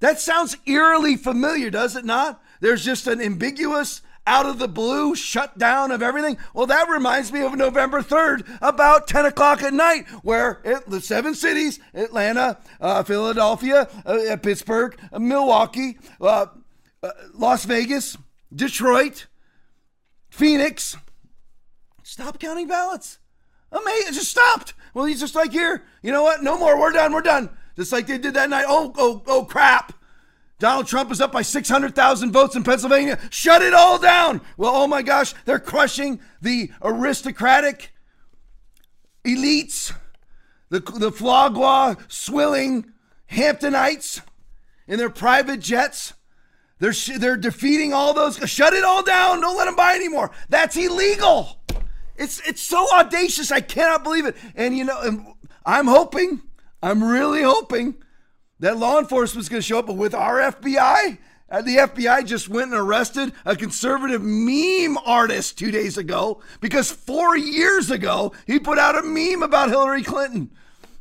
[0.00, 2.42] That sounds eerily familiar, does it not?
[2.60, 6.38] There's just an ambiguous out of the blue shutdown of everything.
[6.54, 11.00] Well, that reminds me of November 3rd, about 10 o'clock at night, where it, the
[11.00, 16.46] seven cities Atlanta, uh, Philadelphia, uh, Pittsburgh, uh, Milwaukee, uh,
[17.02, 18.16] uh, Las Vegas,
[18.54, 19.26] Detroit,
[20.30, 20.96] Phoenix
[22.12, 23.18] stop counting ballots.
[23.70, 24.08] Amazing.
[24.08, 24.74] It just stopped.
[24.94, 26.42] Well, he's just like, here, you know what?
[26.42, 26.78] No more.
[26.78, 27.12] We're done.
[27.12, 27.50] We're done.
[27.76, 28.66] Just like they did that night.
[28.68, 29.94] Oh, oh, oh, crap.
[30.62, 33.18] Donald Trump is up by 600,000 votes in Pennsylvania.
[33.30, 34.40] Shut it all down.
[34.56, 37.92] Well, oh my gosh, they're crushing the aristocratic
[39.24, 39.92] elites,
[40.68, 42.92] the, the flogwa swilling
[43.28, 44.22] Hamptonites
[44.86, 46.12] in their private jets.
[46.78, 48.36] They're, they're defeating all those.
[48.48, 49.40] Shut it all down.
[49.40, 50.30] Don't let them buy anymore.
[50.48, 51.60] That's illegal.
[52.16, 53.50] It's, it's so audacious.
[53.50, 54.36] I cannot believe it.
[54.54, 55.34] And, you know,
[55.66, 56.40] I'm hoping,
[56.80, 57.96] I'm really hoping
[58.62, 59.86] that law enforcement's going to show up.
[59.88, 61.18] But with our FBI,
[61.50, 66.90] uh, the FBI just went and arrested a conservative meme artist two days ago because
[66.90, 70.52] four years ago he put out a meme about Hillary Clinton,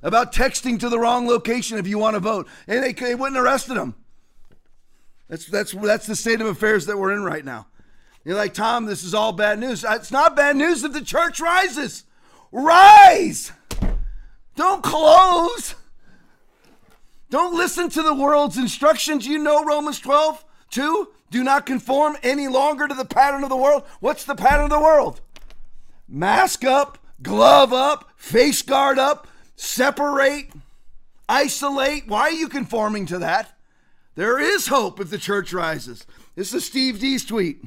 [0.01, 3.35] about texting to the wrong location if you want to vote, and they, they went
[3.35, 3.93] and arrested him.
[5.29, 7.67] That's that's that's the state of affairs that we're in right now.
[8.25, 9.85] You're like Tom, this is all bad news.
[9.85, 12.05] Uh, it's not bad news if the church rises.
[12.51, 13.51] Rise.
[14.55, 15.75] Don't close.
[17.31, 19.25] Don't listen to the world's instructions.
[19.25, 21.07] You know Romans 12, 2.
[21.31, 23.83] Do not conform any longer to the pattern of the world.
[24.01, 25.21] What's the pattern of the world?
[26.09, 30.49] Mask up, glove up, face guard up, separate,
[31.29, 32.05] isolate.
[32.05, 33.57] Why are you conforming to that?
[34.15, 36.05] There is hope if the church rises.
[36.35, 37.63] This is Steve Deace's tweet.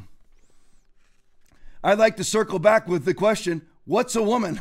[1.82, 4.60] I'd like to circle back with the question what's a woman?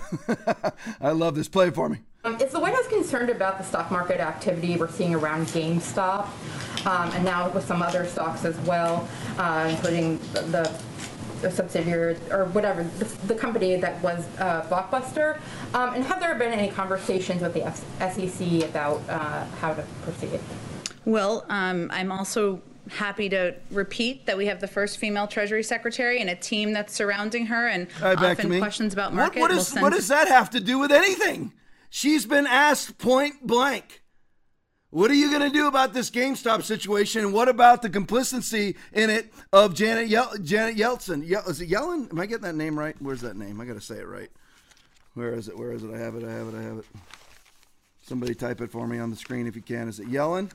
[1.02, 1.50] I love this.
[1.50, 2.00] Play for me.
[2.26, 6.28] Um, is the White House concerned about the stock market activity we're seeing around GameStop
[6.86, 10.80] um, and now with some other stocks as well, uh, including the,
[11.42, 15.42] the, subsidiary or whatever, the, the company that was uh, Blockbuster?
[15.74, 17.70] Um, and have there been any conversations with the
[18.10, 20.40] SEC about uh, how to proceed?
[21.04, 26.22] Well, um, I'm also happy to repeat that we have the first female Treasury Secretary
[26.22, 29.42] and a team that's surrounding her, and right, often questions about market.
[29.42, 31.52] What, what, is, what does that have to do with anything?
[31.96, 34.02] She's been asked point blank.
[34.90, 37.24] What are you going to do about this GameStop situation?
[37.24, 41.24] And what about the complicity in it of Janet Yel- Janet Yeltsin?
[41.24, 42.10] Ye- is it Yellen?
[42.12, 42.96] Am I getting that name right?
[43.00, 43.62] Where's that name?
[43.62, 44.32] I got to say it right.
[45.14, 45.56] Where is it?
[45.56, 45.94] Where is it?
[45.94, 46.24] I have it.
[46.24, 46.56] I have it.
[46.58, 46.86] I have it.
[48.02, 49.88] Somebody type it for me on the screen if you can.
[49.88, 50.50] Is it Yellen?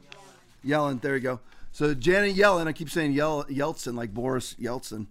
[0.66, 1.00] Yellen.
[1.00, 1.38] There you go.
[1.70, 2.66] So Janet Yellen.
[2.66, 5.06] I keep saying Yel- Yeltsin like Boris Yeltsin.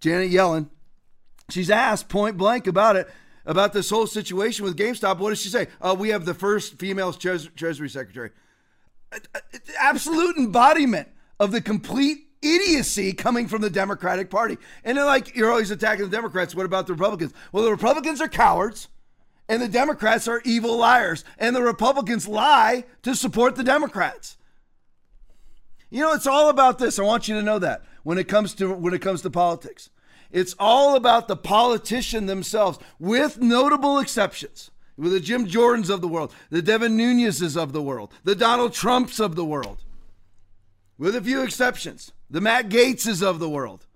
[0.00, 0.68] Janet Yellen.
[1.50, 3.10] She's asked point blank about it
[3.46, 5.18] about this whole situation with GameStop.
[5.18, 5.68] What does she say?
[5.80, 8.30] Uh, we have the first female Treasury Secretary.
[9.78, 11.08] Absolute embodiment
[11.38, 14.58] of the complete idiocy coming from the Democratic Party.
[14.84, 16.54] And they're like, you're always attacking the Democrats.
[16.54, 17.32] What about the Republicans?
[17.52, 18.88] Well, the Republicans are cowards,
[19.48, 21.24] and the Democrats are evil liars.
[21.38, 24.36] And the Republicans lie to support the Democrats.
[25.90, 26.98] You know, it's all about this.
[26.98, 29.90] I want you to know that when it comes to when it comes to politics.
[30.34, 34.72] It's all about the politician themselves, with notable exceptions.
[34.96, 38.72] With the Jim Jordans of the world, the Devin Nunes's of the world, the Donald
[38.72, 39.82] Trumps of the world,
[40.98, 43.86] with a few exceptions, the Matt Gaetzes of the world.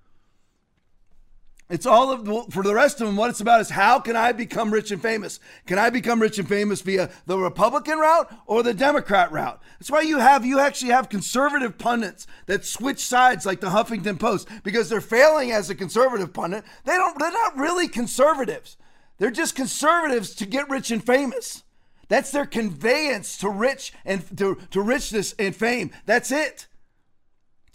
[1.71, 3.17] It's all of for the rest of them.
[3.17, 5.39] What it's about is how can I become rich and famous?
[5.67, 9.61] Can I become rich and famous via the Republican route or the Democrat route?
[9.79, 14.19] That's why you have you actually have conservative pundits that switch sides, like the Huffington
[14.19, 16.65] Post, because they're failing as a conservative pundit.
[16.85, 17.19] They don't.
[17.19, 18.79] They're not really conservatives.
[19.19, 21.65] They're just conservatives to get rich and famous.
[22.09, 25.91] That's their conveyance to rich and to, to richness and fame.
[26.07, 26.67] That's it.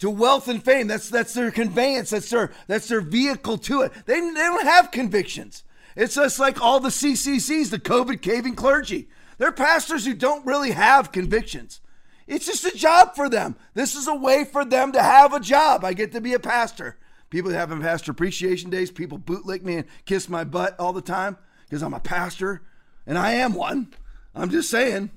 [0.04, 0.86] To wealth and fame.
[0.86, 2.10] That's that's their conveyance.
[2.10, 3.92] That's their that's their vehicle to it.
[4.04, 5.64] They, they don't have convictions.
[5.96, 9.08] It's just like all the CCCs, the COVID caving clergy.
[9.38, 11.80] They're pastors who don't really have convictions.
[12.26, 13.56] It's just a job for them.
[13.72, 15.86] This is a way for them to have a job.
[15.86, 16.98] I get to be a pastor.
[17.30, 21.38] People having pastor appreciation days, people bootlick me and kiss my butt all the time
[21.66, 22.60] because I'm a pastor,
[23.06, 23.88] and I am one.
[24.34, 25.12] I'm just saying.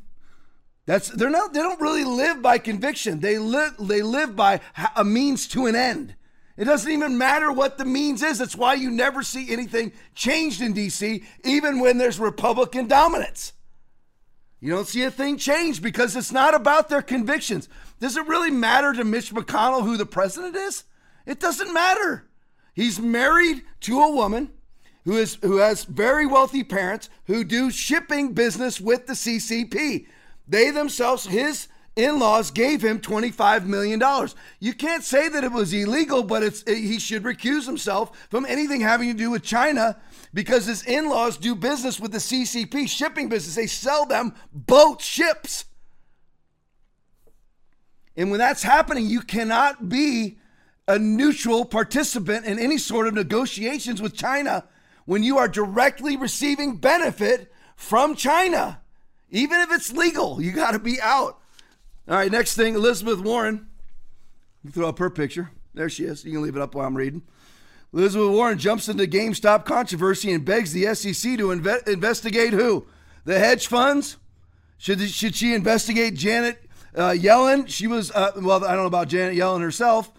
[0.87, 3.19] That's they're not they don't really live by conviction.
[3.19, 4.61] They live they live by
[4.95, 6.15] a means to an end.
[6.55, 8.39] It doesn't even matter what the means is.
[8.39, 13.51] That's why you never see anything changed in DC even when there's Republican dominance.
[14.61, 17.67] You don't see a thing change because it's not about their convictions.
[17.99, 20.85] Does it really matter to Mitch McConnell who the president is?
[21.25, 22.29] It doesn't matter.
[22.73, 24.51] He's married to a woman
[25.03, 30.07] who is who has very wealthy parents who do shipping business with the CCP.
[30.47, 31.67] They themselves, his
[31.97, 34.01] in-laws gave him $25 million.
[34.59, 38.81] You can't say that it was illegal, but it's he should recuse himself from anything
[38.81, 39.97] having to do with China
[40.33, 43.55] because his in-laws do business with the CCP shipping business.
[43.55, 45.65] They sell them boat ships.
[48.15, 50.37] And when that's happening, you cannot be
[50.87, 54.65] a neutral participant in any sort of negotiations with China
[55.05, 58.81] when you are directly receiving benefit from China.
[59.29, 61.39] Even if it's legal, you got to be out.
[62.07, 63.67] All right, next thing Elizabeth Warren.
[64.71, 65.51] Throw up her picture.
[65.73, 66.25] There she is.
[66.25, 67.21] You can leave it up while I'm reading.
[67.93, 72.85] Elizabeth Warren jumps into GameStop controversy and begs the SEC to inve- investigate who?
[73.23, 74.17] The hedge funds?
[74.77, 76.61] Should, should she investigate Janet
[76.95, 77.67] uh, Yellen?
[77.67, 80.11] She was, uh, well, I don't know about Janet Yellen herself,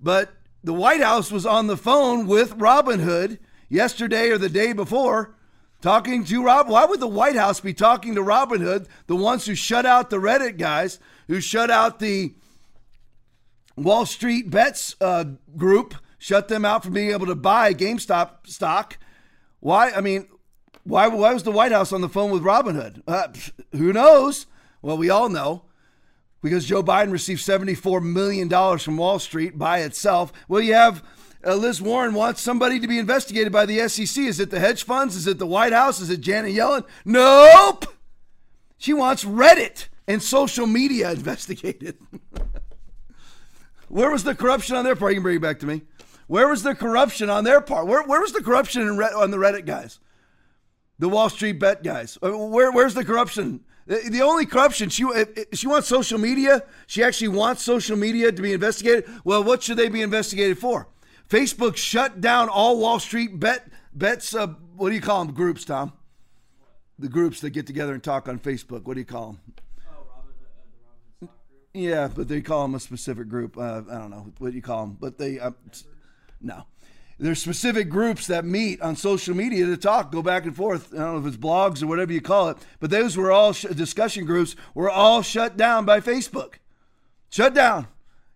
[0.00, 0.32] but
[0.64, 5.34] the White House was on the phone with Robinhood yesterday or the day before
[5.82, 6.68] talking to Rob.
[6.68, 10.16] Why would the White House be talking to Robinhood, the ones who shut out the
[10.16, 12.32] Reddit guys, who shut out the
[13.76, 15.24] Wall Street Bets uh,
[15.56, 18.98] group, shut them out from being able to buy GameStop stock?
[19.60, 19.90] Why?
[19.90, 20.28] I mean,
[20.84, 23.02] why, why was the White House on the phone with Robinhood?
[23.06, 23.28] Uh,
[23.72, 24.46] who knows?
[24.80, 25.64] Well, we all know
[26.42, 28.48] because Joe Biden received $74 million
[28.78, 30.32] from Wall Street by itself.
[30.48, 31.02] Well, you have
[31.44, 34.24] uh, Liz Warren wants somebody to be investigated by the SEC.
[34.24, 35.16] Is it the hedge funds?
[35.16, 36.00] Is it the White House?
[36.00, 36.84] Is it Janet Yellen?
[37.04, 37.86] Nope.
[38.78, 41.96] She wants Reddit and social media investigated.
[43.88, 45.12] Where was the corruption on their part?
[45.12, 45.82] You can bring it back to me.
[46.26, 47.86] Where was the corruption on their part?
[47.86, 49.98] Where, where was the corruption on the Reddit guys?
[50.98, 52.16] The Wall Street bet guys?
[52.22, 53.60] Uh, where, where's the corruption?
[53.86, 55.04] The only corruption she
[55.52, 56.62] she wants social media.
[56.86, 59.10] She actually wants social media to be investigated.
[59.24, 60.86] Well, what should they be investigated for?
[61.32, 64.34] Facebook shut down all Wall Street bet bets.
[64.34, 65.34] Uh, what do you call them?
[65.34, 65.94] Groups, Tom.
[66.98, 68.82] The groups that get together and talk on Facebook.
[68.84, 69.38] What do you call
[71.20, 71.30] them?
[71.72, 73.56] Yeah, but they call them a specific group.
[73.56, 75.52] Uh, I don't know what you call them, but they uh,
[76.42, 76.66] no.
[77.18, 80.92] There's specific groups that meet on social media to talk, go back and forth.
[80.92, 83.54] I don't know if it's blogs or whatever you call it, but those were all
[83.54, 86.54] sh- discussion groups were all shut down by Facebook.
[87.30, 87.86] Shut down.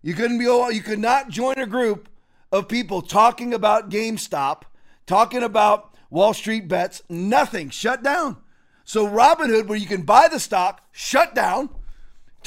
[0.01, 0.45] You couldn't be.
[0.45, 2.09] You could not join a group
[2.51, 4.63] of people talking about GameStop,
[5.05, 7.01] talking about Wall Street bets.
[7.09, 8.37] Nothing shut down.
[8.83, 11.69] So Robinhood, where you can buy the stock, shut down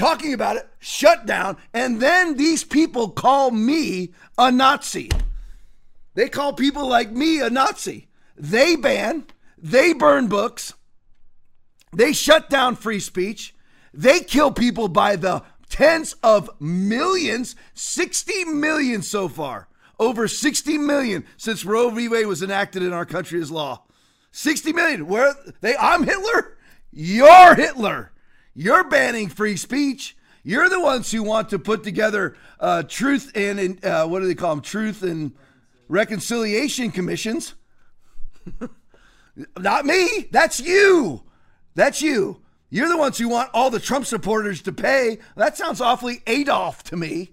[0.00, 5.10] talking about it, shut down, and then these people call me a Nazi.
[6.14, 8.08] They call people like me a Nazi.
[8.34, 9.26] They ban,
[9.58, 10.72] they burn books,
[11.92, 13.54] they shut down free speech,
[13.92, 19.68] they kill people by the tens of millions, 60 million so far.
[20.00, 22.08] Over 60 million since Roe v.
[22.08, 23.82] Wade was enacted in our country as law.
[24.32, 25.06] 60 million.
[25.06, 26.56] Where they I'm Hitler?
[26.90, 28.10] You're Hitler.
[28.54, 30.16] You're banning free speech.
[30.42, 34.34] You're the ones who want to put together uh, truth and uh, what do they
[34.34, 34.64] call them?
[34.64, 35.32] Truth and
[35.86, 37.52] reconciliation commissions.
[39.58, 40.28] Not me.
[40.30, 41.24] That's you.
[41.74, 42.40] That's you.
[42.70, 45.18] You're the ones who want all the Trump supporters to pay.
[45.36, 47.32] That sounds awfully Adolf to me.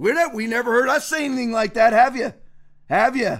[0.00, 2.32] We're not, we never heard us say anything like that, have you?
[2.88, 3.38] Have you?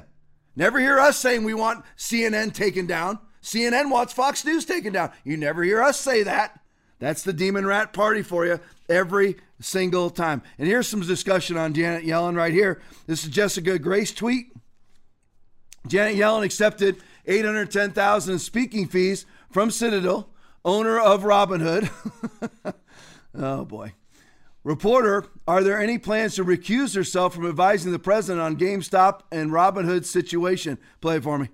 [0.55, 3.19] Never hear us saying we want CNN taken down.
[3.43, 5.11] CNN wants Fox News taken down.
[5.25, 6.61] You never hear us say that.
[6.99, 8.61] That's the demon rat party for you
[8.91, 10.43] every single time.
[10.59, 12.83] And here's some discussion on Janet Yellen right here.
[13.07, 14.53] This is Jessica Grace tweet.
[15.87, 20.29] Janet Yellen accepted 810,000 in speaking fees from Citadel,
[20.63, 21.89] owner of Robinhood.
[23.35, 23.95] oh boy.
[24.63, 29.51] Reporter, are there any plans to recuse herself from advising the president on GameStop and
[29.51, 30.77] Robinhood situation?
[31.01, 31.49] Play it for me.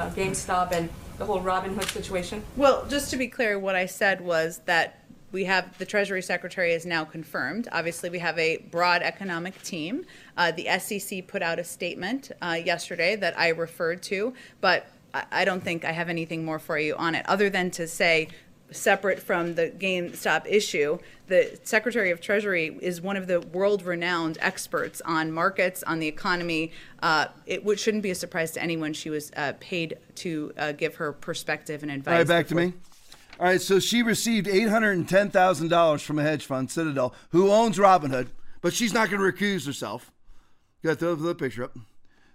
[0.00, 2.42] GameStop and the whole Robinhood situation?
[2.56, 6.72] Well, just to be clear, what I said was that we have the Treasury Secretary
[6.72, 7.68] is now confirmed.
[7.70, 10.04] Obviously, we have a broad economic team.
[10.36, 15.24] Uh, the SEC put out a statement uh, yesterday that I referred to, but I,
[15.30, 18.26] I don't think I have anything more for you on it, other than to say,
[18.72, 25.00] separate from the GameStop issue, the Secretary of Treasury is one of the world-renowned experts
[25.04, 26.72] on markets, on the economy.
[27.02, 30.96] Uh, it shouldn't be a surprise to anyone she was uh, paid to uh, give
[30.96, 32.12] her perspective and advice.
[32.12, 32.72] All right, back to me.
[33.38, 38.28] All right, so she received $810,000 from a hedge fund, Citadel, who owns Robinhood,
[38.60, 40.12] but she's not going to recuse herself.
[40.82, 41.76] Got to throw the picture up.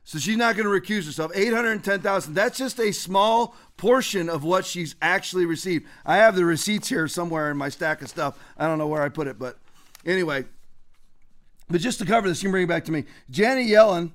[0.07, 1.31] So she's not going to recuse herself.
[1.33, 2.35] 810,000.
[2.35, 5.87] That's just a small portion of what she's actually received.
[6.05, 8.37] I have the receipts here somewhere in my stack of stuff.
[8.55, 9.57] I don't know where I put it, but
[10.05, 10.45] anyway.
[11.71, 13.05] But just to cover this, you can bring it back to me.
[13.31, 14.11] Janet Yellen,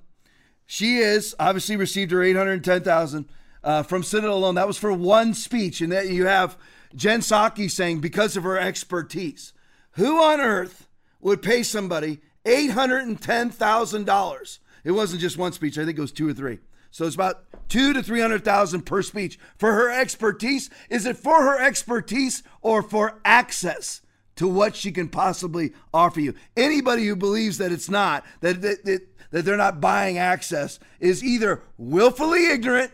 [0.65, 3.29] she is obviously received her 810,000
[3.65, 4.55] uh, from Senate alone.
[4.55, 5.81] That was for one speech.
[5.81, 6.57] And that you have
[6.95, 9.53] Jen Psaki saying because of her expertise.
[9.95, 10.87] Who on earth
[11.21, 14.59] would pay somebody $810,000?
[14.85, 15.79] It wasn't just one speech.
[15.79, 16.59] I think it was two or three.
[16.91, 20.71] So it's about two to three hundred thousand per speech for her expertise.
[20.89, 24.01] Is it for her expertise or for access?
[24.41, 26.33] to what she can possibly offer you.
[26.57, 31.23] Anybody who believes that it's not, that, that, that, that they're not buying access, is
[31.23, 32.91] either willfully ignorant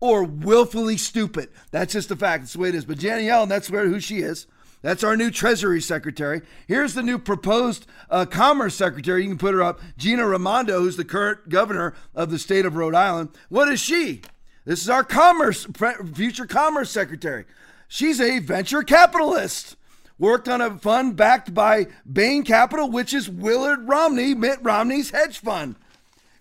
[0.00, 1.48] or willfully stupid.
[1.70, 2.42] That's just a fact.
[2.42, 2.84] That's the way it is.
[2.84, 4.46] But Janet Yellen, that's where who she is.
[4.82, 6.40] That's our new Treasury Secretary.
[6.66, 9.22] Here's the new proposed uh, Commerce Secretary.
[9.22, 9.80] You can put her up.
[9.98, 13.30] Gina Raimondo, who's the current governor of the state of Rhode Island.
[13.50, 14.22] What is she?
[14.64, 15.66] This is our Commerce
[16.14, 17.44] future Commerce Secretary.
[17.88, 19.76] She's a venture capitalist
[20.20, 25.38] worked on a fund backed by Bain Capital, which is Willard Romney, Mitt Romney's hedge
[25.38, 25.76] fund.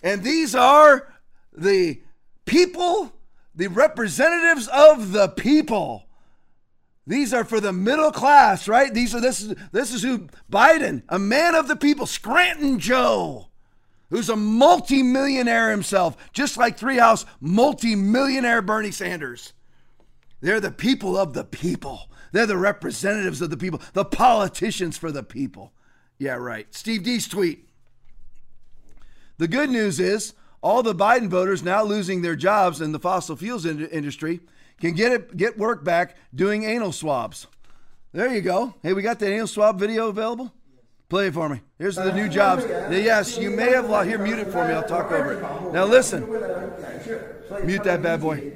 [0.03, 1.11] And these are
[1.53, 2.01] the
[2.45, 3.13] people,
[3.55, 6.03] the representatives of the people.
[7.09, 8.93] These are for the middle class, right?
[8.93, 13.47] These are this is this is who Biden, a man of the people, Scranton Joe,
[14.11, 19.53] who's a multimillionaire himself, just like Three House, multimillionaire Bernie Sanders.
[20.41, 22.11] They're the people of the people.
[22.31, 25.73] They're the representatives of the people, the politicians for the people.
[26.19, 26.67] Yeah, right.
[26.75, 27.67] Steve Deace's tweet.
[29.39, 33.35] The good news is all the Biden voters now losing their jobs in the fossil
[33.35, 34.41] fuels in- industry
[34.79, 37.47] can get it, get work back doing anal swabs.
[38.11, 38.73] There you go.
[38.81, 40.53] Hey, we got the anal swab video available.
[41.09, 41.61] Play it for me.
[41.79, 42.63] Here's the new jobs.
[42.65, 44.07] Yes, you may have lost.
[44.07, 44.73] Here, mute it for me.
[44.73, 45.73] I'll talk over it.
[45.73, 46.21] Now listen.
[47.63, 48.53] Mute that bad boy.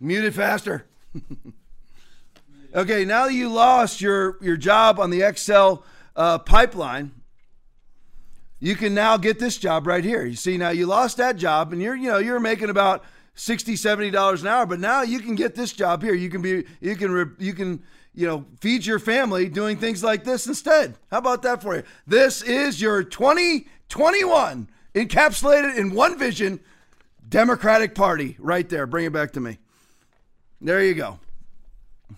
[0.00, 0.86] Mute it faster.
[2.74, 5.84] okay, now you lost your, your job on the XL
[6.16, 7.12] uh, pipeline,
[8.58, 10.24] you can now get this job right here.
[10.24, 13.74] You see, now you lost that job and you're, you know, you're making about 60
[13.74, 16.14] $70 an hour, but now you can get this job here.
[16.14, 17.82] You can be, you can, you can,
[18.14, 20.96] you know, feed your family doing things like this instead.
[21.10, 21.82] How about that for you?
[22.06, 26.60] This is your 2021 encapsulated in one vision
[27.28, 28.86] Democratic Party right there.
[28.86, 29.58] Bring it back to me.
[30.60, 31.18] There you go.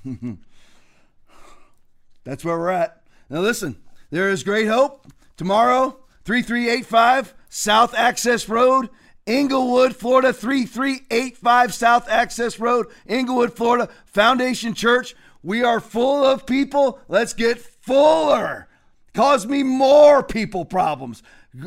[2.25, 3.03] That's where we're at.
[3.31, 3.77] Now, listen,
[4.11, 5.07] there is great hope.
[5.37, 8.89] Tomorrow, 3385 South Access Road,
[9.27, 15.15] Englewood, Florida, 3385 South Access Road, Englewood, Florida, Foundation Church.
[15.43, 16.99] We are full of people.
[17.09, 18.69] Let's get fuller.
[19.15, 21.23] Cause me more people problems.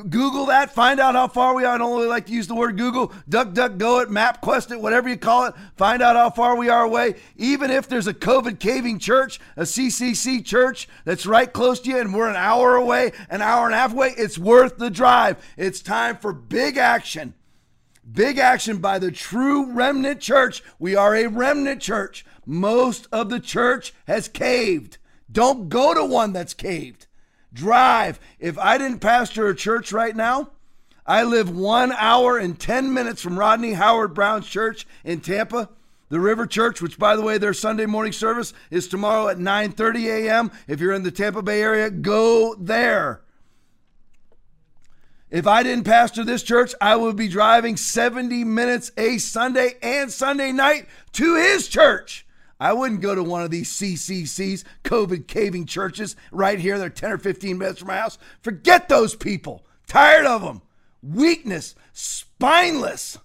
[0.09, 1.75] Google that, find out how far we are.
[1.75, 3.13] I don't really like to use the word Google.
[3.29, 5.53] Duck, duck, go it, map quest it, whatever you call it.
[5.77, 7.15] Find out how far we are away.
[7.37, 11.99] Even if there's a COVID caving church, a CCC church that's right close to you
[11.99, 15.41] and we're an hour away, an hour and a half away, it's worth the drive.
[15.55, 17.33] It's time for big action.
[18.11, 20.63] Big action by the true remnant church.
[20.79, 22.25] We are a remnant church.
[22.45, 24.97] Most of the church has caved.
[25.31, 27.07] Don't go to one that's caved
[27.53, 28.19] drive.
[28.39, 30.51] If I didn't pastor a church right now,
[31.05, 35.69] I live one hour and 10 minutes from Rodney Howard-Browne's church in Tampa.
[36.09, 40.05] The River Church, which by the way, their Sunday morning service is tomorrow at 9:30
[40.05, 40.51] a.m.
[40.65, 43.21] If you're in the Tampa Bay area, go there.
[45.29, 50.09] If I didn't pastor this church, I would be driving 70 minutes a Sunday and
[50.09, 52.25] Sunday night to his church.
[52.59, 56.79] I wouldn't go to one of these CCCs, COVID caving churches right here.
[56.79, 58.17] They're 10 or 15 minutes from my house.
[58.41, 59.65] Forget those people.
[59.85, 60.61] Tired of them.
[61.03, 63.17] Weakness, spineless,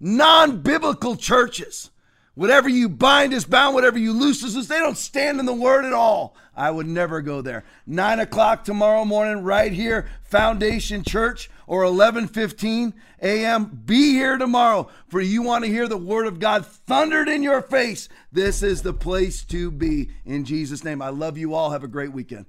[0.00, 1.90] non biblical churches.
[2.34, 4.66] Whatever you bind is bound, whatever you loose is loose.
[4.66, 6.36] They don't stand in the word at all.
[6.56, 7.64] I would never go there.
[7.86, 12.92] Nine o'clock tomorrow morning, right here, Foundation Church, or 11:15
[13.22, 13.82] a.m.
[13.84, 17.62] Be here tomorrow, for you want to hear the word of God thundered in your
[17.62, 18.08] face.
[18.32, 20.10] This is the place to be.
[20.24, 21.70] In Jesus' name, I love you all.
[21.70, 22.46] Have a great weekend.